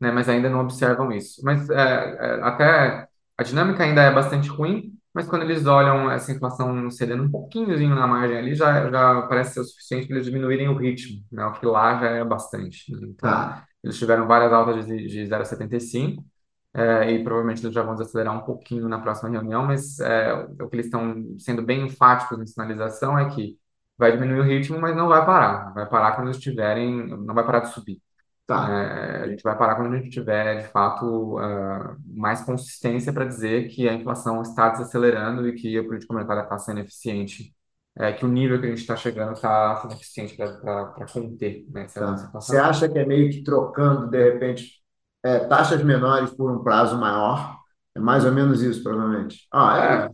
né, 0.00 0.10
mas 0.10 0.28
ainda 0.28 0.48
não 0.50 0.60
observam 0.60 1.10
isso. 1.12 1.40
Mas 1.44 1.68
é, 1.70 1.74
é, 1.76 2.42
até 2.42 3.08
a 3.36 3.42
dinâmica 3.42 3.82
ainda 3.84 4.02
é 4.02 4.12
bastante 4.12 4.48
ruim, 4.48 4.92
mas 5.12 5.26
quando 5.28 5.42
eles 5.42 5.66
olham 5.66 6.10
essa 6.10 6.32
inflação 6.32 6.90
cedendo 6.90 7.22
um 7.22 7.30
pouquinhozinho 7.30 7.94
na 7.94 8.06
margem 8.06 8.36
ali, 8.38 8.54
já, 8.54 8.90
já 8.90 9.22
parece 9.22 9.54
ser 9.54 9.60
o 9.60 9.64
suficiente 9.64 10.06
para 10.06 10.16
eles 10.16 10.26
diminuírem 10.26 10.68
o 10.68 10.76
ritmo, 10.76 11.22
né, 11.32 11.44
o 11.46 11.52
que 11.52 11.66
lá 11.66 11.98
já 12.00 12.10
é 12.10 12.24
bastante. 12.24 12.92
né. 12.92 13.00
Então, 13.10 13.30
Tá, 13.30 13.66
eles 13.82 13.98
tiveram 13.98 14.26
várias 14.26 14.52
altas 14.52 14.86
de, 14.86 15.06
de 15.06 15.26
0,75, 15.26 16.24
é, 16.72 17.12
e 17.12 17.22
provavelmente 17.22 17.62
eles 17.64 17.74
já 17.74 17.82
vão 17.82 17.94
desacelerar 17.94 18.34
um 18.36 18.44
pouquinho 18.44 18.88
na 18.88 18.98
próxima 19.00 19.30
reunião, 19.30 19.64
mas 19.66 20.00
é, 20.00 20.32
o 20.60 20.68
que 20.68 20.76
eles 20.76 20.86
estão 20.86 21.36
sendo 21.38 21.62
bem 21.62 21.86
enfáticos 21.86 22.36
na 22.38 22.46
sinalização 22.46 23.16
é 23.18 23.28
que 23.30 23.56
vai 23.96 24.12
diminuir 24.12 24.40
o 24.40 24.44
ritmo, 24.44 24.80
mas 24.80 24.96
não 24.96 25.08
vai 25.08 25.24
parar. 25.24 25.72
Vai 25.72 25.88
parar 25.88 26.12
quando 26.12 26.28
eles 26.28 26.40
tiverem, 26.40 27.06
não 27.08 27.34
vai 27.34 27.44
parar 27.44 27.60
de 27.60 27.72
subir. 27.72 28.00
tá, 28.46 28.70
É, 28.70 29.22
a 29.24 29.28
gente 29.28 29.42
vai 29.42 29.56
parar 29.56 29.76
quando 29.76 29.94
a 29.94 29.96
gente 29.96 30.10
tiver, 30.10 30.62
de 30.62 30.68
fato, 30.68 31.38
ah, 31.38 31.96
mais 32.06 32.42
consistência 32.42 33.12
para 33.12 33.24
dizer 33.24 33.68
que 33.68 33.88
a 33.88 33.94
inflação 33.94 34.42
está 34.42 34.70
desacelerando 34.70 35.48
e 35.48 35.54
que 35.54 35.78
a 35.78 35.84
política 35.84 36.12
monetária 36.12 36.42
está 36.42 36.58
sendo 36.58 36.80
eficiente, 36.80 37.54
é, 37.96 38.12
que 38.12 38.24
o 38.24 38.28
nível 38.28 38.60
que 38.60 38.66
a 38.66 38.70
gente 38.70 38.80
está 38.80 38.96
chegando 38.96 39.32
está 39.32 39.76
sendo 39.76 39.94
eficiente 39.94 40.36
para 40.36 41.06
conter, 41.12 41.64
né, 41.70 41.84
essa 41.84 42.00
tá. 42.00 42.12
inflação. 42.12 42.40
Você 42.40 42.58
acha 42.58 42.88
que 42.88 42.98
é 42.98 43.06
meio 43.06 43.30
que 43.30 43.42
trocando, 43.42 44.08
de 44.08 44.32
repente, 44.32 44.82
é, 45.22 45.38
taxas 45.40 45.82
menores 45.82 46.30
por 46.30 46.50
um 46.50 46.62
prazo 46.62 46.98
maior? 46.98 47.56
É 47.94 48.00
mais 48.00 48.24
ou 48.24 48.32
menos 48.32 48.60
isso, 48.60 48.82
provavelmente. 48.82 49.46
Ah, 49.52 49.78
é, 49.78 50.04
É, 50.04 50.08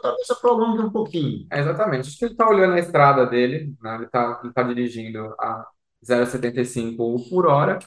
talvez 0.00 0.28
eu 0.28 0.36
prolongue 0.36 0.82
um 0.82 0.90
pouquinho. 0.90 1.46
É, 1.50 1.60
exatamente. 1.60 2.08
Acho 2.08 2.18
que 2.18 2.24
ele 2.24 2.32
está 2.32 2.48
olhando 2.48 2.74
a 2.74 2.78
estrada 2.78 3.26
dele, 3.26 3.74
né? 3.82 3.94
Ele 3.96 4.04
está 4.06 4.40
ele 4.42 4.52
tá 4.52 4.62
dirigindo 4.62 5.34
a 5.38 5.66
0,75 6.04 7.28
por 7.28 7.46
hora 7.46 7.78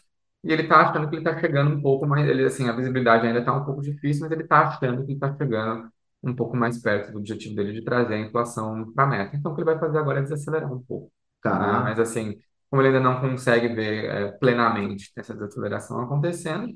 e 0.43 0.51
ele 0.51 0.63
está 0.63 0.81
achando 0.81 1.09
que 1.09 1.15
ele 1.15 1.27
está 1.27 1.39
chegando 1.39 1.75
um 1.75 1.81
pouco 1.81 2.05
mais. 2.07 2.27
Ele, 2.27 2.45
assim, 2.45 2.67
a 2.69 2.73
visibilidade 2.75 3.25
ainda 3.27 3.39
está 3.39 3.53
um 3.53 3.65
pouco 3.65 3.81
difícil, 3.81 4.21
mas 4.23 4.31
ele 4.31 4.43
está 4.43 4.67
achando 4.67 4.97
que 5.05 5.11
ele 5.11 5.13
está 5.13 5.35
chegando 5.35 5.89
um 6.23 6.35
pouco 6.35 6.55
mais 6.55 6.81
perto 6.81 7.11
do 7.11 7.19
objetivo 7.19 7.55
dele 7.55 7.73
de 7.73 7.83
trazer 7.83 8.15
a 8.15 8.19
inflação 8.19 8.91
para 8.93 9.03
a 9.05 9.07
meta. 9.07 9.35
Então, 9.35 9.51
o 9.51 9.55
que 9.55 9.61
ele 9.61 9.65
vai 9.71 9.79
fazer 9.79 9.97
agora 9.99 10.19
é 10.19 10.23
desacelerar 10.23 10.71
um 10.73 10.81
pouco. 10.83 11.11
né? 11.43 11.51
Tá, 11.51 11.81
Mas, 11.83 11.99
assim, 11.99 12.37
como 12.69 12.81
ele 12.81 12.89
ainda 12.89 12.99
não 13.01 13.19
consegue 13.21 13.67
ver 13.69 14.05
é, 14.05 14.31
plenamente 14.31 15.11
essa 15.15 15.33
desaceleração 15.33 16.01
acontecendo, 16.01 16.73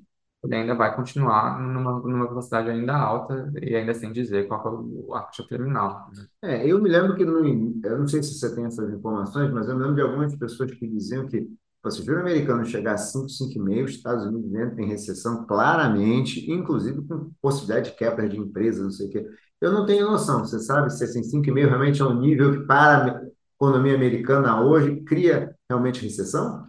ele 0.48 0.56
ainda 0.56 0.76
vai 0.76 0.96
continuar 0.96 1.60
numa, 1.60 2.00
numa 2.00 2.28
velocidade 2.28 2.70
ainda 2.70 2.96
alta 2.96 3.52
e 3.62 3.76
ainda 3.76 3.94
sem 3.94 4.12
dizer 4.12 4.48
qual 4.48 4.66
é 4.66 4.70
o- 5.10 5.14
a 5.16 5.22
taxa 5.24 5.46
terminal. 5.48 6.10
né? 6.16 6.26
É, 6.44 6.68
eu 6.72 6.82
me 6.82 6.90
lembro 6.90 7.16
que, 7.16 7.26
no, 7.26 7.46
eu 7.86 8.00
não 8.00 8.08
sei 8.08 8.24
se 8.24 8.34
você 8.40 8.54
tem 8.56 8.66
essas 8.66 8.92
informações, 8.94 9.52
mas 9.52 9.68
eu 9.68 9.76
me 9.76 9.82
lembro 9.82 9.96
de 9.96 10.02
algumas 10.02 10.36
pessoas 10.36 10.72
que 10.74 10.88
diziam 10.88 11.28
que 11.28 11.48
se 11.90 12.02
o 12.02 12.06
juro 12.06 12.20
americano 12.20 12.66
chegar 12.66 12.94
a 12.96 12.98
5, 12.98 13.30
5,5, 13.30 13.86
os 13.86 13.92
Estados 13.96 14.26
Unidos 14.26 14.52
entram 14.54 14.80
em 14.84 14.88
recessão 14.90 15.46
claramente, 15.46 16.50
inclusive 16.52 17.02
com 17.08 17.32
possibilidade 17.42 17.92
de 17.92 17.96
quebra 17.98 18.28
de 18.28 18.38
empresas, 18.38 18.84
não 18.84 18.92
sei 18.92 19.08
o 19.08 19.10
quê. 19.10 19.26
Eu 19.62 19.72
não 19.72 19.86
tenho 19.86 20.06
noção, 20.06 20.40
você 20.40 20.60
sabe 20.60 20.92
se 20.92 21.04
assim, 21.04 21.24
5,5 21.24 21.70
realmente 21.70 22.02
é 22.02 22.06
um 22.06 22.20
nível 22.20 22.52
que 22.60 22.66
para 22.68 23.20
a 23.20 23.22
economia 23.56 23.96
americana 23.96 24.62
hoje 24.62 25.02
cria 25.04 25.56
realmente 25.70 26.02
recessão? 26.04 26.68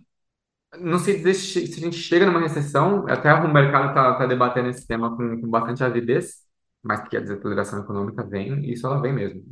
Não 0.81 0.99
sei 0.99 1.17
dizer 1.17 1.35
se 1.35 1.67
se 1.67 1.79
a 1.81 1.85
gente 1.85 1.97
chega 1.97 2.27
numa 2.27 2.41
recessão, 2.41 3.07
até 3.09 3.33
o 3.33 3.53
mercado 3.53 3.89
está 3.89 4.27
debatendo 4.27 4.69
esse 4.69 4.87
tema 4.87 5.17
com, 5.17 5.41
com 5.41 5.49
bastante 5.49 5.83
avidez, 5.83 6.43
mas 6.83 7.09
que 7.09 7.17
a 7.17 7.21
desaceleração 7.21 7.81
econômica 7.81 8.23
vem, 8.25 8.65
e 8.65 8.73
isso 8.75 8.87
ela 8.87 9.01
vem 9.01 9.13
mesmo. 9.13 9.43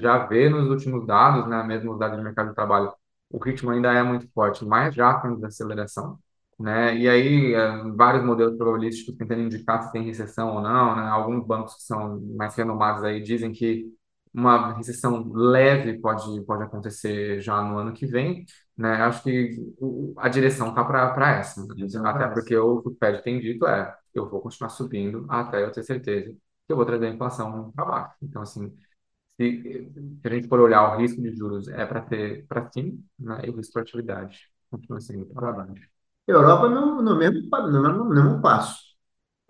Já 0.00 0.26
vê 0.26 0.48
nos 0.48 0.68
últimos 0.70 1.06
dados, 1.06 1.46
né, 1.48 1.62
mesmo 1.62 1.92
os 1.92 1.98
dados 1.98 2.16
do 2.16 2.24
mercado 2.24 2.48
de 2.48 2.54
trabalho, 2.54 2.92
o 3.30 3.38
ritmo 3.38 3.70
ainda 3.70 3.92
é 3.92 4.02
muito 4.02 4.26
forte, 4.32 4.64
mas 4.64 4.94
já 4.94 5.14
com 5.14 5.34
desaceleração, 5.34 6.18
né? 6.58 6.96
E 6.96 7.08
aí, 7.08 7.54
eh, 7.54 7.82
vários 7.96 8.24
modelos 8.24 8.56
probabilísticos 8.56 9.16
tentando 9.16 9.40
indicar 9.42 9.82
se 9.82 9.92
tem 9.92 10.04
recessão 10.04 10.54
ou 10.56 10.60
não, 10.62 10.96
né? 10.96 11.02
Alguns 11.08 11.46
bancos 11.46 11.74
que 11.76 11.82
são 11.82 12.20
mais 12.36 12.54
renomados 12.56 13.04
aí 13.04 13.22
dizem 13.22 13.52
que 13.52 13.86
uma 14.34 14.74
recessão 14.76 15.30
leve 15.32 15.98
pode, 16.00 16.40
pode 16.46 16.62
acontecer 16.64 17.40
já 17.40 17.60
no 17.62 17.78
ano 17.78 17.92
que 17.92 18.06
vem, 18.06 18.44
né? 18.76 18.94
Acho 19.02 19.22
que 19.22 19.56
a 20.18 20.28
direção 20.28 20.70
está 20.70 20.84
para 20.84 21.30
essa, 21.38 21.64
né? 21.66 21.74
Pra 22.10 22.10
Até 22.10 22.28
essa. 22.32 22.32
porque 22.34 22.56
o 22.56 22.82
que 22.82 22.88
o 22.88 22.96
Fed 22.98 23.22
tem 23.22 23.40
dito 23.40 23.66
é, 23.66 23.94
eu 24.14 24.28
vou 24.28 24.40
continuar 24.40 24.70
subindo 24.70 25.26
até 25.28 25.62
eu 25.62 25.70
ter 25.72 25.82
certeza 25.82 26.32
que 26.32 26.72
eu 26.72 26.76
vou 26.76 26.86
trazer 26.86 27.06
a 27.06 27.10
inflação 27.10 27.70
para 27.72 27.84
baixo. 27.84 28.16
Então, 28.22 28.42
assim, 28.42 28.68
se, 29.40 29.62
se 30.22 30.28
a 30.28 30.30
gente 30.30 30.48
for 30.48 30.60
olhar 30.60 30.94
o 30.96 30.98
risco 31.00 31.20
de 31.22 31.34
juros 31.36 31.68
é 31.68 31.86
para 31.86 32.02
ter 32.02 32.46
para 32.46 32.70
cima, 32.72 32.98
né? 33.18 33.42
E 33.46 33.50
o 33.50 33.56
risco 33.56 33.74
de 33.74 33.80
atividade 33.80 34.40
continua 34.70 35.00
sendo 35.00 35.26
para 35.26 35.52
baixo. 35.52 35.88
Europa 36.26 36.68
no, 36.68 37.00
no 37.02 37.16
mesmo, 37.16 37.40
no 37.50 37.82
mesmo, 37.82 38.04
no 38.04 38.14
mesmo 38.14 38.42
passo. 38.42 38.91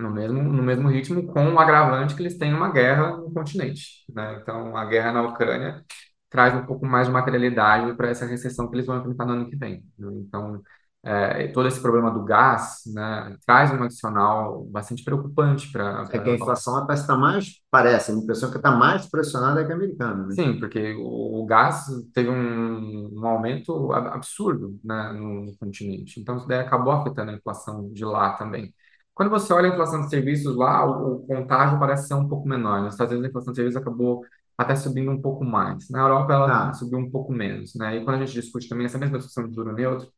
No 0.02 0.10
mesmo, 0.10 0.42
no 0.42 0.62
mesmo 0.62 0.88
ritmo, 0.88 1.26
com 1.28 1.54
o 1.54 1.58
agravante 1.60 2.14
que 2.16 2.22
eles 2.22 2.38
têm 2.38 2.54
uma 2.54 2.70
guerra 2.72 3.16
no 3.18 3.32
continente, 3.32 4.04
né? 4.14 4.38
Então, 4.42 4.76
a 4.76 4.84
guerra 4.86 5.12
na 5.12 5.22
Ucrânia 5.22 5.84
traz 6.30 6.54
um 6.54 6.64
pouco 6.66 6.86
mais 6.86 7.06
de 7.08 7.12
materialidade 7.12 7.94
para 7.96 8.08
essa 8.10 8.26
recessão 8.26 8.68
que 8.68 8.76
eles 8.76 8.86
vão 8.86 8.98
enfrentar 9.00 9.26
no 9.26 9.32
ano 9.34 9.50
que 9.50 9.56
vem. 9.56 9.84
né? 9.98 10.08
Então, 10.14 10.62
é, 11.04 11.48
todo 11.48 11.68
esse 11.68 11.80
problema 11.80 12.10
do 12.10 12.24
gás, 12.24 12.82
né, 12.94 13.36
traz 13.46 13.70
um 13.72 13.82
adicional 13.82 14.64
bastante 14.66 15.04
preocupante 15.04 15.70
para 15.72 16.06
É 16.10 16.18
que 16.18 16.30
a 16.30 16.34
inflação 16.34 16.84
parece 16.86 17.02
estar 17.04 17.16
mais, 17.16 17.62
parece, 17.70 18.12
a 18.12 18.14
impressão 18.14 18.48
é 18.48 18.52
que 18.52 18.58
está 18.58 18.70
mais 18.70 19.06
pressionada 19.08 19.64
que 19.64 19.72
a 19.72 19.74
americana, 19.76 20.26
né? 20.26 20.36
Sim, 20.36 20.58
porque 20.58 20.94
o, 20.94 21.42
o 21.42 21.46
gás 21.46 21.86
teve 22.14 22.28
um, 22.30 23.18
um 23.18 23.26
aumento 23.26 23.92
ab- 23.92 24.08
absurdo, 24.14 24.78
né, 24.84 25.12
no, 25.12 25.46
no 25.46 25.56
continente. 25.56 26.20
Então, 26.20 26.36
isso 26.36 26.46
daí 26.48 26.60
acabou 26.60 26.92
afetando 26.92 27.30
a 27.30 27.34
inflação 27.34 27.90
de 27.92 28.04
lá 28.04 28.34
também. 28.36 28.74
Quando 29.22 29.30
você 29.30 29.52
olha 29.52 29.70
a 29.70 29.72
inflação 29.72 30.00
de 30.02 30.10
serviços 30.10 30.56
lá, 30.56 30.84
o, 30.84 31.16
o 31.18 31.26
contágio 31.26 31.78
parece 31.78 32.08
ser 32.08 32.14
um 32.14 32.28
pouco 32.28 32.48
menor. 32.48 32.82
Nos 32.82 32.94
Estados 32.94 33.12
Unidos, 33.12 33.26
a 33.26 33.30
inflação 33.30 33.52
de 33.52 33.56
serviços 33.56 33.80
acabou 33.80 34.24
até 34.58 34.74
subindo 34.74 35.12
um 35.12 35.20
pouco 35.22 35.44
mais. 35.44 35.88
Na 35.90 36.00
Europa, 36.00 36.32
ela 36.32 36.48
Tá. 36.48 36.72
subiu 36.74 36.98
um 36.98 37.08
pouco 37.10 37.32
menos, 37.32 37.72
né? 37.76 37.96
E 37.96 38.04
quando 38.04 38.16
a 38.20 38.26
gente 38.26 38.32
discute 38.40 38.68
também 38.68 38.86
essa 38.86 38.98
mesma 38.98 39.18
discussão 39.18 39.48
de 39.48 39.54
juro 39.54 39.72
neutro, 39.72 40.10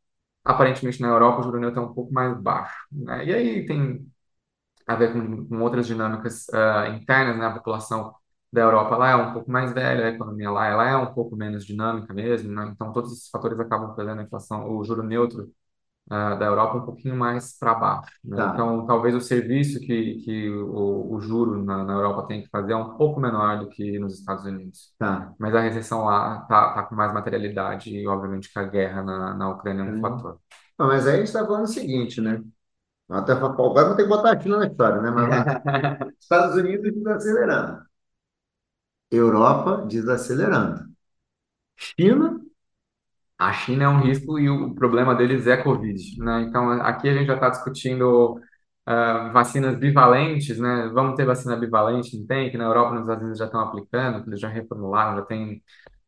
aparentemente 0.45 1.01
na 1.03 1.09
Europa 1.09 1.41
o 1.41 1.43
juro 1.45 1.61
neutro 1.61 1.81
é 1.81 1.85
um 1.85 1.95
pouco 1.95 2.13
mais 2.15 2.41
baixo, 2.41 2.75
né? 2.93 3.25
E 3.27 3.35
aí 3.35 3.67
tem 3.67 4.07
a 4.87 4.95
ver 4.97 5.13
com, 5.13 5.47
com 5.49 5.61
outras 5.63 5.87
dinâmicas 5.87 6.49
ah, 6.55 6.89
internas, 6.91 7.39
né? 7.39 7.47
A 7.47 7.53
população 7.55 8.15
da 8.53 8.63
Europa 8.63 8.97
lá 8.97 9.11
é 9.11 9.17
um 9.17 9.33
pouco 9.35 9.51
mais 9.51 9.73
velha, 9.73 10.07
a 10.07 10.11
economia 10.11 10.51
lá 10.51 10.67
ela 10.69 10.89
é 10.89 10.97
um 10.97 11.13
pouco 11.15 11.37
menos 11.37 11.65
dinâmica 11.67 12.15
mesmo, 12.15 12.53
né? 12.53 12.69
Então 12.73 12.93
todos 12.93 13.13
esses 13.13 13.29
fatores 13.31 13.59
acabam 13.61 13.95
fazendo 13.97 14.21
a 14.21 14.25
inflação, 14.25 14.71
o 14.71 14.85
juro 14.85 15.03
neutro 15.03 15.53
da 16.09 16.45
Europa 16.47 16.77
um 16.79 16.85
pouquinho 16.85 17.17
mais 17.17 17.59
para 17.59 17.75
baixo, 17.75 18.13
né? 18.25 18.37
Tá. 18.37 18.53
Então 18.53 18.87
talvez 18.87 19.15
o 19.15 19.21
serviço 19.21 19.81
que, 19.81 20.17
que 20.25 20.49
o, 20.51 21.15
o 21.15 21.21
juro 21.21 21.63
na, 21.65 21.85
na 21.85 21.93
Europa 21.95 22.27
tem 22.29 22.43
que 22.43 22.49
fazer 22.51 22.73
é 22.73 22.77
um 22.77 22.97
pouco 22.97 23.21
menor 23.21 23.59
do 23.61 23.69
que 23.69 23.99
nos 23.99 24.19
Estados 24.19 24.45
Unidos. 24.45 24.93
Tá. 24.99 25.35
Mas 25.39 25.55
a 25.55 25.61
recessão 25.61 26.05
lá 26.05 26.41
tá, 26.43 26.75
tá 26.75 26.83
com 26.85 26.95
mais 26.95 27.13
materialidade 27.13 27.91
e 27.91 28.07
obviamente 28.07 28.53
que 28.53 28.59
a 28.59 28.65
guerra 28.65 29.03
na, 29.03 29.35
na 29.35 29.49
Ucrânia 29.51 29.83
é 29.83 29.85
um 29.85 29.95
Hum. 29.97 30.01
fator. 30.01 30.39
Não, 30.79 30.87
mas 30.89 31.07
aí 31.07 31.15
a 31.15 31.17
gente 31.19 31.27
está 31.27 31.45
falando 31.47 31.65
o 31.65 31.67
seguinte, 31.69 32.21
né? 32.21 32.43
Até 33.11 33.33
agora 33.33 33.87
vou 33.89 33.97
ter 33.97 34.05
que 34.05 34.09
botar 34.09 34.33
a 34.37 34.41
China 34.41 34.59
na 34.59 34.67
história, 34.69 35.01
né? 35.03 35.11
Mas 35.11 35.47
Estados 36.21 36.57
Unidos 36.57 36.93
desacelerando. 36.95 37.87
Europa 39.11 39.87
desacelerando. 39.89 40.95
China, 41.77 42.34
A 43.39 43.53
China 43.53 43.85
é 43.85 43.89
um 43.89 44.01
risco 44.01 44.39
e 44.39 44.49
o 44.49 44.75
problema 44.75 45.15
deles 45.15 45.47
é 45.47 45.57
Covid, 45.57 46.19
né? 46.23 46.43
Então, 46.43 46.71
aqui 46.83 47.09
a 47.09 47.15
gente 47.15 47.27
já 47.27 47.35
está 47.35 47.51
discutindo 47.51 48.41
ah, 48.87 49.31
vacinas 49.33 49.77
bivalentes, 49.79 50.59
né? 50.59 50.89
Vamos 50.95 51.17
ter 51.17 51.25
vacina 51.27 51.57
bivalente, 51.57 52.17
não 52.19 52.27
tem? 52.27 52.51
Que 52.51 52.57
na 52.59 52.65
Europa, 52.65 52.93
nos 52.93 53.03
Estados 53.03 53.23
Unidos 53.23 53.39
já 53.39 53.47
estão 53.47 53.61
aplicando, 53.61 54.25
eles 54.29 54.41
já 54.41 54.49
reformularam, 54.49 55.17
já 55.17 55.23
tem 55.27 55.63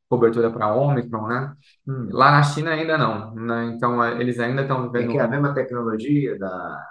cobertura 0.09 0.51
para 0.53 0.75
Ômicron, 0.75 1.29
né? 1.29 1.55
hum, 1.87 2.09
Lá 2.13 2.31
na 2.33 2.43
China 2.45 2.73
ainda 2.73 2.99
não, 2.99 3.35
né? 3.35 3.67
Então, 3.77 4.03
eh, 4.05 4.21
eles 4.21 4.39
ainda 4.41 4.63
estão 4.63 4.95
é 4.97 5.07
que 5.09 5.19
é 5.19 5.21
a 5.23 5.29
mesma 5.29 5.55
tecnologia 5.55 6.39
da 6.39 6.87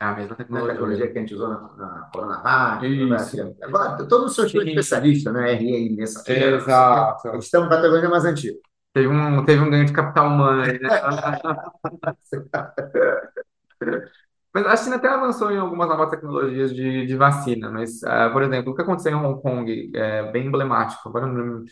é 0.00 0.04
a 0.04 0.14
mesma 0.14 0.36
né, 0.36 0.36
tecnologia. 0.36 0.72
tecnologia 0.72 1.12
que 1.12 1.18
a 1.18 1.20
gente 1.20 1.34
usou 1.34 1.48
na, 1.48 1.60
na 1.76 2.10
Coronavac. 2.12 2.86
Isso. 2.86 3.36
Coronavac. 3.36 3.64
Agora, 3.64 4.08
todos 4.08 4.30
os 4.30 4.34
seus 4.34 4.50
Sim, 4.50 4.58
especialistas, 4.68 5.32
né? 5.32 5.52
RI, 5.54 5.88
o 5.88 5.92
eles 6.32 6.64
exato. 6.64 7.28
estão 7.38 7.68
com 7.68 7.74
a 7.74 7.76
tecnologia 7.76 8.08
mais 8.10 8.24
antiga. 8.24 8.58
Teve 8.92 9.08
um, 9.08 9.44
teve 9.44 9.62
um 9.62 9.70
ganho 9.70 9.86
de 9.86 9.92
capital 9.92 10.26
humano 10.28 10.62
aí, 10.62 10.78
né? 10.80 10.90
Mas 14.54 14.66
a 14.66 14.76
China 14.76 14.96
até 14.96 15.08
avançou 15.08 15.50
em 15.50 15.56
algumas 15.58 15.88
novas 15.88 16.10
tecnologias 16.10 16.74
de, 16.74 17.06
de 17.06 17.16
vacina, 17.16 17.70
mas, 17.70 18.02
ah, 18.04 18.28
por 18.30 18.42
exemplo, 18.42 18.72
o 18.72 18.74
que 18.74 18.82
aconteceu 18.82 19.12
em 19.12 19.14
Hong 19.14 19.40
Kong 19.40 19.90
é 19.94 20.30
bem 20.30 20.46
emblemático. 20.46 21.08
Agora, 21.08 21.26
eu 21.26 21.32
não 21.32 21.36
lembro- 21.42 21.64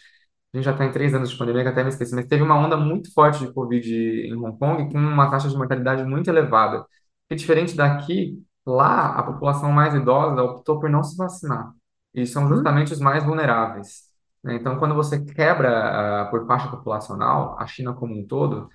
a 0.54 0.56
gente 0.58 0.64
já 0.66 0.72
está 0.72 0.84
em 0.86 0.92
três 0.92 1.14
anos 1.14 1.30
de 1.30 1.38
pandemia, 1.38 1.62
que 1.64 1.68
até 1.70 1.82
me 1.84 1.90
esqueci, 1.90 2.14
mas 2.14 2.26
teve 2.26 2.42
uma 2.42 2.56
onda 2.56 2.76
muito 2.76 3.12
forte 3.14 3.40
de 3.46 3.52
Covid 3.54 3.90
em 4.28 4.34
Hong 4.36 4.58
Kong, 4.58 4.92
com 4.92 4.98
uma 4.98 5.30
taxa 5.30 5.48
de 5.48 5.56
mortalidade 5.56 6.04
muito 6.04 6.28
elevada. 6.30 6.86
E 7.30 7.36
diferente 7.36 7.76
daqui, 7.76 8.42
lá 8.66 9.16
a 9.18 9.22
população 9.24 9.72
mais 9.72 9.94
idosa 9.94 10.42
optou 10.42 10.80
por 10.80 10.90
não 10.90 11.02
se 11.04 11.16
vacinar. 11.16 11.72
E 12.14 12.26
são 12.26 12.44
Hum? 12.46 12.48
justamente 12.56 12.92
os 12.94 13.00
mais 13.00 13.24
vulneráveis. 13.24 14.09
Né? 14.42 14.54
Então, 14.56 14.78
quando 14.78 14.94
você 14.94 15.22
quebra, 15.24 16.22
ah, 16.22 16.26
por 16.30 16.46
faixa 16.46 16.68
populacional, 16.70 17.56
a 17.58 17.66
China 17.66 17.94
como 17.94 18.18
um 18.18 18.26
todo, 18.26 18.68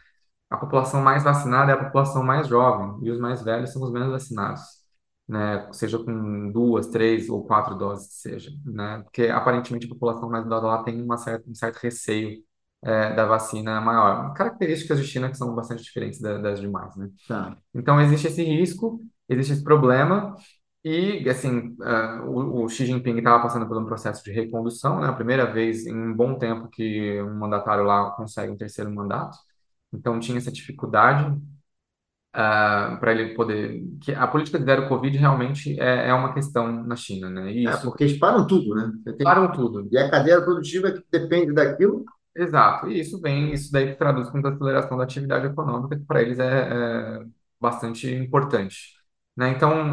a 0.50 0.58
população 0.58 1.02
mais 1.02 1.24
vacinada 1.24 1.72
é 1.72 1.76
a 1.76 1.86
população 1.86 2.24
mais 2.24 2.48
jovem 2.48 3.00
e 3.06 3.12
os 3.12 3.20
mais 3.20 3.42
velhos 3.44 3.72
são 3.74 3.82
os 3.84 3.92
menos 3.92 4.10
vacinados, 4.12 4.62
né? 5.28 5.72
Seja 5.74 6.00
com 6.00 6.52
duas, 6.52 6.88
três 6.88 7.30
ou 7.30 7.46
quatro 7.46 7.76
doses, 7.76 8.14
seja, 8.22 8.52
né? 8.66 9.02
Porque 9.04 9.24
aparentemente 9.28 9.88
a 9.88 9.90
população 9.90 10.30
mais 10.30 10.46
idosa 10.46 10.68
lá 10.68 10.84
tem 10.84 11.02
uma 11.02 11.18
certa, 11.18 11.50
um 11.50 11.56
certo 11.56 11.78
receio 11.78 12.44
é, 12.84 13.14
da 13.16 13.26
vacina 13.26 13.82
maior. 13.82 14.34
Características 14.34 15.00
de 15.00 15.06
China 15.08 15.30
que 15.30 15.38
são 15.38 15.54
bastante 15.56 15.84
diferentes 15.84 16.22
da- 16.22 16.38
das 16.38 16.60
demais, 16.62 16.96
né? 16.96 17.10
Tá. 17.28 17.58
Então 17.74 18.00
existe 18.02 18.28
esse 18.28 18.44
risco, 18.44 19.00
existe 19.30 19.54
esse 19.54 19.64
problema. 19.64 20.36
E, 20.88 21.28
assim, 21.30 21.76
ah, 21.82 22.22
o, 22.28 22.66
o 22.66 22.70
Xi 22.70 22.86
Jinping 22.86 23.18
estava 23.18 23.42
passando 23.42 23.68
por 23.68 23.76
um 23.78 23.86
processo 23.86 24.24
de 24.24 24.32
recondução, 24.32 25.00
né? 25.00 25.08
A 25.08 25.14
primeira 25.14 25.52
vez 25.52 25.86
em 25.88 25.96
um 25.96 26.14
bom 26.16 26.38
tempo 26.38 26.70
que 26.70 27.20
um 27.24 27.36
mandatário 27.40 27.84
lá 27.84 28.12
consegue 28.12 28.52
um 28.52 28.58
terceiro 28.58 28.92
mandato. 28.92 29.36
Então 29.92 30.20
tinha 30.20 30.38
essa 30.38 30.52
dificuldade 30.52 31.42
para 33.00 33.12
ele 33.12 33.34
poder. 33.34 33.82
Que 34.02 34.14
a 34.14 34.28
política 34.28 34.60
de 34.60 34.66
zero 34.66 34.88
Covid 34.88 35.18
realmente 35.18 35.80
é, 35.80 36.10
é 36.10 36.14
uma 36.14 36.34
questão 36.34 36.84
na 36.86 36.96
China, 36.96 37.30
né? 37.30 37.52
E 37.52 37.66
É, 37.66 37.70
isso 37.70 37.84
porque 37.84 38.04
eles 38.04 38.18
param 38.20 38.46
tudo, 38.46 38.76
né? 38.76 38.92
Tem- 39.06 39.24
param 39.24 39.52
tudo. 39.52 39.88
E 39.92 39.98
a 39.98 40.10
cadeia 40.10 40.42
produtiva 40.42 40.92
que 40.92 41.04
depende 41.12 41.54
daquilo. 41.54 42.06
Exato. 42.36 42.90
E 42.90 43.00
isso 43.00 43.20
vem, 43.22 43.54
isso 43.54 43.72
daí 43.72 43.88
que 43.92 43.96
traduz 43.98 44.30
como 44.30 44.46
aceleração 44.48 44.98
da 44.98 45.04
atividade 45.06 45.48
econômica, 45.48 45.98
que 45.98 46.06
para 46.06 46.22
eles 46.22 46.38
é, 46.40 47.20
é 47.22 47.26
bastante 47.60 48.10
importante. 48.14 48.95
Né? 49.36 49.50
Então, 49.50 49.92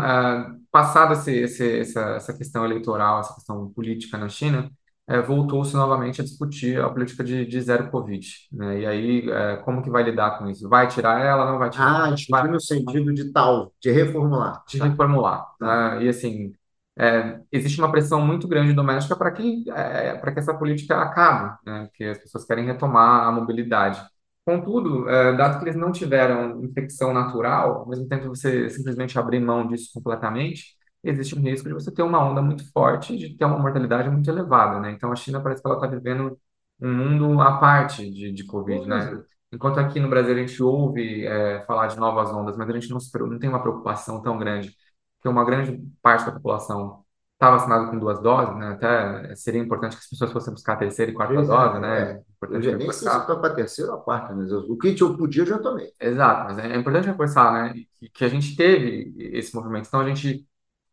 passado 0.70 1.12
esse, 1.14 1.32
esse, 1.32 1.80
essa, 1.80 2.00
essa 2.16 2.36
questão 2.36 2.64
eleitoral, 2.64 3.20
essa 3.20 3.34
questão 3.34 3.70
política 3.70 4.16
na 4.18 4.28
China, 4.28 4.70
eh, 5.08 5.20
voltou-se 5.20 5.74
novamente 5.74 6.20
a 6.20 6.24
discutir 6.24 6.80
a 6.80 6.88
política 6.88 7.24
de, 7.24 7.44
de 7.44 7.60
zero 7.60 7.90
Covid. 7.90 8.26
Né? 8.52 8.80
E 8.80 8.86
aí, 8.86 9.30
eh, 9.30 9.56
como 9.64 9.82
que 9.82 9.90
vai 9.90 10.02
lidar 10.02 10.38
com 10.38 10.48
isso? 10.48 10.68
Vai 10.68 10.88
tirar 10.88 11.20
ela, 11.20 11.50
não 11.50 11.58
vai 11.58 11.70
tirar? 11.70 12.04
Ah, 12.04 12.10
discutir 12.10 12.48
no 12.48 12.60
sentido 12.60 13.12
de 13.12 13.32
tal, 13.32 13.72
de 13.80 13.90
reformular. 13.90 14.62
de 14.68 14.78
Tá, 14.78 14.86
reformular, 14.86 15.46
tá. 15.58 15.94
né? 15.96 16.04
E 16.04 16.08
assim, 16.08 16.52
é, 16.98 17.40
existe 17.50 17.80
uma 17.80 17.90
pressão 17.90 18.24
muito 18.24 18.46
grande 18.46 18.72
doméstica 18.72 19.16
para 19.16 19.30
que 19.32 19.64
é, 19.70 20.14
para 20.18 20.32
que 20.32 20.38
essa 20.40 20.54
política 20.54 21.00
acabe, 21.00 21.56
né? 21.66 21.86
Porque 21.86 22.04
as 22.04 22.18
pessoas 22.18 22.44
querem 22.44 22.66
retomar 22.66 23.26
a 23.26 23.32
mobilidade. 23.32 24.00
Contudo, 24.44 25.08
é, 25.08 25.36
dado 25.36 25.58
que 25.58 25.64
eles 25.64 25.76
não 25.76 25.92
tiveram 25.92 26.64
infecção 26.64 27.12
natural, 27.12 27.80
ao 27.80 27.88
mesmo 27.88 28.08
tempo 28.08 28.22
que 28.22 28.28
você 28.28 28.68
simplesmente 28.68 29.16
abrir 29.18 29.38
mão 29.40 29.66
disso 29.68 29.90
completamente, 29.94 30.76
existe 31.04 31.36
um 31.38 31.40
risco 31.42 31.68
de 31.68 31.74
você 31.74 31.92
ter 31.92 32.02
uma 32.02 32.18
onda 32.18 32.42
muito 32.42 32.70
forte, 32.72 33.16
de 33.16 33.36
ter 33.36 33.44
uma 33.44 33.58
mortalidade 33.58 34.10
muito 34.10 34.28
elevada, 34.28 34.80
né? 34.80 34.90
Então 34.92 35.12
a 35.12 35.16
China 35.16 35.40
parece 35.40 35.62
que 35.62 35.68
ela 35.68 35.76
está 35.76 35.86
vivendo 35.86 36.36
um 36.80 36.92
mundo 36.92 37.40
à 37.40 37.58
parte 37.58 38.10
de, 38.10 38.32
de 38.32 38.44
Covid, 38.44 38.86
né? 38.88 39.12
é. 39.14 39.32
Enquanto 39.54 39.78
aqui 39.78 40.00
no 40.00 40.08
Brasil 40.08 40.34
a 40.34 40.38
gente 40.38 40.60
ouve 40.62 41.24
é, 41.26 41.64
falar 41.64 41.86
de 41.88 41.96
novas 41.98 42.30
ondas, 42.32 42.56
mas 42.56 42.68
a 42.68 42.72
gente 42.72 42.90
não, 42.90 42.98
não 43.28 43.38
tem 43.38 43.48
uma 43.48 43.60
preocupação 43.62 44.20
tão 44.22 44.38
grande, 44.38 44.74
porque 45.16 45.28
uma 45.28 45.44
grande 45.44 45.78
parte 46.02 46.24
da 46.26 46.32
população 46.32 47.01
está 47.42 47.50
vacinada 47.50 47.90
com 47.90 47.98
duas 47.98 48.20
doses, 48.22 48.56
né? 48.56 48.68
Até 48.72 49.34
seria 49.36 49.60
importante 49.60 49.96
que 49.96 50.02
as 50.02 50.08
pessoas 50.08 50.32
fossem 50.32 50.52
buscar 50.54 50.74
a 50.74 50.76
terceira 50.76 51.10
e 51.10 51.14
quarta 51.14 51.34
Pois 51.34 51.46
dose, 51.46 51.78
é, 51.78 51.80
né? 51.80 52.12
é. 52.12 52.22
Eu 52.52 52.60
Importante 52.60 52.62
já 52.62 52.78
nem 52.78 52.90
sei 52.92 53.08
se 53.08 53.20
foi 53.26 53.40
para 53.40 53.48
a 53.52 53.54
terceira 53.54 53.92
ou 53.92 53.98
a 53.98 54.02
quarta, 54.02 54.34
mas 54.34 54.50
eu- 54.50 54.60
o 54.70 54.76
que 54.78 54.96
eu 55.00 55.16
podia, 55.16 55.42
eu 55.42 55.46
já 55.46 55.58
tomei. 55.58 55.92
Exato, 56.00 56.44
mas 56.44 56.58
é 56.58 56.72
é 56.74 56.76
importante 56.78 57.06
reforçar, 57.06 57.52
né? 57.52 57.84
Que, 58.12 58.24
a 58.24 58.28
gente 58.28 58.56
teve 58.56 59.14
esse 59.38 59.54
movimento. 59.54 59.86
Então 59.88 60.00
a 60.00 60.08
gente 60.08 60.46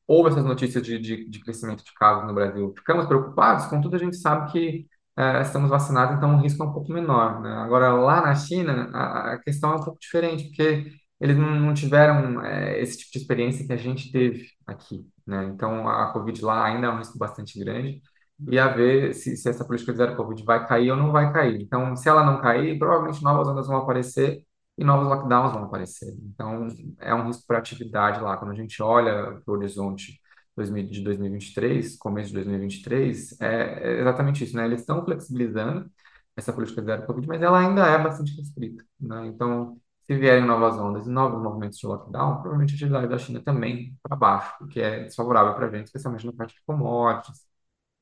houve 0.07 0.29
essas 0.31 0.45
notícias 0.45 0.83
de, 0.83 0.99
de, 0.99 1.29
de 1.29 1.39
crescimento 1.41 1.83
de 1.83 1.93
casos 1.95 2.27
no 2.27 2.33
Brasil. 2.35 2.73
Ficamos 2.77 3.07
preocupados, 3.07 3.67
contudo, 3.67 3.95
a 3.95 3.99
gente 3.99 4.17
sabe 4.17 4.51
que 4.51 4.87
eh, 5.17 5.41
estamos 5.41 5.69
vacinados, 5.69 6.17
então 6.17 6.35
o 6.35 6.41
risco 6.41 6.63
é 6.63 6.67
um 6.67 6.73
pouco 6.73 6.91
menor, 6.93 7.41
né? 7.41 7.51
Agora, 7.57 7.93
lá 7.93 8.21
na 8.21 8.35
China, 8.35 8.89
a, 8.93 9.33
a 9.35 9.39
questão 9.39 9.73
é 9.73 9.75
um 9.77 9.83
pouco 9.83 9.99
diferente, 9.99 10.45
porque 10.45 10.93
eles 11.21 11.37
não, 11.37 11.51
não 11.59 11.73
tiveram 11.73 12.43
eh, 12.45 12.81
esse 12.81 12.99
tipo 12.99 13.11
de 13.13 13.19
experiência 13.19 13.65
que 13.67 13.73
a 13.73 13.77
gente 13.77 14.11
teve 14.11 14.47
aqui, 14.67 15.05
né? 15.29 15.45
Então, 15.45 15.87
a 15.87 16.11
Covid 16.13 16.43
lá 16.43 16.65
ainda 16.65 16.87
é 16.87 16.89
um 16.89 16.97
risco 16.97 17.17
bastante 17.17 17.59
grande, 17.59 18.01
e 18.47 18.57
a 18.57 18.67
ver 18.69 19.13
se, 19.13 19.35
se 19.37 19.49
essa 19.49 19.65
política 19.65 19.91
de 19.91 19.97
zero 19.97 20.15
Covid 20.15 20.43
vai 20.43 20.65
cair 20.67 20.91
ou 20.91 20.97
não 20.97 21.11
vai 21.11 21.31
cair. 21.33 21.61
Então, 21.61 21.95
se 21.95 22.07
ela 22.09 22.25
não 22.25 22.41
cair, 22.41 22.77
provavelmente 22.79 23.23
novas 23.23 23.47
ondas 23.47 23.67
vão 23.67 23.77
aparecer, 23.77 24.43
e 24.77 24.83
novos 24.83 25.07
lockdowns 25.09 25.53
vão 25.53 25.63
aparecer. 25.65 26.15
Então, 26.23 26.67
é 26.99 27.13
um 27.13 27.27
risco 27.27 27.43
para 27.45 27.57
a 27.57 27.59
atividade 27.59 28.21
lá. 28.21 28.37
Quando 28.37 28.51
a 28.51 28.55
gente 28.55 28.81
olha 28.81 29.41
para 29.43 29.53
o 29.53 29.57
horizonte 29.57 30.19
2000 30.55 30.87
de 30.87 31.03
2023, 31.03 31.97
começo 31.97 32.29
de 32.29 32.35
2023, 32.35 33.41
é, 33.41 33.97
é 33.97 34.01
exatamente 34.01 34.43
isso, 34.43 34.55
né? 34.55 34.65
Eles 34.65 34.81
estão 34.81 35.03
flexibilizando 35.03 35.89
essa 36.35 36.53
política 36.53 36.81
de 36.81 36.87
zero 36.87 37.05
Covid, 37.05 37.27
mas 37.27 37.41
ela 37.41 37.59
ainda 37.59 37.85
é 37.87 38.01
bastante 38.01 38.35
restrita, 38.37 38.83
né? 38.99 39.27
Então, 39.27 39.77
se 40.09 40.17
vierem 40.17 40.43
novas 40.43 40.75
ondas 40.79 41.05
e 41.05 41.09
novos 41.11 41.39
movimentos 41.39 41.77
de 41.77 41.85
lockdown, 41.85 42.41
provavelmente 42.41 42.73
a 42.73 42.75
atividade 42.75 43.07
da 43.07 43.17
China 43.19 43.41
também 43.45 43.95
para 44.01 44.15
baixo, 44.15 44.63
o 44.63 44.67
que 44.67 44.81
é 44.81 45.03
desfavorável 45.03 45.53
para 45.53 45.67
a 45.67 45.69
gente, 45.69 45.85
especialmente 45.85 46.25
na 46.25 46.33
parte 46.33 46.55
de 46.55 46.63
commodities, 46.65 47.37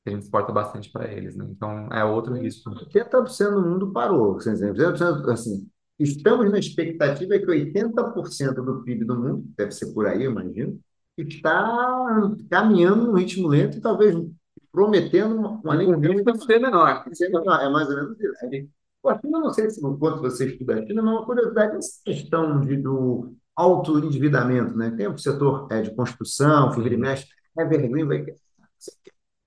que 0.02 0.08
a 0.08 0.12
gente 0.12 0.22
exporta 0.22 0.50
bastante 0.50 0.90
para 0.90 1.12
eles, 1.12 1.36
né? 1.36 1.46
Então, 1.50 1.86
é 1.92 2.02
outro 2.02 2.34
risco. 2.34 2.70
Porque 2.72 2.98
está 2.98 3.26
sendo 3.26 3.58
o 3.58 3.62
mundo 3.62 3.92
parou. 3.92 4.38
Assim, 4.38 5.68
estamos 5.98 6.50
na 6.50 6.58
expectativa 6.58 7.38
que 7.38 7.46
80% 7.46 8.54
do 8.54 8.82
PIB 8.84 9.04
do 9.04 9.14
mundo, 9.14 9.44
deve 9.54 9.72
ser 9.72 9.92
por 9.92 10.06
aí, 10.06 10.24
eu 10.24 10.30
imagino, 10.30 10.80
está 11.14 12.32
caminhando 12.48 13.08
num 13.08 13.18
ritmo 13.18 13.48
lento 13.48 13.76
e 13.76 13.82
talvez 13.82 14.16
prometendo 14.72 15.36
uma, 15.36 15.60
uma 15.62 15.76
de 16.32 16.44
ser 16.46 16.58
menor. 16.58 17.04
maior. 17.44 17.60
É 17.60 17.68
mais 17.68 17.88
ou 17.90 17.96
menos 17.96 18.18
isso. 18.18 18.68
A 19.06 19.18
China, 19.20 19.40
não 19.40 19.52
sei 19.52 19.70
se 19.70 19.80
quanto 19.80 20.20
você 20.20 20.46
estuda 20.46 20.74
a 20.80 20.86
China, 20.86 21.02
mas 21.02 21.14
uma 21.14 21.26
curiosidade 21.26 21.76
essa 21.76 22.00
questão 22.04 22.60
de, 22.60 22.76
do 22.76 23.34
alto 23.56 23.98
endividamento, 23.98 24.76
né? 24.76 24.90
Tem 24.96 25.08
o 25.08 25.16
setor 25.18 25.68
é, 25.70 25.82
de 25.82 25.94
construção, 25.94 26.72
que 26.72 26.96
mexe, 26.96 27.26
Evergreen 27.58 28.06
vai 28.06 28.24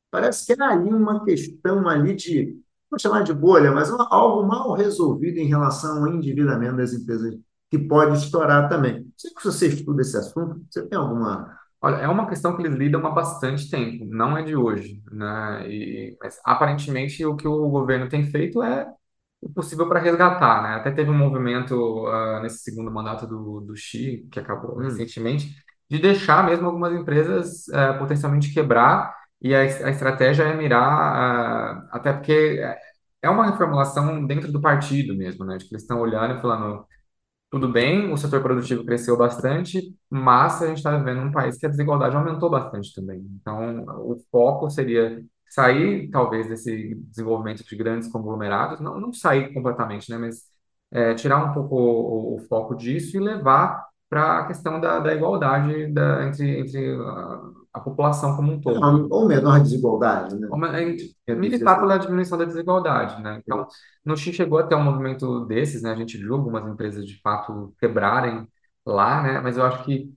Parece 0.10 0.46
que 0.46 0.54
era 0.54 0.70
ali 0.70 0.90
uma 0.94 1.24
questão 1.24 1.88
ali 1.88 2.16
de, 2.16 2.60
vou 2.90 3.00
chamar 3.00 3.24
de 3.24 3.34
bolha, 3.34 3.72
mas 3.72 3.90
uma- 3.90 4.08
algo 4.12 4.46
mal 4.48 4.74
resolvido 4.74 5.38
em 5.38 5.48
relação 5.48 6.04
ao 6.04 6.08
endividamento 6.14 6.78
das 6.78 6.94
empresas, 6.94 7.36
que 7.70 7.78
pode 7.80 8.18
estourar 8.18 8.68
também. 8.70 9.10
Sei 9.18 9.32
que 9.34 9.44
você 9.44 9.68
estuda 9.68 10.02
esse 10.02 10.18
assunto, 10.18 10.62
você 10.70 10.86
tem 10.88 10.98
alguma. 11.00 11.58
Olha, 11.82 11.96
é 11.98 12.08
uma 12.08 12.28
questão 12.28 12.56
que 12.56 12.62
eles 12.62 12.78
lidam 12.78 13.06
há 13.08 13.10
bastante 13.12 13.70
tempo, 13.70 14.06
não 14.06 14.38
é 14.38 14.44
de 14.44 14.56
hoje, 14.56 15.02
né? 15.12 15.68
E, 15.70 16.18
mas 16.22 16.40
aparentemente 16.46 17.26
o 17.26 17.36
que 17.36 17.48
o 17.48 17.70
governo 17.70 18.10
tem 18.10 18.26
feito 18.26 18.62
é 18.62 18.86
o 19.42 19.50
possível 19.52 19.88
para 19.90 20.00
resgatar, 20.00 20.62
né? 20.64 20.76
Até 20.76 20.92
teve 20.92 21.10
um 21.10 21.18
movimento 21.18 22.06
ah, 22.08 22.40
nesse 22.42 22.60
segundo 22.60 22.92
mandato 22.92 23.28
do, 23.28 23.62
do 23.62 23.76
Xi, 23.76 24.28
que 24.32 24.40
acabou 24.40 24.80
Hum, 24.80 24.84
recentemente, 24.84 25.56
de 25.90 26.00
deixar 26.00 26.46
mesmo 26.46 26.68
algumas 26.68 26.94
empresas 26.94 27.68
ah, 27.70 27.94
potencialmente 27.96 28.54
quebrar, 28.54 29.16
e 29.42 29.56
a, 29.56 29.60
a 29.62 29.90
estratégia 29.90 30.44
é 30.44 30.56
mirar, 30.56 30.84
ah, 30.84 31.88
até 31.92 32.14
porque 32.14 32.32
é 32.62 32.78
é 33.24 33.30
uma 33.30 33.46
reformulação 33.52 34.26
dentro 34.26 34.52
do 34.52 34.60
partido 34.62 35.16
mesmo, 35.16 35.46
né? 35.46 35.58
De 35.58 35.66
que 35.66 35.74
eles 35.74 35.84
estão 35.84 36.00
olhando 36.02 36.38
e 36.38 36.42
falando. 36.42 36.86
Tudo 37.50 37.68
bem, 37.72 38.12
o 38.14 38.18
setor 38.18 38.42
produtivo 38.42 38.86
cresceu 38.86 39.18
bastante, 39.18 39.82
mas 40.10 40.62
a 40.62 40.68
gente 40.68 40.78
está 40.78 40.98
vivendo 40.98 41.22
um 41.22 41.32
país 41.32 41.58
que 41.58 41.66
a 41.66 41.70
desigualdade 41.70 42.16
aumentou 42.16 42.50
bastante 42.50 42.94
também. 42.96 43.20
Então, 43.42 43.84
o 44.08 44.18
foco 44.32 44.70
seria 44.70 45.22
sair, 45.54 46.10
talvez, 46.12 46.48
desse 46.48 46.96
desenvolvimento 46.96 47.64
de 47.66 47.76
grandes 47.76 48.10
conglomerados, 48.10 48.80
não, 48.82 49.00
não 49.00 49.14
sair 49.14 49.54
completamente, 49.54 50.10
né? 50.12 50.18
Mas 50.18 50.44
é, 50.92 51.14
tirar 51.16 51.44
um 51.46 51.54
pouco 51.54 51.76
o, 51.76 52.36
o 52.36 52.40
foco 52.48 52.76
disso 52.76 53.18
e 53.18 53.20
levar 53.20 53.88
para 54.10 54.40
a 54.42 54.48
questão 54.48 54.80
da, 54.82 55.00
da 55.00 55.14
igualdade 55.16 55.88
da, 55.94 56.26
entre, 56.28 56.60
entre 56.62 56.96
a, 56.96 57.42
a 57.76 57.80
população 57.80 58.36
como 58.36 58.52
um 58.54 58.62
todo. 58.62 58.90
Ou 59.10 59.28
menor 59.28 59.60
desigualdade, 59.62 60.36
né? 60.40 60.48
Ou 60.52 60.58
é, 61.28 61.36
Militar 61.36 61.80
pela 61.80 61.98
diminuição 61.98 62.38
da 62.38 62.46
desigualdade, 62.46 63.22
né? 63.22 63.38
Então, 63.44 63.68
não 64.06 64.16
che- 64.16 64.34
chegou 64.34 64.60
até 64.60 64.76
um 64.76 64.84
movimento 64.84 65.46
desses, 65.46 65.82
né? 65.82 65.92
A 65.92 65.96
gente 65.96 66.18
viu 66.18 66.34
algumas 66.36 66.66
empresas 66.68 67.06
de 67.06 67.20
fato 67.22 67.74
quebrarem 67.80 68.48
lá, 68.86 69.22
né? 69.24 69.40
Mas 69.42 69.58
eu 69.58 69.64
acho 69.66 69.84
que 69.86 70.14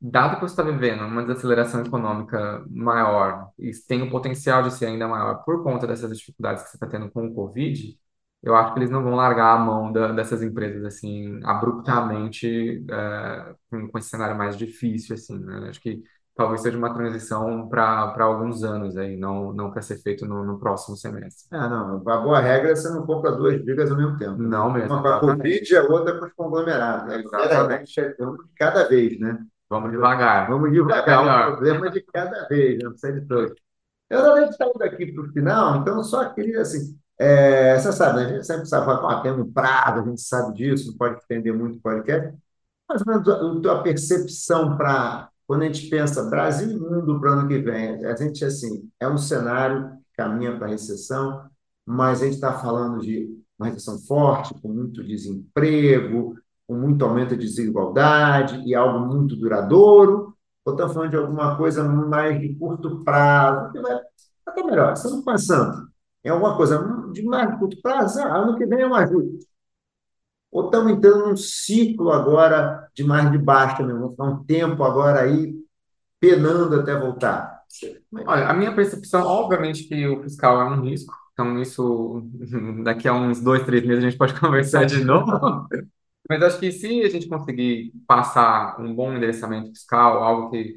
dado 0.00 0.36
que 0.36 0.42
você 0.42 0.52
está 0.52 0.62
vivendo 0.62 1.04
uma 1.04 1.22
desaceleração 1.24 1.82
econômica 1.84 2.64
maior 2.70 3.50
e 3.58 3.70
tem 3.88 4.02
o 4.02 4.10
potencial 4.10 4.62
de 4.62 4.72
ser 4.72 4.86
ainda 4.86 5.08
maior 5.08 5.42
por 5.44 5.62
conta 5.64 5.86
dessas 5.86 6.16
dificuldades 6.16 6.62
que 6.64 6.70
você 6.70 6.76
está 6.76 6.86
tendo 6.86 7.10
com 7.10 7.26
o 7.26 7.34
Covid, 7.34 7.98
eu 8.42 8.54
acho 8.54 8.72
que 8.72 8.78
eles 8.80 8.90
não 8.90 9.02
vão 9.02 9.14
largar 9.16 9.56
a 9.56 9.58
mão 9.58 9.92
da- 9.92 10.12
dessas 10.12 10.42
empresas 10.42 10.84
assim 10.84 11.40
abruptamente 11.44 12.84
é, 12.90 13.54
com, 13.70 13.88
com 13.88 13.98
esse 13.98 14.08
cenário 14.10 14.36
mais 14.36 14.56
difícil 14.56 15.14
assim, 15.14 15.38
né? 15.38 15.68
Acho 15.68 15.80
que 15.80 16.02
talvez 16.36 16.60
seja 16.62 16.78
uma 16.78 16.94
transição 16.94 17.68
para 17.68 18.08
para 18.12 18.24
alguns 18.24 18.62
anos 18.62 18.96
aí, 18.96 19.16
não 19.16 19.52
não 19.52 19.70
para 19.72 19.82
ser 19.82 19.98
feito 20.02 20.24
no, 20.26 20.44
no 20.44 20.58
próximo 20.60 20.96
semestre. 20.96 21.48
Ah, 21.50 21.68
não, 21.68 21.96
a 22.10 22.16
boa 22.18 22.40
regra 22.40 22.72
é 22.72 22.76
você 22.76 22.88
não 22.90 23.06
compra 23.06 23.32
duas 23.32 23.62
brigas 23.64 23.90
ao 23.90 23.96
mesmo 23.96 24.18
tempo. 24.18 24.36
Não 24.36 24.72
mesmo, 24.72 25.00
Uma 25.00 25.02
com 25.02 25.08
a. 25.12 25.20
Covid 25.20 25.72
e 25.72 25.76
a 25.76 25.82
outra 25.84 26.18
com 26.18 26.26
os 26.26 26.32
conglomerados. 26.34 27.08
né? 27.08 27.22
Exatamente. 27.22 28.00
É 28.00 28.14
cada 28.56 28.88
vez, 28.88 29.18
né? 29.20 29.38
Vamos 29.68 29.90
devagar. 29.90 30.48
Vamos 30.48 30.72
devagar, 30.72 31.24
Melhor. 31.24 31.48
um 31.52 31.56
problema 31.56 31.90
de 31.90 32.00
cada 32.02 32.46
vez, 32.48 32.78
não 32.82 32.90
precisa 32.92 33.20
de 33.20 33.26
todos. 33.26 33.54
Eu 34.08 34.22
não 34.22 34.38
estou 34.44 34.72
indo 34.74 34.82
aqui 34.84 35.12
para 35.12 35.22
o 35.24 35.32
final, 35.32 35.76
então 35.76 36.02
só 36.02 36.30
queria 36.34 36.62
assim, 36.62 36.98
é, 37.18 37.78
você 37.78 37.92
sabe, 37.92 38.20
né? 38.20 38.26
A 38.26 38.28
gente 38.34 38.46
sempre 38.46 38.66
sabe, 38.66 38.86
falar, 38.86 39.18
"Ah, 39.18 39.22
tem 39.22 39.32
um 39.32 39.52
prazo, 39.52 40.00
a 40.00 40.04
gente 40.04 40.20
sabe 40.22 40.54
disso, 40.54 40.90
não 40.90 40.96
pode 40.98 41.18
estender 41.20 41.52
muito 41.54 41.78
o 41.78 41.82
podcast, 41.82 42.36
mais 42.88 43.02
ou 43.02 43.06
menos 43.12 43.28
a 43.28 43.60
tua 43.62 43.82
percepção 43.82 44.76
para 44.76 45.28
quando 45.46 45.62
a 45.62 45.66
gente 45.66 45.88
pensa 45.88 46.28
Brasil 46.30 46.70
e 46.70 46.76
mundo 46.78 47.20
para 47.20 47.30
o 47.30 47.32
ano 47.40 47.48
que 47.48 47.58
vem, 47.58 48.04
a 48.06 48.16
gente 48.16 48.44
assim, 48.44 48.90
é 49.00 49.08
um 49.08 49.18
cenário 49.18 49.90
que 50.10 50.16
caminha 50.16 50.56
para 50.56 50.66
a 50.66 50.70
recessão, 50.70 51.48
mas 51.86 52.20
a 52.22 52.24
gente 52.26 52.34
está 52.34 52.52
falando 52.58 53.00
de 53.00 53.28
uma 53.58 53.68
recessão 53.68 53.98
forte, 54.00 54.54
com 54.60 54.68
muito 54.68 55.02
desemprego, 55.04 56.36
com 56.68 56.76
muito 56.76 57.02
aumento 57.02 57.34
de 57.34 57.46
desigualdade 57.46 58.62
e 58.66 58.74
algo 58.74 59.06
muito 59.06 59.34
duradouro, 59.34 60.36
ou 60.64 60.72
estamos 60.74 60.92
falando 60.92 61.10
de 61.10 61.16
alguma 61.16 61.56
coisa 61.56 61.82
mais 61.82 62.38
de 62.38 62.54
curto 62.56 63.02
prazo, 63.02 63.72
até 64.46 64.62
melhor, 64.62 64.92
estamos 64.92 65.24
pensando 65.24 65.88
em 66.22 66.28
alguma 66.28 66.56
coisa 66.56 66.78
de 67.10 67.22
mais 67.22 67.50
de 67.50 67.58
curto 67.58 67.80
prazo, 67.80 68.20
ah, 68.20 68.36
ano 68.36 68.56
que 68.58 68.66
vem 68.66 68.82
é 68.82 68.86
um 68.86 68.94
ajuste. 68.94 69.48
Ou 70.52 70.66
estamos 70.66 70.92
entrando 70.92 71.28
num 71.28 71.36
ciclo 71.36 72.10
agora 72.12 72.86
de 72.94 73.02
mais 73.02 73.30
de 73.32 73.38
baixo 73.38 73.82
mesmo, 73.82 74.10
ficar 74.10 74.24
um 74.24 74.44
tempo 74.44 74.84
agora 74.84 75.22
aí 75.22 75.54
penando 76.20 76.78
até 76.80 76.98
voltar. 76.98 77.62
Olha, 78.26 78.48
a 78.48 78.54
minha 78.54 78.74
percepção, 78.74 79.26
obviamente, 79.26 79.84
que 79.84 80.06
o 80.06 80.22
fiscal 80.22 80.60
é 80.60 80.64
um 80.64 80.82
risco. 80.82 81.14
Então, 81.32 81.58
isso, 81.60 82.22
daqui 82.84 83.06
a 83.08 83.14
uns 83.14 83.40
dois, 83.40 83.64
três 83.64 83.86
meses, 83.86 84.04
a 84.04 84.10
gente 84.10 84.18
pode 84.18 84.34
conversar 84.40 84.84
de 84.84 85.02
novo. 85.04 85.66
Mas 86.28 86.42
acho 86.42 86.60
que 86.60 86.70
se 86.72 87.02
a 87.02 87.08
gente 87.10 87.28
conseguir 87.28 87.92
passar 88.06 88.78
um 88.80 88.94
bom 88.94 89.12
endereçamento 89.14 89.70
fiscal, 89.70 90.22
algo 90.22 90.50
que, 90.50 90.74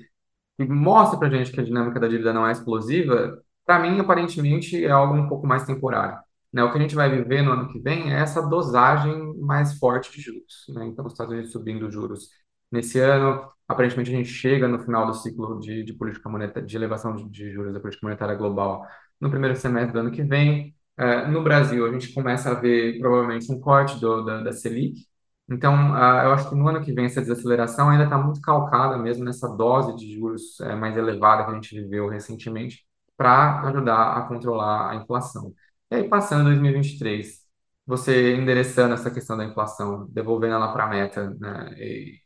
que 0.57 0.65
mostre 0.65 1.19
para 1.19 1.29
gente 1.29 1.51
que 1.51 1.59
a 1.59 1.63
dinâmica 1.63 1.99
da 1.99 2.07
dívida 2.07 2.33
não 2.33 2.47
é 2.47 2.51
explosiva, 2.51 3.41
para 3.65 3.79
mim, 3.79 3.99
aparentemente, 3.99 4.83
é 4.83 4.89
algo 4.91 5.13
um 5.15 5.27
pouco 5.27 5.47
mais 5.47 5.65
temporário. 5.65 6.19
Né? 6.51 6.63
O 6.63 6.71
que 6.71 6.77
a 6.77 6.81
gente 6.81 6.95
vai 6.95 7.09
viver 7.09 7.41
no 7.41 7.51
ano 7.51 7.69
que 7.69 7.79
vem 7.79 8.11
é 8.13 8.19
essa 8.19 8.41
dosagem 8.41 9.37
mais 9.39 9.77
forte 9.77 10.11
de 10.11 10.21
juros. 10.21 10.65
Né? 10.69 10.85
Então, 10.87 11.05
os 11.05 11.13
Estados 11.13 11.33
Unidos 11.33 11.51
subindo 11.51 11.89
juros 11.89 12.29
nesse 12.71 12.99
ano, 12.99 13.49
aparentemente 13.67 14.11
a 14.13 14.17
gente 14.17 14.29
chega 14.29 14.67
no 14.67 14.79
final 14.79 15.05
do 15.05 15.13
ciclo 15.13 15.59
de, 15.59 15.83
de 15.83 15.93
política 15.93 16.29
monetária, 16.29 16.67
de 16.67 16.75
elevação 16.75 17.15
de, 17.15 17.29
de 17.29 17.51
juros 17.51 17.73
da 17.73 17.79
política 17.79 18.05
monetária 18.05 18.35
global 18.35 18.85
no 19.19 19.29
primeiro 19.29 19.55
semestre 19.55 19.93
do 19.93 19.99
ano 19.99 20.11
que 20.11 20.23
vem. 20.23 20.75
Eh, 20.97 21.27
no 21.27 21.43
Brasil, 21.43 21.85
a 21.85 21.91
gente 21.91 22.13
começa 22.13 22.51
a 22.51 22.53
ver 22.53 22.99
provavelmente 22.99 23.51
um 23.51 23.59
corte 23.59 23.99
do, 23.99 24.23
da, 24.23 24.41
da 24.43 24.51
Selic. 24.51 25.07
Então, 25.51 25.73
ah, 25.95 26.23
eu 26.25 26.33
acho 26.33 26.49
que 26.49 26.55
no 26.55 26.67
ano 26.67 26.81
que 26.83 26.93
vem 26.93 27.05
essa 27.05 27.21
desaceleração 27.21 27.89
ainda 27.89 28.05
está 28.05 28.17
muito 28.17 28.39
calcada 28.41 28.97
mesmo 28.97 29.25
nessa 29.25 29.49
dose 29.49 29.95
de 29.97 30.13
juros 30.15 30.59
eh, 30.61 30.75
mais 30.75 30.95
elevada 30.97 31.43
que 31.45 31.51
a 31.51 31.55
gente 31.55 31.75
viveu 31.75 32.07
recentemente 32.07 32.85
para 33.17 33.61
ajudar 33.67 34.17
a 34.17 34.21
controlar 34.27 34.91
a 34.91 34.95
inflação. 34.95 35.53
E 35.91 35.95
aí, 35.95 36.07
passando 36.09 36.45
2023, 36.45 37.41
você 37.85 38.35
endereçando 38.35 38.93
essa 38.93 39.11
questão 39.11 39.35
da 39.37 39.43
inflação, 39.45 40.07
devolvendo 40.09 40.55
ela 40.55 40.71
para 40.71 40.85
a 40.85 40.87
meta, 40.87 41.29
né, 41.39 41.73
e 41.77 42.19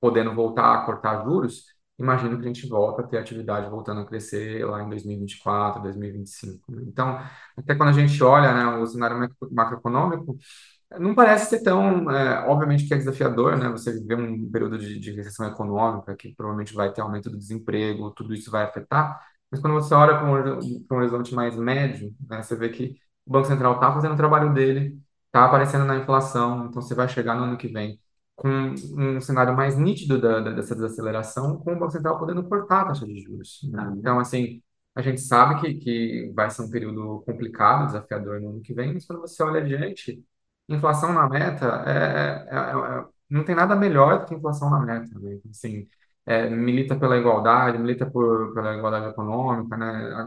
podendo 0.00 0.34
voltar 0.34 0.74
a 0.74 0.86
cortar 0.86 1.24
juros, 1.24 1.64
imagino 1.98 2.36
que 2.38 2.44
a 2.44 2.48
gente 2.48 2.68
volta 2.68 3.02
a 3.02 3.06
ter 3.06 3.18
atividade 3.18 3.68
voltando 3.70 4.00
a 4.02 4.06
crescer 4.06 4.64
lá 4.66 4.82
em 4.82 4.88
2024, 4.88 5.82
2025. 5.82 6.70
né? 6.72 6.82
Então, 6.86 7.18
até 7.56 7.74
quando 7.74 7.88
a 7.90 7.92
gente 7.92 8.22
olha, 8.22 8.52
né, 8.54 8.66
o 8.78 8.86
cenário 8.86 9.18
macro- 9.18 9.48
macroeconômico, 9.52 10.38
não 10.98 11.14
parece 11.14 11.50
ser 11.50 11.62
tão, 11.62 12.10
é, 12.10 12.46
obviamente 12.48 12.86
que 12.86 12.94
é 12.94 12.96
desafiador, 12.96 13.56
né? 13.58 13.68
Você 13.70 13.92
viver 13.92 14.16
um 14.18 14.50
período 14.50 14.78
de, 14.78 14.98
de 14.98 15.12
recessão 15.12 15.46
econômica 15.48 16.16
que 16.16 16.34
provavelmente 16.34 16.74
vai 16.74 16.92
ter 16.92 17.02
aumento 17.02 17.28
do 17.30 17.36
desemprego, 17.38 18.10
tudo 18.12 18.34
isso 18.34 18.50
vai 18.50 18.64
afetar. 18.64 19.20
Mas 19.50 19.60
quando 19.60 19.74
você 19.74 19.94
olha 19.94 20.18
para 20.18 20.26
um, 20.26 20.58
um 20.90 20.96
horizonte 20.96 21.34
mais 21.34 21.56
médio, 21.56 22.14
né, 22.28 22.42
você 22.42 22.56
vê 22.56 22.68
que 22.70 22.96
o 23.26 23.32
Banco 23.32 23.46
Central 23.46 23.74
está 23.74 23.92
fazendo 23.92 24.14
o 24.14 24.16
trabalho 24.16 24.52
dele, 24.54 24.98
está 25.26 25.44
aparecendo 25.44 25.84
na 25.84 25.96
inflação, 25.96 26.66
então 26.66 26.80
você 26.82 26.94
vai 26.94 27.08
chegar 27.08 27.34
no 27.34 27.44
ano 27.44 27.58
que 27.58 27.68
vem 27.68 28.00
com 28.36 28.48
um 28.96 29.20
cenário 29.20 29.54
mais 29.56 29.76
nítido 29.76 30.20
da, 30.20 30.40
da- 30.40 30.52
dessa 30.52 30.74
desaceleração, 30.74 31.58
com 31.58 31.72
o 31.72 31.78
Banco 31.78 31.90
Central 31.92 32.18
podendo 32.18 32.42
cortar 32.48 32.82
a 32.82 32.84
taxa 32.86 33.04
de 33.06 33.20
juros. 33.20 33.60
né? 33.72 33.92
Então, 33.98 34.18
assim, 34.20 34.62
a 34.94 35.02
gente 35.02 35.20
sabe 35.20 35.60
que, 35.60 35.74
que 35.74 36.32
vai 36.34 36.48
ser 36.50 36.62
um 36.62 36.70
período 36.70 37.20
complicado, 37.26 37.86
desafiador 37.86 38.40
no 38.40 38.50
ano 38.50 38.60
que 38.62 38.72
vem, 38.74 38.94
mas 38.94 39.04
quando 39.06 39.20
você 39.20 39.42
olha 39.42 39.60
adiante, 39.60 40.22
inflação 40.68 41.12
na 41.12 41.28
meta 41.28 41.66
é, 41.86 42.46
é- 42.50 42.56
é- 42.56 43.00
é- 43.00 43.06
não 43.30 43.44
tem 43.44 43.54
nada 43.54 43.76
melhor 43.76 44.20
do 44.20 44.26
que 44.26 44.34
inflação 44.34 44.70
na 44.70 44.80
meta, 44.80 45.18
né? 45.18 45.34
Então, 45.34 45.50
Assim, 45.50 45.86
é, 46.26 46.48
milita 46.50 46.96
pela 46.98 47.16
igualdade, 47.16 47.78
milita 47.78 48.06
por, 48.10 48.54
pela 48.54 48.74
igualdade 48.76 49.06
econômica, 49.08 49.76
né? 49.76 49.86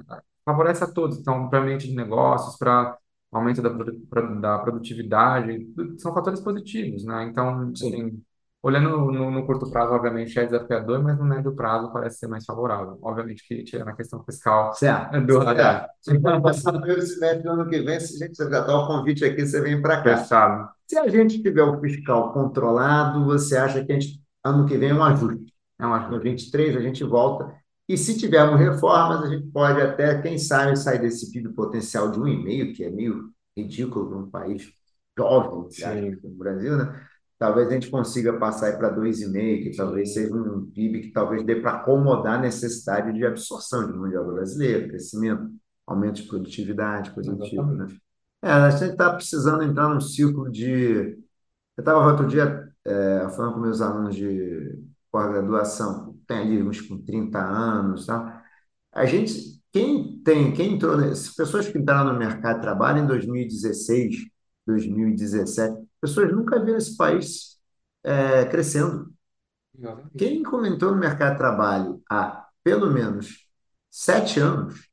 A- 0.09 0.15
a- 0.17 0.21
Favorece 0.45 0.83
a 0.83 0.91
todos, 0.91 1.19
então, 1.19 1.49
para 1.49 1.59
ambiente 1.59 1.87
de 1.87 1.95
negócios, 1.95 2.57
para 2.57 2.97
aumento 3.31 3.61
da, 3.61 3.69
produ- 3.69 3.99
pro- 4.09 4.41
da 4.41 4.57
produtividade, 4.59 5.67
são 5.99 6.13
fatores 6.13 6.39
positivos, 6.41 7.05
né? 7.05 7.23
Então, 7.25 7.71
assim, 7.71 8.21
olhando 8.63 8.89
no, 9.11 9.31
no 9.31 9.45
curto 9.45 9.69
prazo, 9.69 9.93
obviamente, 9.93 10.37
é 10.39 10.45
desafiador, 10.45 11.01
mas 11.01 11.17
no 11.17 11.25
médio 11.25 11.55
prazo 11.55 11.91
parece 11.91 12.19
ser 12.19 12.27
mais 12.27 12.45
favorável. 12.45 12.97
Obviamente 13.01 13.43
que 13.47 13.63
tirando 13.63 13.89
a 13.89 13.95
questão 13.95 14.23
fiscal 14.23 14.73
Certo. 14.73 15.25
do 15.25 15.39
radar. 15.39 15.89
Se 16.01 16.19
for 16.19 16.41
passar 16.41 16.73
no 16.73 17.01
semestre 17.01 17.43
do 17.43 17.49
ano 17.49 17.69
que 17.69 17.81
vem, 17.81 17.99
se 17.99 18.23
a 18.23 18.27
gente 18.27 18.37
já 18.37 18.45
está 18.45 18.77
o 18.77 18.87
convite 18.87 19.25
aqui, 19.25 19.45
você 19.45 19.61
vem 19.61 19.81
para 19.81 20.01
cá. 20.03 20.17
Fechado. 20.17 20.69
Se 20.87 20.97
a 20.97 21.07
gente 21.07 21.41
tiver 21.41 21.63
o 21.63 21.79
fiscal 21.79 22.33
controlado, 22.33 23.25
você 23.25 23.57
acha 23.57 23.83
que 23.83 23.91
a 23.91 23.99
gente, 23.99 24.21
ano 24.43 24.65
que 24.65 24.77
vem 24.77 24.89
é 24.89 24.93
um 24.93 25.03
ajuste? 25.03 25.53
É 25.79 25.85
uma 25.85 25.97
No 25.99 26.05
ajuda. 26.05 26.19
23 26.19 26.75
a 26.77 26.81
gente 26.81 27.03
volta. 27.03 27.53
E 27.87 27.97
se 27.97 28.17
tivermos 28.17 28.59
reformas, 28.59 29.23
a 29.23 29.27
gente 29.27 29.47
pode 29.47 29.81
até, 29.81 30.21
quem 30.21 30.37
sabe, 30.37 30.77
sair 30.77 30.99
desse 30.99 31.31
PIB 31.31 31.49
potencial 31.53 32.09
de 32.11 32.19
1,5, 32.19 32.73
que 32.75 32.83
é 32.83 32.89
meio 32.89 33.29
ridículo 33.57 34.09
num 34.09 34.29
país 34.29 34.71
jovem, 35.17 35.67
que 36.17 36.27
no 36.27 36.35
Brasil, 36.35 36.77
né? 36.77 37.01
Talvez 37.41 37.67
a 37.69 37.71
gente 37.73 37.89
consiga 37.89 38.37
passar 38.37 38.77
para 38.77 38.89
2,5, 38.89 39.71
que 39.71 39.75
talvez 39.77 40.13
seja 40.13 40.35
um 40.35 40.69
PIB 40.69 41.01
que 41.01 41.11
talvez 41.11 41.43
dê 41.43 41.55
para 41.55 41.73
acomodar 41.77 42.35
a 42.37 42.41
necessidade 42.41 43.11
de 43.13 43.25
absorção 43.25 43.87
de 43.91 43.97
mão 43.97 44.07
de 44.09 44.15
obra 44.15 44.35
brasileira, 44.35 44.87
crescimento, 44.87 45.49
aumento 45.87 46.21
de 46.21 46.27
produtividade, 46.27 47.09
coisa 47.11 47.33
do 47.35 47.43
tipo, 47.43 47.63
né? 47.63 47.87
É, 48.43 48.51
a 48.51 48.69
gente 48.69 48.91
está 48.91 49.13
precisando 49.13 49.63
entrar 49.63 49.89
num 49.89 50.01
ciclo 50.01 50.51
de. 50.51 51.17
Eu 51.77 51.81
estava 51.81 52.05
outro 52.11 52.27
dia 52.27 52.69
é, 52.85 53.29
falando 53.35 53.53
com 53.55 53.59
meus 53.61 53.81
alunos 53.81 54.15
de 54.15 54.79
pós-graduação, 55.11 56.17
tem 56.27 56.37
ali 56.39 56.63
uns 56.63 56.81
com 56.81 57.01
30 57.03 57.39
anos, 57.39 58.05
tá? 58.05 58.43
A 58.93 59.05
gente, 59.05 59.61
quem 59.71 60.21
tem, 60.23 60.53
quem 60.53 60.75
entrou, 60.75 60.97
nesse- 60.97 61.35
pessoas 61.35 61.67
que 61.67 61.77
entraram 61.77 62.13
no 62.13 62.19
mercado 62.19 62.57
de 62.57 62.61
trabalho 62.63 62.99
em 62.99 63.07
2016, 63.07 64.15
2017, 64.65 65.77
pessoas 66.01 66.31
nunca 66.33 66.59
viram 66.63 66.77
esse 66.79 66.97
país 66.97 67.59
é, 68.03 68.45
crescendo. 68.45 69.13
Quem 70.17 70.43
comentou 70.43 70.91
no 70.91 70.97
mercado 70.97 71.33
de 71.33 71.37
trabalho 71.37 72.01
há 72.09 72.47
pelo 72.63 72.91
menos 72.91 73.47
sete 73.89 74.39
anos 74.39 74.87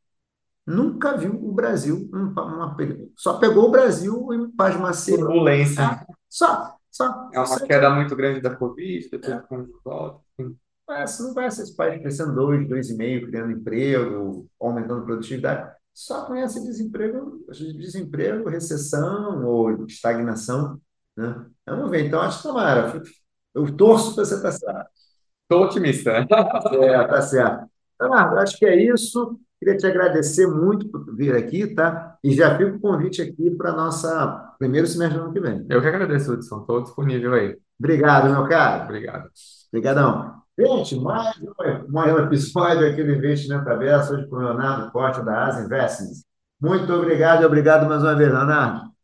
nunca 0.67 1.17
viu 1.17 1.35
o 1.35 1.53
Brasil, 1.53 2.09
um- 2.13 2.33
uma, 2.33 2.77
só 3.17 3.39
pegou 3.39 3.67
o 3.69 3.71
Brasil 3.71 4.33
em 4.35 4.51
pasmaceiro. 4.51 5.23
Turbulência. 5.27 6.07
Só, 6.29 6.77
só. 6.91 7.31
É 7.33 7.39
uma 7.39 7.47
sete 7.47 7.67
queda 7.69 7.91
muito 7.91 8.17
grande 8.17 8.41
da 8.41 8.55
Covid, 8.57 9.09
depois 9.11 9.43
quando 9.49 9.81
volta. 9.85 10.21
Mas 10.87 11.19
não 11.21 11.35
ser 11.51 11.63
esse 11.63 11.77
país 11.77 12.01
crescendo 12.01 12.35
dois, 12.35 12.69
dois 12.69 12.91
e 12.91 12.97
meio, 12.97 13.27
criando 13.27 13.53
emprego, 13.53 14.49
aumentando 14.61 15.05
produtividade. 15.05 15.73
só 15.93 16.25
conhece 16.27 16.63
desemprego, 16.65 17.45
desemprego, 17.51 18.49
recessão 18.49 19.45
ou 19.47 19.85
estagnação, 19.87 20.81
né? 21.19 21.47
Vamos 21.67 21.91
ver. 21.91 22.07
Então, 22.07 22.21
acho 22.21 22.39
que 22.39 22.49
tomara. 22.49 23.03
Eu 23.55 23.77
torço 23.77 24.15
para 24.15 24.25
você 24.25 24.37
estar 24.37 24.53
certo. 24.53 24.91
Estou 25.43 25.65
otimista. 25.65 26.11
É, 26.11 27.07
tá 27.07 27.21
certo. 27.21 27.67
Leonardo, 28.01 28.39
acho 28.39 28.57
que 28.57 28.65
é 28.65 28.77
isso. 28.77 29.39
Queria 29.59 29.77
te 29.77 29.87
agradecer 29.87 30.47
muito 30.47 30.89
por 30.89 31.17
vir 31.17 31.35
aqui, 31.35 31.67
tá? 31.75 32.17
E 32.23 32.33
já 32.33 32.57
fica 32.57 32.77
o 32.77 32.81
convite 32.81 33.21
aqui 33.21 33.51
para 33.51 33.73
nossa 33.73 34.55
primeiro 34.57 34.87
semestre 34.87 35.19
do 35.19 35.25
ano 35.25 35.33
que 35.33 35.41
vem. 35.41 35.67
Eu 35.69 35.81
que 35.81 35.89
agradeço, 35.89 36.33
Hudson. 36.33 36.61
Estou 36.61 36.83
disponível 36.83 37.35
aí. 37.35 37.59
Obrigado, 37.77 38.31
meu 38.31 38.47
caro. 38.47 38.85
Obrigado. 38.85 39.29
Obrigadão. 39.73 40.39
Gente, 40.57 40.97
mais 41.01 41.37
um, 41.39 41.93
mais 41.93 42.13
um 42.13 42.19
episódio 42.19 42.89
aqui 42.89 43.03
do 43.03 43.13
Investimento 43.13 43.69
Aberto, 43.69 44.13
hoje 44.13 44.27
com 44.29 44.37
o 44.37 44.41
Leonardo 44.41 44.93
Corte 44.93 45.25
da 45.25 45.47
Asa 45.47 45.65
Investments. 45.65 46.25
Muito 46.61 46.93
obrigado 46.93 47.43
e 47.43 47.47
obrigado 47.47 47.89
mais 47.89 48.03
uma 48.03 48.15
vez, 48.15 48.33
Leonardo. 48.33 48.98